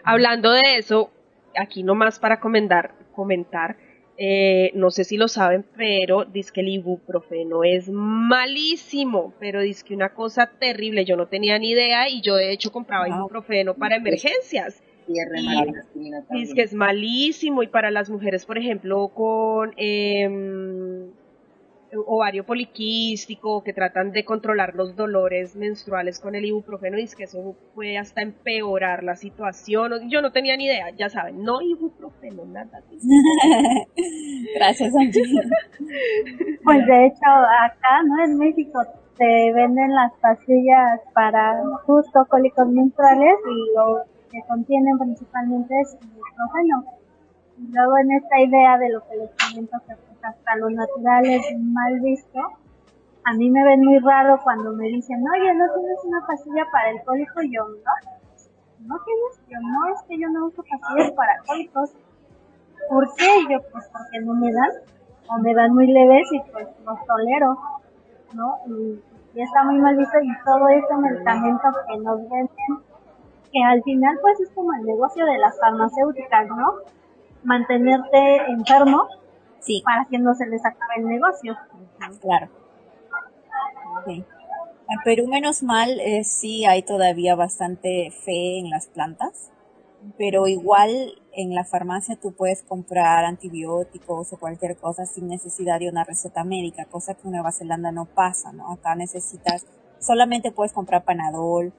hablando 0.04 0.52
de 0.52 0.78
eso 0.78 1.12
aquí 1.58 1.84
nomás 1.84 2.20
para 2.20 2.40
comentar 2.40 2.94
comentar 3.14 3.78
eh, 4.18 4.72
no 4.76 4.92
sé 4.92 5.04
si 5.04 5.18
lo 5.18 5.28
saben, 5.28 5.66
pero 5.76 6.24
dice 6.26 6.52
que 6.54 6.62
el 6.62 6.70
ibuprofeno 6.70 7.64
es 7.64 7.90
malísimo, 7.90 9.34
pero 9.40 9.62
dice 9.62 9.84
que 9.86 9.94
una 9.94 10.14
cosa 10.14 10.50
terrible, 10.58 11.04
yo 11.04 11.18
no 11.18 11.28
tenía 11.28 11.60
ni 11.60 11.72
idea 11.72 12.10
y 12.10 12.22
yo 12.22 12.36
de 12.36 12.52
hecho 12.52 12.72
compraba 12.72 13.10
ibuprofeno 13.10 13.74
para 13.74 13.98
emergencias. 13.98 14.82
Y, 15.08 15.14
dice 16.34 16.56
que 16.56 16.62
es 16.64 16.74
malísimo 16.74 17.62
y 17.62 17.68
para 17.68 17.92
las 17.92 18.10
mujeres, 18.10 18.46
por 18.46 18.58
ejemplo, 18.58 19.10
con 19.10 19.74
eh, 19.78 21.08
ovario 22.06 22.46
poliquístico, 22.46 23.64
que 23.64 23.74
tratan 23.74 24.12
de 24.12 24.26
controlar 24.26 24.76
los 24.76 24.96
dolores 24.96 25.56
menstruales 25.56 26.20
con 26.20 26.36
el 26.36 26.46
ibuprofeno, 26.46 26.98
y 26.98 27.04
es 27.04 27.16
que 27.16 27.24
eso 27.24 27.56
puede 27.74 27.98
hasta 27.98 28.22
empeorar 28.22 29.04
la 29.04 29.16
situación. 29.16 30.10
Yo 30.10 30.22
no 30.22 30.32
tenía 30.32 30.58
ni 30.58 30.66
idea, 30.66 30.90
ya 30.92 31.10
saben, 31.10 31.44
no 31.44 31.62
ibuprofeno, 31.62 32.46
nada. 32.46 32.82
Gracias, 34.56 34.96
Angie. 34.96 35.24
pues 36.64 36.86
de 36.86 37.06
hecho, 37.08 37.30
acá, 37.64 38.04
¿no? 38.04 38.24
En 38.24 38.38
México 38.38 38.82
se 39.18 39.52
venden 39.54 39.94
las 39.94 40.12
pastillas 40.22 41.00
para 41.14 41.64
justo 41.86 42.26
cólicos 42.28 42.68
menstruales 42.68 43.36
y 43.50 43.76
lo 43.76 44.04
que 44.32 44.42
contienen 44.48 44.98
principalmente 44.98 45.74
es 45.82 45.98
ibuprofeno. 46.02 46.95
Luego 47.58 47.98
en 47.98 48.12
esta 48.12 48.40
idea 48.40 48.78
de 48.78 48.90
lo 48.90 49.08
que 49.08 49.16
les 49.16 49.32
comento 49.32 49.78
que 49.88 49.94
hasta 50.26 50.56
lo 50.58 50.70
natural 50.70 51.26
es 51.26 51.58
mal 51.60 52.00
visto. 52.02 52.40
A 53.24 53.34
mí 53.34 53.50
me 53.50 53.64
ven 53.64 53.84
muy 53.84 54.00
raro 54.00 54.40
cuando 54.44 54.74
me 54.74 54.88
dicen, 54.88 55.24
oye, 55.28 55.54
¿no 55.54 55.66
tienes 55.74 56.00
una 56.04 56.26
pastilla 56.28 56.66
para 56.72 56.92
el 56.92 57.04
cólico? 57.04 57.42
Y 57.42 57.56
yo, 57.56 57.64
no, 57.68 57.94
no 58.88 58.96
tienes, 59.04 59.50
yo 59.50 59.60
no, 59.62 59.94
es 59.94 60.02
que 60.08 60.20
yo 60.20 60.30
no 60.30 60.48
uso 60.48 60.64
pastillas 60.64 61.12
para 61.12 61.40
cólicos. 61.48 61.94
¿Por 62.90 63.08
qué? 63.16 63.26
yo, 63.50 63.60
pues 63.72 63.90
porque 63.92 64.20
no 64.26 64.34
me 64.36 64.52
dan, 64.52 64.72
o 65.30 65.38
me 65.40 65.54
dan 65.56 65.74
muy 65.74 65.88
leves 65.88 66.28
y 66.32 66.40
pues 66.52 66.68
los 66.86 67.06
tolero, 67.06 67.58
¿no? 68.34 68.60
Y, 68.68 69.02
y 69.34 69.42
está 69.42 69.64
muy 69.64 69.80
mal 69.80 69.96
visto 69.98 70.20
y 70.22 70.32
todo 70.44 70.68
ese 70.70 70.96
medicamento 70.98 71.68
que 71.88 71.98
nos 71.98 72.22
venden, 72.30 72.50
que 73.52 73.64
al 73.64 73.82
final 73.84 74.20
pues 74.22 74.40
es 74.42 74.50
como 74.52 74.72
el 74.74 74.84
negocio 74.84 75.26
de 75.26 75.38
las 75.40 75.60
farmacéuticas, 75.60 76.48
¿no? 76.50 76.74
Mantenerte 77.46 78.38
enfermo 78.50 79.08
Sí. 79.66 79.82
Para 79.84 80.06
que 80.06 80.20
no 80.20 80.36
se 80.36 80.46
les 80.46 80.64
acabe 80.64 80.94
el 80.98 81.08
negocio. 81.08 81.58
Claro. 82.22 82.50
En 84.06 85.00
Perú, 85.04 85.28
menos 85.28 85.64
mal, 85.64 86.00
eh, 86.00 86.24
sí 86.24 86.66
hay 86.66 86.84
todavía 86.84 87.36
bastante 87.36 88.12
fe 88.12 88.60
en 88.60 88.70
las 88.70 88.86
plantas, 88.86 89.50
pero 90.20 90.48
igual 90.48 91.16
en 91.32 91.56
la 91.56 91.64
farmacia 91.64 92.16
tú 92.16 92.34
puedes 92.34 92.62
comprar 92.62 93.26
antibióticos 93.26 94.32
o 94.32 94.38
cualquier 94.38 94.78
cosa 94.78 95.08
sin 95.08 95.28
necesidad 95.28 95.80
de 95.80 95.90
una 95.90 96.04
receta 96.04 96.44
médica, 96.44 96.86
cosa 96.86 97.16
que 97.16 97.22
en 97.24 97.32
Nueva 97.32 97.52
Zelanda 97.52 97.92
no 97.92 98.06
pasa, 98.06 98.52
¿no? 98.52 98.72
Acá 98.72 98.94
necesitas, 98.94 99.66
solamente 99.98 100.52
puedes 100.52 100.74
comprar 100.74 101.04
panadol 101.04 101.74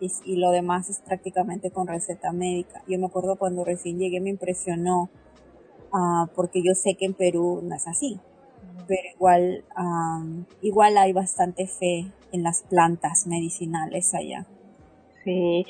y, 0.00 0.10
y 0.24 0.36
lo 0.36 0.50
demás 0.50 0.90
es 0.90 1.00
prácticamente 1.00 1.70
con 1.70 1.86
receta 1.86 2.32
médica. 2.32 2.82
Yo 2.86 2.98
me 2.98 3.06
acuerdo 3.06 3.36
cuando 3.36 3.64
recién 3.64 3.98
llegué 3.98 4.20
me 4.20 4.30
impresionó 4.30 5.10
Ah, 5.92 6.28
porque 6.34 6.62
yo 6.62 6.74
sé 6.74 6.94
que 6.94 7.06
en 7.06 7.14
Perú 7.14 7.60
no 7.62 7.74
es 7.74 7.86
así. 7.86 8.20
Pero 8.86 9.02
igual, 9.14 9.64
igual 10.62 10.96
hay 10.96 11.12
bastante 11.12 11.66
fe 11.66 12.06
en 12.32 12.42
las 12.42 12.62
plantas 12.62 13.26
medicinales 13.26 14.14
allá. 14.14 14.46
Sí, 15.24 15.66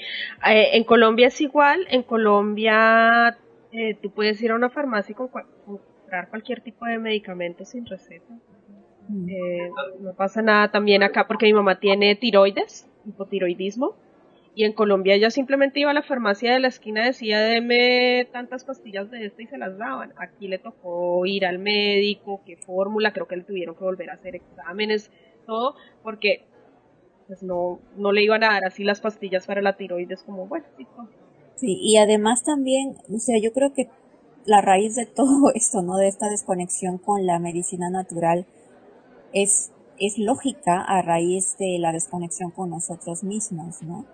eh, 0.47 0.69
en 0.75 0.85
Colombia 0.85 1.29
es 1.29 1.41
igual, 1.41 1.85
en 1.91 2.05
Colombia 2.05 3.37
eh, 3.73 3.95
tú 4.01 4.11
puedes 4.11 4.41
ir 4.41 4.53
a 4.53 4.55
una 4.55 4.71
farmacia 4.71 5.13
y 5.13 5.17
comprar 5.17 6.29
cualquier 6.31 6.61
tipo 6.61 6.85
de 6.85 6.99
medicamento 6.99 7.65
sin 7.65 7.87
receta. 7.87 8.33
Mm. 9.09 9.29
Eh, 9.29 9.71
no 10.01 10.13
pasa 10.13 10.43
nada 10.43 10.71
también 10.71 11.03
acá 11.03 11.27
porque 11.27 11.47
mi 11.47 11.55
mamá 11.55 11.81
tiene 11.81 12.15
tiroides, 12.15 12.87
hipotiroidismo, 13.05 13.97
y 14.55 14.65
en 14.65 14.73
Colombia 14.73 15.15
ella 15.15 15.31
simplemente 15.31 15.81
iba 15.81 15.91
a 15.91 15.95
la 15.95 16.03
farmacia 16.03 16.53
de 16.53 16.61
la 16.61 16.69
esquina, 16.69 17.05
decía, 17.05 17.41
deme 17.41 18.29
tantas 18.33 18.65
pastillas 18.65 19.11
de 19.11 19.27
esto 19.27 19.43
y 19.43 19.47
se 19.47 19.59
las 19.59 19.79
daban. 19.79 20.13
Aquí 20.17 20.49
le 20.49 20.59
tocó 20.59 21.25
ir 21.27 21.47
al 21.47 21.59
médico, 21.59 22.43
qué 22.45 22.57
fórmula, 22.57 23.13
creo 23.13 23.29
que 23.29 23.37
le 23.37 23.45
tuvieron 23.45 23.77
que 23.77 23.85
volver 23.85 24.11
a 24.11 24.15
hacer 24.15 24.37
exámenes, 24.37 25.11
todo, 25.47 25.75
porque 26.03 26.45
pues 27.27 27.43
no, 27.43 27.79
no 27.97 28.11
le 28.11 28.23
iban 28.23 28.43
a 28.43 28.53
dar 28.53 28.65
así 28.65 28.85
las 28.85 29.01
pastillas 29.01 29.47
para 29.47 29.63
la 29.63 29.77
tiroides 29.77 30.23
como, 30.23 30.47
bueno, 30.47 30.67
sí, 30.77 30.87
Sí, 31.57 31.77
y 31.83 31.97
además 31.97 32.45
también, 32.45 32.97
o 33.13 33.19
sea, 33.19 33.37
yo 33.43 33.53
creo 33.53 33.75
que 33.75 33.89
la 34.47 34.61
raíz 34.61 34.95
de 34.95 35.07
todo 35.07 35.51
esto, 35.55 35.83
¿no? 35.83 35.97
De 35.97 36.09
esta 36.09 36.29
desconexión 36.29 36.99
con 36.99 37.27
la 37.27 37.39
medicina 37.39 37.91
natural 37.91 38.47
es, 39.33 39.73
es 39.99 40.19
lógica 40.19 40.81
a 40.81 41.03
raíz 41.03 41.57
de 41.59 41.79
la 41.79 41.93
desconexión 41.93 42.51
con 42.51 42.71
nosotros 42.71 43.25
mismos, 43.25 43.83
¿no? 43.83 44.07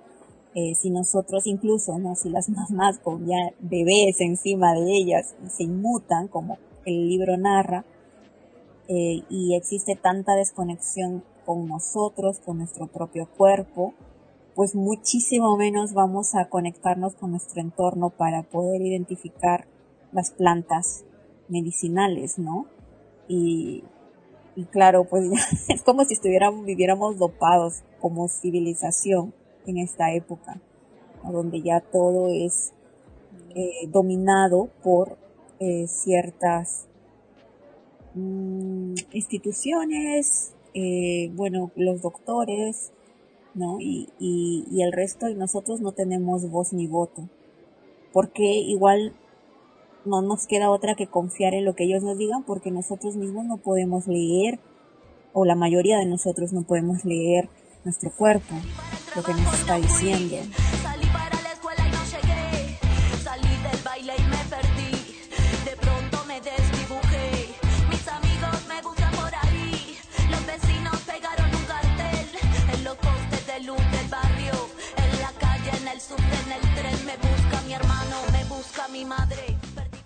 Eh, 0.57 0.77
si 0.77 0.91
nosotros 0.91 1.49
incluso, 1.49 1.99
¿no? 1.99 2.15
Si 2.15 2.31
las 2.31 2.49
mamás 2.49 3.01
con 3.01 3.27
ya 3.27 3.53
bebés 3.59 4.21
encima 4.21 4.73
de 4.75 4.97
ellas 4.97 5.35
se 5.49 5.65
inmutan, 5.65 6.29
como 6.29 6.59
el 6.85 7.09
libro 7.09 7.37
narra, 7.37 7.85
eh, 8.87 9.23
y 9.29 9.57
existe 9.57 9.97
tanta 9.97 10.37
desconexión 10.37 11.25
con 11.45 11.67
nosotros, 11.67 12.39
con 12.39 12.59
nuestro 12.59 12.87
propio 12.87 13.29
cuerpo, 13.37 13.95
pues 14.55 14.77
muchísimo 14.77 15.57
menos 15.57 15.93
vamos 15.93 16.37
a 16.37 16.49
conectarnos 16.49 17.15
con 17.15 17.33
nuestro 17.33 17.61
entorno 17.61 18.11
para 18.11 18.45
poder 18.45 18.81
identificar 18.81 19.67
las 20.13 20.31
plantas 20.31 21.05
medicinales, 21.49 22.39
¿no? 22.39 22.67
Y, 23.27 23.83
y 24.55 24.67
claro, 24.67 25.05
pues 25.05 25.25
es 25.69 25.83
como 25.83 26.05
si 26.05 26.15
estuviéramos, 26.15 26.65
viviéramos 26.65 27.19
dopados 27.19 27.83
como 27.99 28.29
civilización 28.29 29.35
en 29.67 29.79
esta 29.79 30.13
época, 30.13 30.61
donde 31.25 31.63
ya 31.63 31.81
todo 31.81 32.29
es 32.29 32.73
eh, 33.55 33.89
dominado 33.89 34.69
por 34.83 35.17
eh, 35.61 35.87
ciertas 35.87 36.87
mm, 38.15 38.95
instituciones, 39.13 40.55
eh, 40.75 41.31
bueno, 41.35 41.71
los 41.77 42.03
doctores, 42.03 42.93
¿no? 43.55 43.79
Y, 43.81 44.09
y, 44.19 44.65
y 44.71 44.83
el 44.83 44.93
resto 44.93 45.29
y 45.29 45.35
nosotros 45.35 45.81
no 45.81 45.93
tenemos 45.93 46.51
voz 46.51 46.73
ni 46.73 46.87
voto. 46.87 47.29
Porque 48.13 48.45
igual 48.45 49.15
no 50.05 50.23
nos 50.23 50.47
queda 50.47 50.71
otra 50.71 50.95
que 50.95 51.07
confiar 51.07 51.55
en 51.55 51.65
lo 51.65 51.75
que 51.75 51.85
ellos 51.85 52.03
nos 52.03 52.19
digan 52.19 52.43
porque 52.45 52.71
nosotros 52.71 53.17
mismos 53.17 53.45
no 53.47 53.57
podemos 53.57 54.07
leer 54.07 54.59
o 55.33 55.45
la 55.45 55.55
mayoría 55.55 55.99
de 55.99 56.07
nosotros 56.07 56.53
no 56.53 56.63
podemos 56.63 57.05
leer 57.05 57.49
nuestro 57.85 58.11
cuerpo, 58.11 58.55
lo 59.15 59.23
que 59.23 59.33
nos 59.35 59.55
está 59.55 59.77
diciendo. 59.77 60.37
Salí 60.83 61.07
para 61.07 61.41
la 61.43 61.53
escuela 61.53 61.87
y 61.87 61.91
no 61.93 62.05
llegué. 62.05 62.79
Salí 63.23 63.49
del 63.49 63.83
baile 63.85 64.15
y 64.19 64.23
me 64.23 64.43
perdí. 64.51 64.93
De 65.65 65.77
pronto 65.77 66.25
me 66.27 66.41
desdibujé. 66.41 67.55
Mis 67.91 68.09
amigos 68.09 68.67
me 68.69 68.83
buscan 68.83 69.13
por 69.13 69.33
ahí. 69.43 69.97
Los 70.31 70.47
vecinos 70.47 71.01
pegaron 71.03 71.47
un 71.55 71.65
cartel 71.65 72.27
en 72.75 72.85
los 72.85 72.97
postes 72.97 73.47
de 73.47 73.61
luz 73.61 73.79
del 73.79 74.09
barrio. 74.09 74.55
En 74.97 75.21
la 75.21 75.33
calle, 75.39 75.71
en 75.81 75.89
el 75.89 76.01
subte, 76.01 76.37
en 76.47 76.53
el 76.53 76.75
tren. 76.75 77.07
Me 77.07 77.17
busca 77.17 77.63
mi 77.67 77.75
hermano, 77.75 78.17
me 78.33 78.45
busca 78.45 78.89
mi 78.89 79.05
madre. 79.05 79.57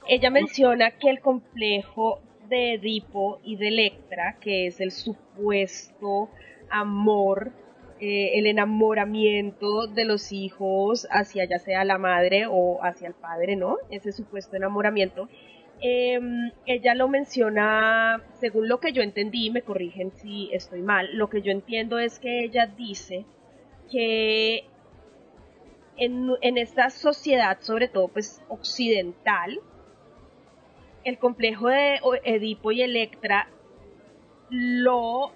Ella 0.06 0.30
menciona 0.30 0.90
que 0.90 1.08
el 1.08 1.20
complejo 1.20 2.20
de 2.48 2.74
Edipo 2.74 3.40
y 3.42 3.56
de 3.56 3.68
Electra, 3.68 4.36
que 4.40 4.66
es 4.66 4.80
el 4.80 4.90
supuesto 4.90 6.30
amor 6.70 7.52
eh, 8.00 8.38
el 8.38 8.46
enamoramiento 8.46 9.88
de 9.88 10.04
los 10.04 10.30
hijos 10.30 11.08
hacia 11.10 11.44
ya 11.46 11.58
sea 11.58 11.84
la 11.84 11.98
madre 11.98 12.46
o 12.48 12.78
hacia 12.82 13.08
el 13.08 13.14
padre, 13.14 13.56
¿no? 13.56 13.78
Ese 13.90 14.12
supuesto 14.12 14.56
enamoramiento. 14.56 15.28
Em, 15.80 16.52
ella 16.66 16.94
lo 16.94 17.08
menciona, 17.08 18.22
según 18.34 18.68
lo 18.68 18.80
que 18.80 18.92
yo 18.92 19.02
entendí, 19.02 19.50
me 19.50 19.62
corrigen 19.62 20.12
si 20.12 20.48
estoy 20.52 20.82
mal, 20.82 21.16
lo 21.16 21.28
que 21.28 21.42
yo 21.42 21.52
entiendo 21.52 21.98
es 21.98 22.18
que 22.18 22.44
ella 22.44 22.66
dice 22.66 23.24
que 23.90 24.64
en, 25.96 26.30
en 26.40 26.58
esta 26.58 26.90
sociedad, 26.90 27.58
sobre 27.60 27.88
todo 27.88 28.08
pues 28.08 28.42
occidental, 28.48 29.60
el 31.04 31.18
complejo 31.18 31.68
de 31.68 32.00
Edipo 32.24 32.70
y 32.72 32.82
Electra 32.82 33.48
lo 34.50 35.32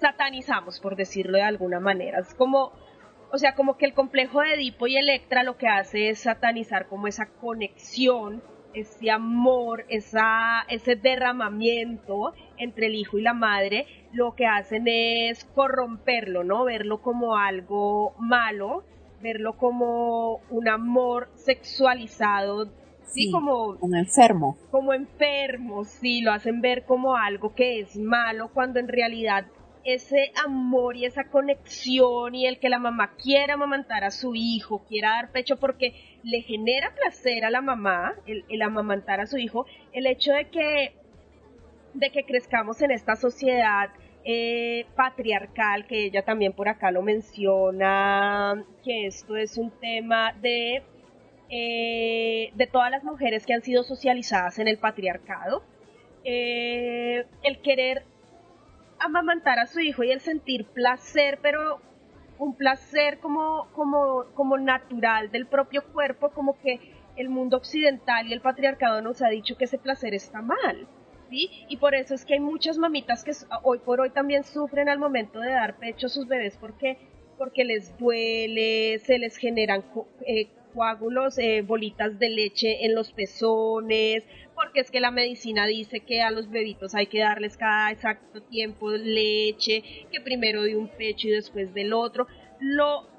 satanizamos, 0.00 0.80
por 0.80 0.96
decirlo 0.96 1.38
de 1.38 1.42
alguna 1.42 1.80
manera. 1.80 2.20
Es 2.20 2.34
como, 2.34 2.72
o 3.32 3.38
sea, 3.38 3.54
como 3.54 3.76
que 3.76 3.86
el 3.86 3.94
complejo 3.94 4.40
de 4.40 4.54
Edipo 4.54 4.86
y 4.86 4.96
Electra 4.96 5.42
lo 5.42 5.56
que 5.56 5.68
hace 5.68 6.10
es 6.10 6.20
satanizar 6.20 6.86
como 6.88 7.06
esa 7.06 7.26
conexión, 7.26 8.42
ese 8.74 9.10
amor, 9.10 9.84
esa, 9.88 10.62
ese 10.68 10.96
derramamiento 10.96 12.34
entre 12.56 12.86
el 12.86 12.96
hijo 12.96 13.18
y 13.18 13.22
la 13.22 13.34
madre, 13.34 13.86
lo 14.12 14.34
que 14.34 14.46
hacen 14.46 14.84
es 14.86 15.44
corromperlo, 15.44 16.44
¿no? 16.44 16.64
Verlo 16.64 17.00
como 17.00 17.36
algo 17.36 18.14
malo, 18.18 18.84
verlo 19.22 19.56
como 19.56 20.40
un 20.50 20.68
amor 20.68 21.30
sexualizado 21.34 22.70
Sí, 23.14 23.30
como, 23.30 23.78
como 23.78 23.96
enfermo. 23.96 24.56
Como 24.70 24.92
enfermo, 24.92 25.84
sí, 25.84 26.20
lo 26.22 26.32
hacen 26.32 26.60
ver 26.60 26.84
como 26.84 27.16
algo 27.16 27.54
que 27.54 27.80
es 27.80 27.96
malo 27.96 28.50
cuando 28.52 28.80
en 28.80 28.88
realidad 28.88 29.46
ese 29.84 30.32
amor 30.42 30.96
y 30.96 31.04
esa 31.04 31.24
conexión 31.24 32.34
y 32.34 32.46
el 32.46 32.58
que 32.58 32.68
la 32.68 32.78
mamá 32.78 33.14
quiera 33.16 33.54
amamantar 33.54 34.02
a 34.02 34.10
su 34.10 34.34
hijo, 34.34 34.84
quiera 34.88 35.10
dar 35.10 35.30
pecho 35.30 35.58
porque 35.58 35.94
le 36.22 36.40
genera 36.40 36.94
placer 36.94 37.44
a 37.44 37.50
la 37.50 37.60
mamá 37.60 38.14
el, 38.26 38.62
amamantar 38.62 39.20
a 39.20 39.26
su 39.26 39.36
hijo, 39.36 39.66
el 39.92 40.06
hecho 40.06 40.32
de 40.32 40.48
que, 40.48 40.94
de 41.92 42.10
que 42.10 42.24
crezcamos 42.24 42.80
en 42.80 42.90
esta 42.90 43.14
sociedad 43.16 43.90
eh, 44.24 44.86
patriarcal, 44.96 45.86
que 45.86 46.06
ella 46.06 46.22
también 46.22 46.54
por 46.54 46.68
acá 46.68 46.90
lo 46.90 47.02
menciona, 47.02 48.64
que 48.82 49.06
esto 49.06 49.36
es 49.36 49.58
un 49.58 49.70
tema 49.70 50.32
de, 50.40 50.82
eh, 51.50 52.50
de 52.54 52.66
todas 52.66 52.90
las 52.90 53.04
mujeres 53.04 53.44
que 53.44 53.52
han 53.52 53.62
sido 53.62 53.82
socializadas 53.82 54.58
en 54.58 54.68
el 54.68 54.78
patriarcado, 54.78 55.62
eh, 56.24 57.26
el 57.42 57.60
querer 57.60 58.04
amamantar 59.04 59.58
a 59.58 59.66
su 59.66 59.80
hijo 59.80 60.02
y 60.02 60.10
el 60.10 60.20
sentir 60.20 60.66
placer, 60.66 61.38
pero 61.42 61.80
un 62.38 62.56
placer 62.56 63.18
como, 63.18 63.68
como, 63.72 64.24
como 64.34 64.56
natural 64.56 65.30
del 65.30 65.46
propio 65.46 65.84
cuerpo, 65.92 66.30
como 66.30 66.58
que 66.58 66.80
el 67.16 67.28
mundo 67.28 67.56
occidental 67.56 68.26
y 68.26 68.32
el 68.32 68.40
patriarcado 68.40 69.00
nos 69.02 69.22
ha 69.22 69.28
dicho 69.28 69.56
que 69.56 69.64
ese 69.66 69.78
placer 69.78 70.14
está 70.14 70.42
mal. 70.42 70.88
¿sí? 71.30 71.50
Y 71.68 71.76
por 71.76 71.94
eso 71.94 72.14
es 72.14 72.24
que 72.24 72.34
hay 72.34 72.40
muchas 72.40 72.78
mamitas 72.78 73.24
que 73.24 73.32
hoy 73.62 73.78
por 73.78 74.00
hoy 74.00 74.10
también 74.10 74.42
sufren 74.42 74.88
al 74.88 74.98
momento 74.98 75.40
de 75.40 75.50
dar 75.50 75.78
pecho 75.78 76.06
a 76.06 76.10
sus 76.10 76.26
bebés 76.26 76.56
porque, 76.56 76.98
porque 77.38 77.64
les 77.64 77.96
duele, 77.98 78.98
se 79.00 79.18
les 79.18 79.36
generan 79.36 79.84
eh, 80.26 80.48
coágulos, 80.74 81.38
eh, 81.38 81.62
bolitas 81.62 82.18
de 82.18 82.28
leche 82.28 82.84
en 82.84 82.94
los 82.94 83.12
pezones, 83.12 84.24
porque 84.54 84.80
es 84.80 84.90
que 84.90 85.00
la 85.00 85.10
medicina 85.10 85.66
dice 85.66 86.00
que 86.00 86.22
a 86.22 86.30
los 86.30 86.50
bebitos 86.50 86.94
hay 86.94 87.06
que 87.06 87.20
darles 87.20 87.56
cada 87.56 87.90
exacto 87.92 88.42
tiempo 88.42 88.90
leche, 88.90 89.82
que 90.10 90.20
primero 90.20 90.62
de 90.62 90.76
un 90.76 90.88
pecho 90.88 91.28
y 91.28 91.32
después 91.32 91.72
del 91.72 91.92
otro. 91.92 92.26
Lo 92.60 93.14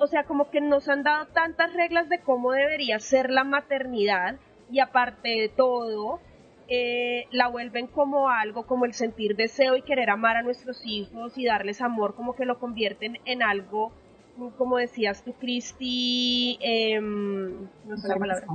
o 0.00 0.06
sea, 0.06 0.24
como 0.24 0.50
que 0.50 0.62
nos 0.62 0.88
han 0.88 1.02
dado 1.02 1.26
tantas 1.26 1.74
reglas 1.74 2.08
de 2.08 2.20
cómo 2.20 2.52
debería 2.52 2.98
ser 2.98 3.30
la 3.30 3.44
maternidad 3.44 4.36
y 4.70 4.80
aparte 4.80 5.28
de 5.28 5.48
todo, 5.50 6.20
eh, 6.68 7.26
la 7.32 7.48
vuelven 7.48 7.86
como 7.86 8.30
algo, 8.30 8.64
como 8.66 8.86
el 8.86 8.94
sentir 8.94 9.36
deseo 9.36 9.76
y 9.76 9.82
querer 9.82 10.08
amar 10.08 10.36
a 10.36 10.42
nuestros 10.42 10.86
hijos 10.86 11.36
y 11.36 11.44
darles 11.44 11.82
amor, 11.82 12.14
como 12.14 12.34
que 12.34 12.46
lo 12.46 12.58
convierten 12.58 13.18
en 13.26 13.42
algo 13.42 13.92
como 14.56 14.78
decías 14.78 15.22
tú, 15.22 15.34
Cristi, 15.34 16.58
em, 16.60 17.68
no 17.84 17.96
sé 17.96 18.08
la 18.08 18.16
palabra. 18.16 18.46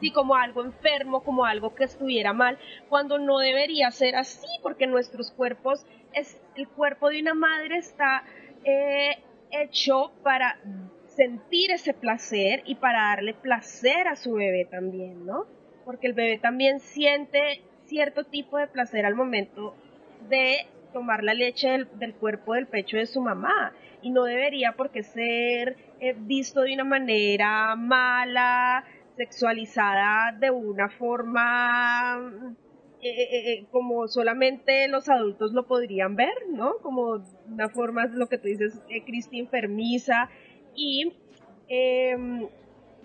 Sí, 0.00 0.10
como 0.10 0.34
algo 0.34 0.64
enfermo, 0.64 1.22
como 1.22 1.44
algo 1.44 1.74
que 1.74 1.84
estuviera 1.84 2.32
mal, 2.32 2.58
cuando 2.88 3.18
no 3.18 3.38
debería 3.38 3.90
ser 3.92 4.16
así, 4.16 4.48
porque 4.62 4.86
nuestros 4.86 5.30
cuerpos, 5.30 5.86
es, 6.12 6.40
el 6.56 6.68
cuerpo 6.68 7.08
de 7.08 7.20
una 7.20 7.34
madre 7.34 7.76
está 7.78 8.24
eh, 8.64 9.16
hecho 9.50 10.10
para 10.22 10.58
sentir 11.06 11.70
ese 11.70 11.94
placer 11.94 12.62
y 12.66 12.74
para 12.74 13.10
darle 13.10 13.32
placer 13.32 14.08
a 14.08 14.16
su 14.16 14.34
bebé 14.34 14.66
también, 14.66 15.24
¿no? 15.24 15.46
Porque 15.84 16.08
el 16.08 16.12
bebé 16.12 16.38
también 16.38 16.80
siente 16.80 17.62
cierto 17.86 18.24
tipo 18.24 18.58
de 18.58 18.66
placer 18.66 19.06
al 19.06 19.14
momento 19.14 19.74
de 20.28 20.66
tomar 20.92 21.22
la 21.22 21.34
leche 21.34 21.86
del, 21.94 22.14
cuerpo 22.14 22.54
del 22.54 22.66
pecho 22.66 22.96
de 22.96 23.06
su 23.06 23.20
mamá 23.20 23.72
y 24.02 24.10
no 24.10 24.24
debería 24.24 24.72
por 24.72 24.90
qué 24.90 25.02
ser 25.02 25.76
eh, 26.00 26.14
visto 26.16 26.62
de 26.62 26.74
una 26.74 26.84
manera 26.84 27.74
mala, 27.76 28.84
sexualizada 29.16 30.36
de 30.38 30.50
una 30.50 30.90
forma 30.90 32.54
eh, 33.02 33.66
como 33.70 34.08
solamente 34.08 34.88
los 34.88 35.08
adultos 35.08 35.52
lo 35.52 35.66
podrían 35.66 36.16
ver, 36.16 36.34
¿no? 36.50 36.78
Como 36.82 37.24
una 37.46 37.68
forma, 37.68 38.06
lo 38.06 38.28
que 38.28 38.38
tú 38.38 38.48
dices, 38.48 38.80
Cristi 39.04 39.38
enfermiza 39.38 40.28
y 40.74 41.12
em, 41.68 42.48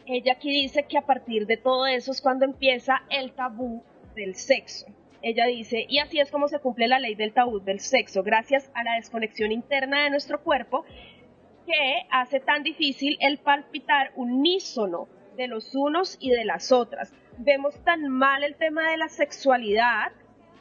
ella 0.06 0.34
aquí 0.34 0.50
dice 0.50 0.86
que 0.88 0.98
a 0.98 1.06
partir 1.06 1.46
de 1.46 1.58
todo 1.58 1.86
eso 1.88 2.12
es 2.12 2.22
cuando 2.22 2.46
empieza 2.46 3.04
el 3.10 3.34
tabú 3.34 3.84
del 4.16 4.36
sexo. 4.36 4.88
Ella 5.24 5.46
dice, 5.46 5.86
y 5.88 6.00
así 6.00 6.20
es 6.20 6.32
como 6.32 6.48
se 6.48 6.60
cumple 6.60 6.88
la 6.88 7.00
ley 7.00 7.16
del 7.16 7.34
tabú 7.34 7.60
del 7.60 7.80
sexo, 7.80 8.24
gracias 8.24 8.72
a 8.74 8.84
la 8.84 8.96
desconexión 8.96 9.52
interna 9.52 10.04
de 10.04 10.10
nuestro 10.10 10.42
cuerpo 10.42 10.84
que 11.66 12.08
hace 12.10 12.40
tan 12.40 12.64
difícil 12.64 13.18
el 13.22 13.38
palpitar 13.38 14.12
unísono 14.16 15.08
de 15.38 15.48
los 15.48 15.76
unos 15.76 16.18
y 16.20 16.32
de 16.32 16.44
las 16.44 16.72
otras. 16.72 17.14
Vemos 17.38 17.76
tan 17.84 18.08
mal 18.10 18.44
el 18.44 18.56
tema 18.56 18.90
de 18.90 18.98
la 18.98 19.10
sexualidad, 19.10 20.12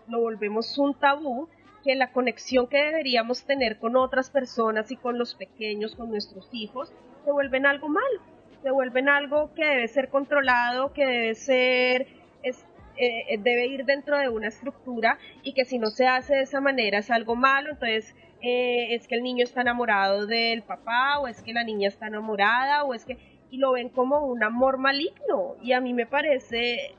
lo 0.08 0.20
volvemos 0.20 0.76
un 0.78 0.94
tabú, 0.94 1.48
que 1.82 1.94
la 1.94 2.12
conexión 2.12 2.66
que 2.66 2.76
deberíamos 2.76 3.44
tener 3.44 3.78
con 3.78 3.96
otras 3.96 4.30
personas 4.30 4.90
y 4.90 4.96
con 4.96 5.18
los 5.18 5.34
pequeños, 5.34 5.96
con 5.96 6.10
nuestros 6.10 6.48
hijos, 6.52 6.92
se 7.24 7.32
vuelven 7.32 7.64
algo 7.64 7.88
malo, 7.88 8.20
se 8.62 8.70
vuelven 8.70 9.08
algo 9.08 9.54
que 9.54 9.64
debe 9.64 9.88
ser 9.88 10.10
controlado, 10.10 10.92
que 10.92 11.06
debe 11.06 11.34
ser 11.34 12.06
eh, 13.00 13.38
debe 13.38 13.66
ir 13.66 13.84
dentro 13.84 14.18
de 14.18 14.28
una 14.28 14.48
estructura 14.48 15.18
y 15.42 15.54
que 15.54 15.64
si 15.64 15.78
no 15.78 15.86
se 15.88 16.06
hace 16.06 16.34
de 16.34 16.42
esa 16.42 16.60
manera 16.60 16.98
es 16.98 17.10
algo 17.10 17.34
malo, 17.34 17.70
entonces 17.70 18.14
eh, 18.42 18.94
es 18.94 19.08
que 19.08 19.14
el 19.14 19.22
niño 19.22 19.44
está 19.44 19.62
enamorado 19.62 20.26
del 20.26 20.62
papá 20.62 21.18
o 21.18 21.26
es 21.26 21.42
que 21.42 21.52
la 21.52 21.64
niña 21.64 21.88
está 21.88 22.08
enamorada 22.08 22.84
o 22.84 22.94
es 22.94 23.04
que 23.04 23.16
y 23.50 23.58
lo 23.58 23.72
ven 23.72 23.88
como 23.88 24.26
un 24.26 24.42
amor 24.44 24.78
maligno. 24.78 25.56
Y 25.60 25.72
a 25.72 25.80
mí 25.80 25.92
me 25.92 26.06
parece 26.06 26.94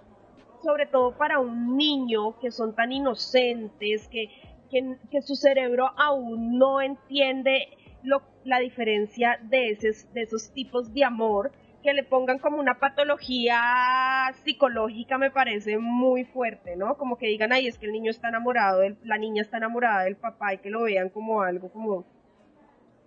sobre 0.62 0.86
todo 0.86 1.18
para 1.18 1.39
un 1.39 1.78
niño 1.78 2.39
que 2.39 2.52
son 2.52 2.76
tan 2.76 2.91
inocentes 2.91 4.08
que, 4.10 4.30
que, 4.70 5.22
su 5.22 5.36
cerebro 5.36 5.91
aún 5.97 6.58
no 6.58 6.82
entiende 6.82 7.68
lo, 8.04 8.22
la 8.43 8.60
diferencia 8.60 9.39
de, 9.43 9.78
de 10.14 10.22
esos 10.22 10.52
tipos 10.54 10.93
de 10.93 11.04
amor 11.04 11.52
que 11.82 11.94
le 11.94 12.04
pongan 12.04 12.40
como 12.40 12.58
una 12.58 12.80
patología 12.80 14.34
psicológica 14.44 15.18
me 15.18 15.32
parece 15.32 15.78
muy 15.78 16.24
fuerte, 16.26 16.76
¿no? 16.76 16.98
Como 16.98 17.18
que 17.18 17.28
digan, 17.28 17.52
ay, 17.52 17.68
es 17.68 17.78
que 17.78 17.86
el 17.86 17.92
niño 17.92 18.12
está 18.12 18.30
enamorado, 18.30 18.82
la 19.04 19.18
niña 19.18 19.42
está 19.42 19.58
enamorada 19.58 20.04
del 20.04 20.16
papá 20.16 20.54
y 20.54 20.60
que 20.60 20.70
lo 20.70 20.84
vean 20.84 21.10
como 21.10 21.42
algo 21.42 21.72
como, 21.72 22.06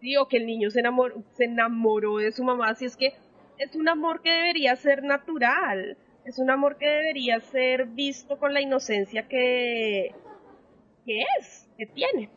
sí, 0.01 0.16
o 0.16 0.29
que 0.29 0.39
el 0.39 0.47
niño 0.47 0.70
se 0.70 0.81
enamoró, 0.81 1.22
se 1.33 1.45
enamoró 1.45 2.18
de 2.18 2.33
su 2.33 2.45
mamá, 2.45 2.75
si 2.75 2.87
es 2.87 2.97
que 2.97 3.12
es 3.59 3.75
un 3.77 3.89
amor 3.89 4.20
que 4.22 4.31
debería 4.31 4.75
ser 4.77 5.03
natural, 5.03 5.97
es 6.25 6.39
un 6.39 6.51
amor 6.51 6.77
que 6.77 6.89
debería 6.89 7.41
ser 7.41 7.87
visto 7.87 8.39
con 8.39 8.55
la 8.55 8.61
inocencia 8.61 9.29
que, 9.29 10.14
que 11.05 11.22
es, 11.39 11.68
que 11.77 11.87
tiene. 11.87 12.31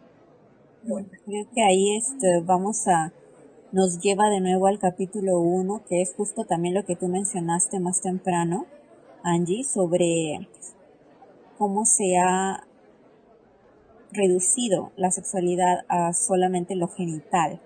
Bueno, 0.84 1.10
creo 1.26 1.46
que 1.54 1.64
ahí 1.64 1.98
este, 1.98 2.42
vamos 2.46 2.88
a 2.88 3.12
nos 3.72 4.00
lleva 4.00 4.30
de 4.30 4.40
nuevo 4.40 4.68
al 4.68 4.80
capítulo 4.80 5.40
1, 5.40 5.84
que 5.90 6.02
es 6.02 6.14
justo 6.16 6.46
también 6.46 6.74
lo 6.74 6.86
que 6.86 6.96
tú 6.96 7.08
mencionaste 7.08 7.80
más 7.80 8.02
temprano, 8.02 8.66
Angie, 9.24 9.64
sobre 9.66 10.48
cómo 11.58 11.86
se 11.86 12.18
ha 12.18 12.66
reducido 14.12 14.94
la 14.96 15.12
sexualidad 15.12 15.86
a 15.90 16.14
solamente 16.14 16.76
lo 16.76 16.88
genital, 16.88 17.60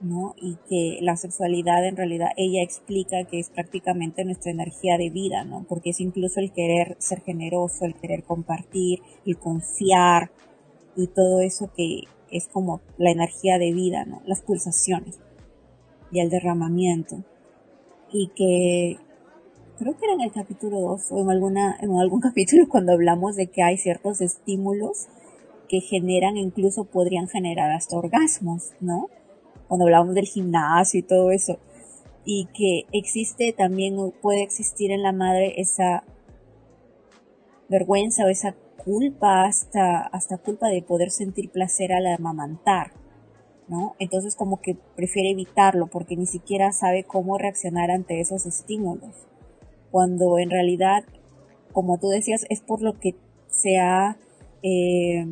¿no? 0.00 0.36
Y 0.36 0.58
que 0.68 0.98
la 1.02 1.16
sexualidad 1.16 1.84
en 1.86 1.96
realidad 1.96 2.28
ella 2.36 2.62
explica 2.62 3.24
que 3.24 3.40
es 3.40 3.50
prácticamente 3.50 4.24
nuestra 4.24 4.52
energía 4.52 4.96
de 4.96 5.10
vida, 5.10 5.42
¿no? 5.42 5.66
Porque 5.68 5.90
es 5.90 6.00
incluso 6.00 6.38
el 6.38 6.52
querer 6.52 6.96
ser 7.00 7.20
generoso, 7.20 7.84
el 7.84 7.96
querer 7.96 8.22
compartir, 8.22 9.00
el 9.26 9.36
confiar 9.38 10.30
y 10.94 11.08
todo 11.08 11.40
eso 11.40 11.72
que 11.76 12.02
es 12.30 12.46
como 12.46 12.80
la 12.96 13.10
energía 13.10 13.58
de 13.58 13.72
vida, 13.72 14.04
¿no? 14.04 14.22
Las 14.24 14.40
pulsaciones 14.42 15.18
y 16.12 16.20
el 16.20 16.30
derramamiento. 16.30 17.24
Y 18.12 18.28
que 18.28 18.98
creo 19.78 19.96
que 19.96 20.04
era 20.04 20.14
en 20.14 20.20
el 20.20 20.32
capítulo 20.32 20.80
2 20.80 21.10
o 21.10 21.20
en, 21.22 21.30
alguna, 21.30 21.76
en 21.80 21.92
algún 21.98 22.20
capítulo 22.28 22.68
cuando 22.68 22.92
hablamos 22.92 23.34
de 23.34 23.48
que 23.48 23.62
hay 23.62 23.78
ciertos 23.78 24.20
estímulos 24.20 25.08
que 25.68 25.80
generan, 25.80 26.36
incluso 26.36 26.84
podrían 26.84 27.28
generar 27.28 27.70
hasta 27.70 27.96
orgasmos, 27.96 28.72
¿no? 28.80 29.08
Cuando 29.68 29.86
hablamos 29.86 30.14
del 30.14 30.26
gimnasio 30.26 31.00
y 31.00 31.02
todo 31.02 31.30
eso. 31.30 31.58
Y 32.26 32.46
que 32.54 32.84
existe 32.92 33.54
también, 33.56 33.96
puede 34.20 34.42
existir 34.42 34.90
en 34.90 35.02
la 35.02 35.12
madre 35.12 35.54
esa 35.60 36.04
vergüenza 37.70 38.26
o 38.26 38.28
esa 38.28 38.54
culpa, 38.84 39.44
hasta, 39.44 40.02
hasta 40.02 40.36
culpa 40.36 40.68
de 40.68 40.82
poder 40.82 41.10
sentir 41.10 41.50
placer 41.50 41.92
al 41.92 42.06
amamantar. 42.06 42.92
Entonces 43.98 44.36
como 44.36 44.60
que 44.60 44.76
prefiere 44.96 45.30
evitarlo 45.30 45.86
porque 45.86 46.16
ni 46.16 46.26
siquiera 46.26 46.72
sabe 46.72 47.04
cómo 47.04 47.38
reaccionar 47.38 47.90
ante 47.90 48.20
esos 48.20 48.44
estímulos. 48.44 49.26
Cuando 49.90 50.38
en 50.38 50.50
realidad, 50.50 51.04
como 51.72 51.98
tú 51.98 52.08
decías, 52.08 52.44
es 52.50 52.60
por 52.60 52.82
lo 52.82 52.98
que 52.98 53.14
se 53.48 53.78
ha 53.78 54.18
eh, 54.62 55.26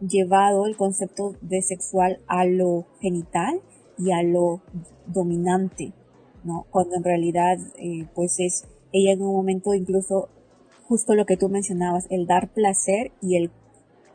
llevado 0.00 0.66
el 0.66 0.76
concepto 0.76 1.34
de 1.40 1.62
sexual 1.62 2.18
a 2.26 2.44
lo 2.44 2.86
genital 3.00 3.60
y 3.98 4.12
a 4.12 4.22
lo 4.22 4.62
dominante, 5.06 5.92
¿no? 6.44 6.66
Cuando 6.70 6.96
en 6.96 7.04
realidad, 7.04 7.58
eh, 7.78 8.06
pues 8.14 8.40
es 8.40 8.66
ella 8.92 9.12
en 9.12 9.22
un 9.22 9.34
momento 9.34 9.74
incluso 9.74 10.28
justo 10.84 11.14
lo 11.14 11.24
que 11.24 11.36
tú 11.36 11.48
mencionabas, 11.48 12.06
el 12.10 12.26
dar 12.26 12.52
placer 12.52 13.12
y 13.22 13.36
el, 13.36 13.50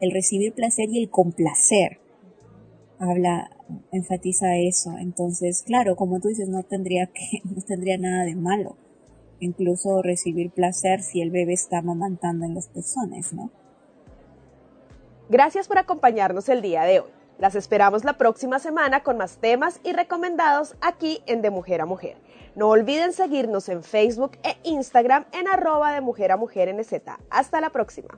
el 0.01 0.11
recibir 0.11 0.53
placer 0.53 0.89
y 0.91 1.01
el 1.01 1.09
complacer, 1.09 1.99
habla, 2.99 3.49
enfatiza 3.91 4.57
eso. 4.57 4.95
Entonces, 4.99 5.63
claro, 5.65 5.95
como 5.95 6.19
tú 6.19 6.29
dices, 6.29 6.49
no 6.49 6.63
tendría 6.63 7.07
que, 7.07 7.41
no 7.43 7.61
tendría 7.61 7.97
nada 7.97 8.23
de 8.23 8.35
malo. 8.35 8.77
Incluso 9.39 10.01
recibir 10.01 10.51
placer 10.51 11.01
si 11.01 11.21
el 11.21 11.29
bebé 11.29 11.53
está 11.53 11.79
amamantando 11.79 12.45
en 12.45 12.55
los 12.55 12.67
pezones, 12.67 13.33
¿no? 13.33 13.51
Gracias 15.29 15.67
por 15.67 15.77
acompañarnos 15.77 16.49
el 16.49 16.61
día 16.61 16.83
de 16.83 17.01
hoy. 17.01 17.09
Las 17.37 17.53
esperamos 17.53 18.03
la 18.03 18.17
próxima 18.17 18.57
semana 18.57 19.03
con 19.03 19.17
más 19.17 19.37
temas 19.37 19.79
y 19.83 19.93
recomendados 19.93 20.75
aquí 20.81 21.21
en 21.27 21.43
De 21.43 21.51
Mujer 21.51 21.81
a 21.81 21.85
Mujer. 21.85 22.17
No 22.55 22.69
olviden 22.69 23.13
seguirnos 23.13 23.69
en 23.69 23.83
Facebook 23.83 24.39
e 24.41 24.57
Instagram 24.63 25.25
en 25.33 25.47
arroba 25.47 25.93
de 25.93 26.01
Mujer 26.01 26.31
a 26.31 26.37
Mujer 26.37 26.73
NZ. 26.73 26.93
Hasta 27.29 27.61
la 27.61 27.69
próxima. 27.69 28.17